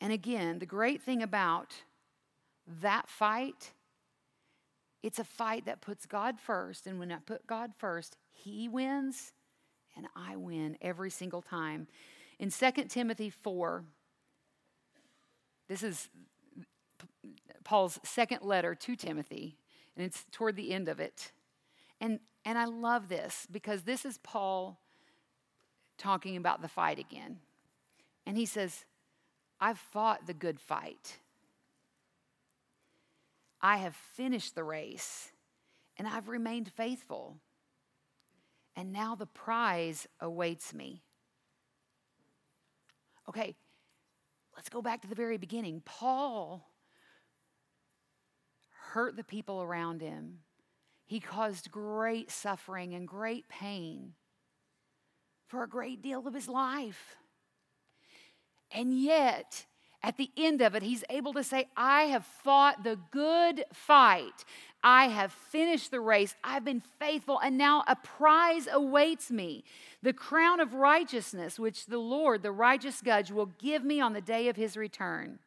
And 0.00 0.12
again, 0.12 0.58
the 0.58 0.66
great 0.66 1.02
thing 1.02 1.22
about 1.22 1.74
that 2.80 3.08
fight, 3.08 3.72
it's 5.02 5.18
a 5.18 5.24
fight 5.24 5.66
that 5.66 5.80
puts 5.80 6.06
God 6.06 6.38
first. 6.38 6.86
And 6.86 6.98
when 6.98 7.10
I 7.10 7.16
put 7.16 7.46
God 7.46 7.72
first, 7.76 8.16
He 8.30 8.68
wins 8.68 9.32
and 9.96 10.06
I 10.16 10.36
win 10.36 10.76
every 10.80 11.10
single 11.10 11.42
time. 11.42 11.88
In 12.38 12.50
2 12.50 12.70
Timothy 12.88 13.30
4, 13.30 13.84
this 15.68 15.82
is 15.82 16.08
Paul's 17.64 17.98
second 18.02 18.42
letter 18.42 18.74
to 18.74 18.96
Timothy, 18.96 19.56
and 19.96 20.04
it's 20.04 20.24
toward 20.32 20.56
the 20.56 20.72
end 20.72 20.88
of 20.88 20.98
it. 21.00 21.32
And, 22.00 22.18
and 22.44 22.58
I 22.58 22.64
love 22.64 23.08
this 23.08 23.46
because 23.50 23.82
this 23.82 24.04
is 24.04 24.18
Paul 24.18 24.80
talking 25.98 26.36
about 26.36 26.62
the 26.62 26.68
fight 26.68 26.98
again. 26.98 27.38
And 28.26 28.36
he 28.36 28.46
says, 28.46 28.84
I've 29.60 29.78
fought 29.78 30.26
the 30.26 30.34
good 30.34 30.60
fight. 30.60 31.18
I 33.62 33.76
have 33.76 33.94
finished 33.94 34.54
the 34.54 34.64
race 34.64 35.30
and 35.96 36.08
I've 36.08 36.28
remained 36.28 36.72
faithful. 36.72 37.38
And 38.74 38.92
now 38.92 39.14
the 39.14 39.26
prize 39.26 40.08
awaits 40.20 40.74
me. 40.74 41.02
Okay, 43.28 43.54
let's 44.56 44.68
go 44.68 44.82
back 44.82 45.02
to 45.02 45.08
the 45.08 45.14
very 45.14 45.36
beginning. 45.36 45.82
Paul 45.84 46.68
hurt 48.92 49.16
the 49.16 49.24
people 49.24 49.62
around 49.62 50.00
him. 50.00 50.40
He 51.04 51.20
caused 51.20 51.70
great 51.70 52.30
suffering 52.30 52.94
and 52.94 53.06
great 53.06 53.48
pain 53.48 54.14
for 55.46 55.62
a 55.62 55.68
great 55.68 56.02
deal 56.02 56.26
of 56.26 56.34
his 56.34 56.48
life. 56.48 57.16
And 58.70 58.98
yet, 58.98 59.66
at 60.02 60.16
the 60.16 60.30
end 60.36 60.60
of 60.60 60.74
it, 60.74 60.82
he's 60.82 61.04
able 61.08 61.32
to 61.34 61.44
say, 61.44 61.68
I 61.76 62.02
have 62.04 62.26
fought 62.26 62.82
the 62.82 62.98
good 63.10 63.64
fight. 63.72 64.44
I 64.82 65.08
have 65.08 65.32
finished 65.32 65.92
the 65.92 66.00
race. 66.00 66.34
I've 66.42 66.64
been 66.64 66.82
faithful, 66.98 67.38
and 67.38 67.56
now 67.56 67.84
a 67.86 67.94
prize 67.94 68.66
awaits 68.70 69.30
me 69.30 69.64
the 70.02 70.12
crown 70.12 70.58
of 70.58 70.74
righteousness, 70.74 71.58
which 71.58 71.86
the 71.86 71.98
Lord, 71.98 72.42
the 72.42 72.50
righteous 72.50 73.00
judge, 73.00 73.30
will 73.30 73.46
give 73.46 73.84
me 73.84 74.00
on 74.00 74.12
the 74.12 74.20
day 74.20 74.48
of 74.48 74.56
his 74.56 74.76
return. 74.76 75.38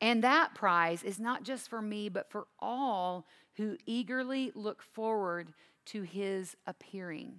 And 0.00 0.22
that 0.22 0.54
prize 0.54 1.02
is 1.02 1.18
not 1.18 1.42
just 1.42 1.68
for 1.68 1.80
me, 1.80 2.08
but 2.08 2.30
for 2.30 2.46
all 2.58 3.26
who 3.56 3.76
eagerly 3.86 4.52
look 4.54 4.82
forward 4.82 5.52
to 5.86 6.02
his 6.02 6.56
appearing. 6.66 7.36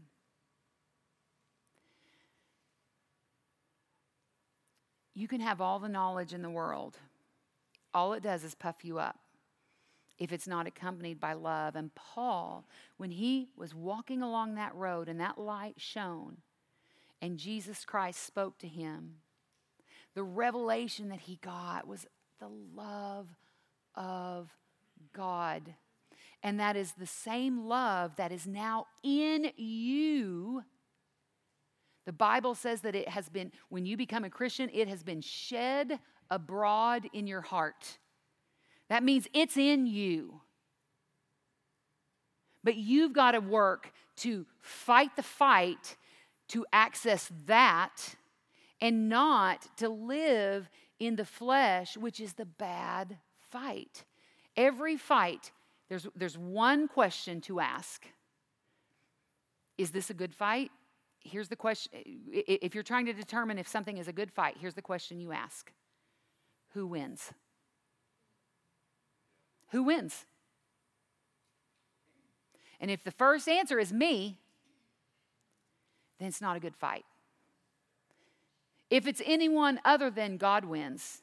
You 5.13 5.27
can 5.27 5.41
have 5.41 5.61
all 5.61 5.79
the 5.79 5.89
knowledge 5.89 6.33
in 6.33 6.41
the 6.41 6.49
world, 6.49 6.97
all 7.93 8.13
it 8.13 8.23
does 8.23 8.43
is 8.43 8.55
puff 8.55 8.83
you 8.83 8.99
up 8.99 9.19
if 10.17 10.31
it's 10.31 10.47
not 10.47 10.67
accompanied 10.67 11.19
by 11.19 11.33
love. 11.33 11.75
And 11.75 11.93
Paul, 11.95 12.65
when 12.97 13.09
he 13.09 13.49
was 13.57 13.73
walking 13.73 14.21
along 14.21 14.55
that 14.55 14.75
road 14.75 15.09
and 15.09 15.19
that 15.19 15.39
light 15.39 15.75
shone, 15.77 16.37
and 17.21 17.37
Jesus 17.37 17.85
Christ 17.85 18.23
spoke 18.23 18.59
to 18.59 18.67
him, 18.67 19.15
the 20.13 20.23
revelation 20.23 21.09
that 21.09 21.21
he 21.21 21.39
got 21.41 21.87
was 21.87 22.05
the 22.39 22.49
love 22.75 23.27
of 23.95 24.49
God. 25.11 25.73
And 26.43 26.59
that 26.59 26.75
is 26.75 26.93
the 26.93 27.07
same 27.07 27.67
love 27.67 28.15
that 28.17 28.31
is 28.31 28.47
now 28.47 28.87
in 29.03 29.51
you. 29.55 30.63
The 32.05 32.13
Bible 32.13 32.55
says 32.55 32.81
that 32.81 32.95
it 32.95 33.09
has 33.09 33.29
been, 33.29 33.51
when 33.69 33.85
you 33.85 33.95
become 33.95 34.23
a 34.23 34.29
Christian, 34.29 34.69
it 34.73 34.87
has 34.87 35.03
been 35.03 35.21
shed 35.21 35.99
abroad 36.29 37.07
in 37.13 37.27
your 37.27 37.41
heart. 37.41 37.99
That 38.89 39.03
means 39.03 39.27
it's 39.33 39.57
in 39.57 39.85
you. 39.85 40.41
But 42.63 42.75
you've 42.75 43.13
got 43.13 43.31
to 43.31 43.39
work 43.39 43.91
to 44.17 44.45
fight 44.61 45.15
the 45.15 45.23
fight 45.23 45.95
to 46.49 46.65
access 46.73 47.31
that 47.45 48.15
and 48.81 49.07
not 49.07 49.65
to 49.77 49.89
live 49.89 50.69
in 50.99 51.15
the 51.15 51.25
flesh, 51.25 51.97
which 51.97 52.19
is 52.19 52.33
the 52.33 52.45
bad 52.45 53.17
fight. 53.49 54.05
Every 54.57 54.97
fight, 54.97 55.51
there's, 55.89 56.07
there's 56.15 56.37
one 56.37 56.87
question 56.87 57.41
to 57.41 57.59
ask 57.59 58.05
Is 59.77 59.91
this 59.91 60.09
a 60.09 60.13
good 60.13 60.33
fight? 60.33 60.71
Here's 61.23 61.49
the 61.49 61.55
question. 61.55 61.91
Eh, 61.93 61.99
eh, 62.33 62.41
eh, 62.47 62.57
if 62.61 62.73
you're 62.73 62.83
trying 62.83 63.05
to 63.05 63.13
determine 63.13 63.57
if 63.57 63.67
something 63.67 63.97
is 63.97 64.07
a 64.07 64.13
good 64.13 64.31
fight, 64.31 64.57
here's 64.59 64.73
the 64.73 64.81
question 64.81 65.19
you 65.19 65.31
ask 65.31 65.71
Who 66.73 66.87
wins? 66.87 67.31
Who 69.69 69.83
wins? 69.83 70.25
And 72.79 72.89
if 72.89 73.03
the 73.03 73.11
first 73.11 73.47
answer 73.47 73.77
is 73.77 73.93
me, 73.93 74.39
then 76.19 76.27
it's 76.27 76.41
not 76.41 76.57
a 76.57 76.59
good 76.59 76.75
fight. 76.75 77.05
If 78.89 79.07
it's 79.07 79.21
anyone 79.25 79.79
other 79.85 80.09
than 80.09 80.37
God 80.37 80.65
wins, 80.65 81.21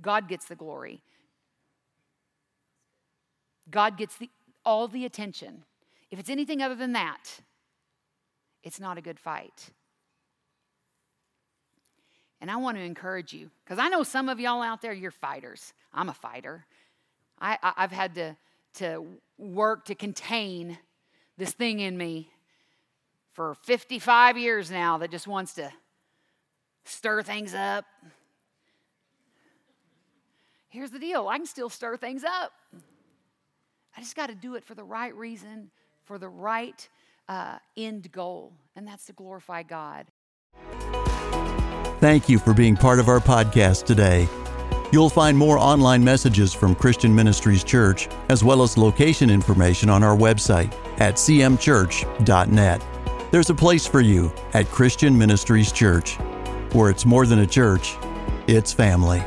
God 0.00 0.26
gets 0.28 0.46
the 0.46 0.56
glory. 0.56 1.02
God 3.70 3.96
gets 3.96 4.16
the, 4.16 4.30
all 4.64 4.88
the 4.88 5.04
attention. 5.04 5.64
If 6.10 6.18
it's 6.18 6.30
anything 6.30 6.62
other 6.62 6.74
than 6.74 6.92
that, 6.94 7.40
it's 8.66 8.80
not 8.80 8.98
a 8.98 9.00
good 9.00 9.20
fight. 9.20 9.70
And 12.40 12.50
I 12.50 12.56
want 12.56 12.76
to 12.76 12.82
encourage 12.82 13.32
you, 13.32 13.48
because 13.64 13.78
I 13.78 13.88
know 13.88 14.02
some 14.02 14.28
of 14.28 14.40
y'all 14.40 14.60
out 14.60 14.82
there, 14.82 14.92
you're 14.92 15.12
fighters. 15.12 15.72
I'm 15.94 16.08
a 16.08 16.12
fighter. 16.12 16.66
I, 17.40 17.58
I, 17.62 17.82
have 17.82 17.92
had 17.92 18.16
to, 18.16 18.36
to 18.74 19.06
work 19.38 19.84
to 19.84 19.94
contain 19.94 20.78
this 21.38 21.52
thing 21.52 21.78
in 21.78 21.96
me 21.96 22.28
for 23.34 23.54
55 23.62 24.36
years 24.36 24.68
now 24.68 24.98
that 24.98 25.12
just 25.12 25.28
wants 25.28 25.54
to 25.54 25.70
stir 26.84 27.22
things 27.22 27.54
up. 27.54 27.84
Here's 30.70 30.90
the 30.90 30.98
deal 30.98 31.28
I 31.28 31.36
can 31.36 31.46
still 31.46 31.70
stir 31.70 31.96
things 31.96 32.24
up. 32.24 32.50
I 33.96 34.00
just 34.00 34.16
got 34.16 34.26
to 34.26 34.34
do 34.34 34.56
it 34.56 34.64
for 34.64 34.74
the 34.74 34.84
right 34.84 35.14
reason, 35.14 35.70
for 36.04 36.18
the 36.18 36.28
right 36.28 36.88
uh, 37.28 37.58
end 37.76 38.10
goal, 38.12 38.54
and 38.74 38.86
that's 38.86 39.06
to 39.06 39.12
glorify 39.12 39.62
God. 39.62 40.06
Thank 42.00 42.28
you 42.28 42.38
for 42.38 42.52
being 42.52 42.76
part 42.76 42.98
of 42.98 43.08
our 43.08 43.20
podcast 43.20 43.86
today. 43.86 44.28
You'll 44.92 45.10
find 45.10 45.36
more 45.36 45.58
online 45.58 46.04
messages 46.04 46.54
from 46.54 46.74
Christian 46.74 47.14
Ministries 47.14 47.64
Church, 47.64 48.08
as 48.28 48.44
well 48.44 48.62
as 48.62 48.76
location 48.76 49.30
information 49.30 49.88
on 49.88 50.02
our 50.04 50.16
website 50.16 50.72
at 51.00 51.14
cmchurch.net. 51.14 52.82
There's 53.32 53.50
a 53.50 53.54
place 53.54 53.86
for 53.86 54.00
you 54.00 54.32
at 54.54 54.66
Christian 54.66 55.18
Ministries 55.18 55.72
Church 55.72 56.16
where 56.72 56.90
it's 56.90 57.06
more 57.06 57.26
than 57.26 57.40
a 57.40 57.46
church, 57.46 57.96
it's 58.46 58.72
family. 58.72 59.24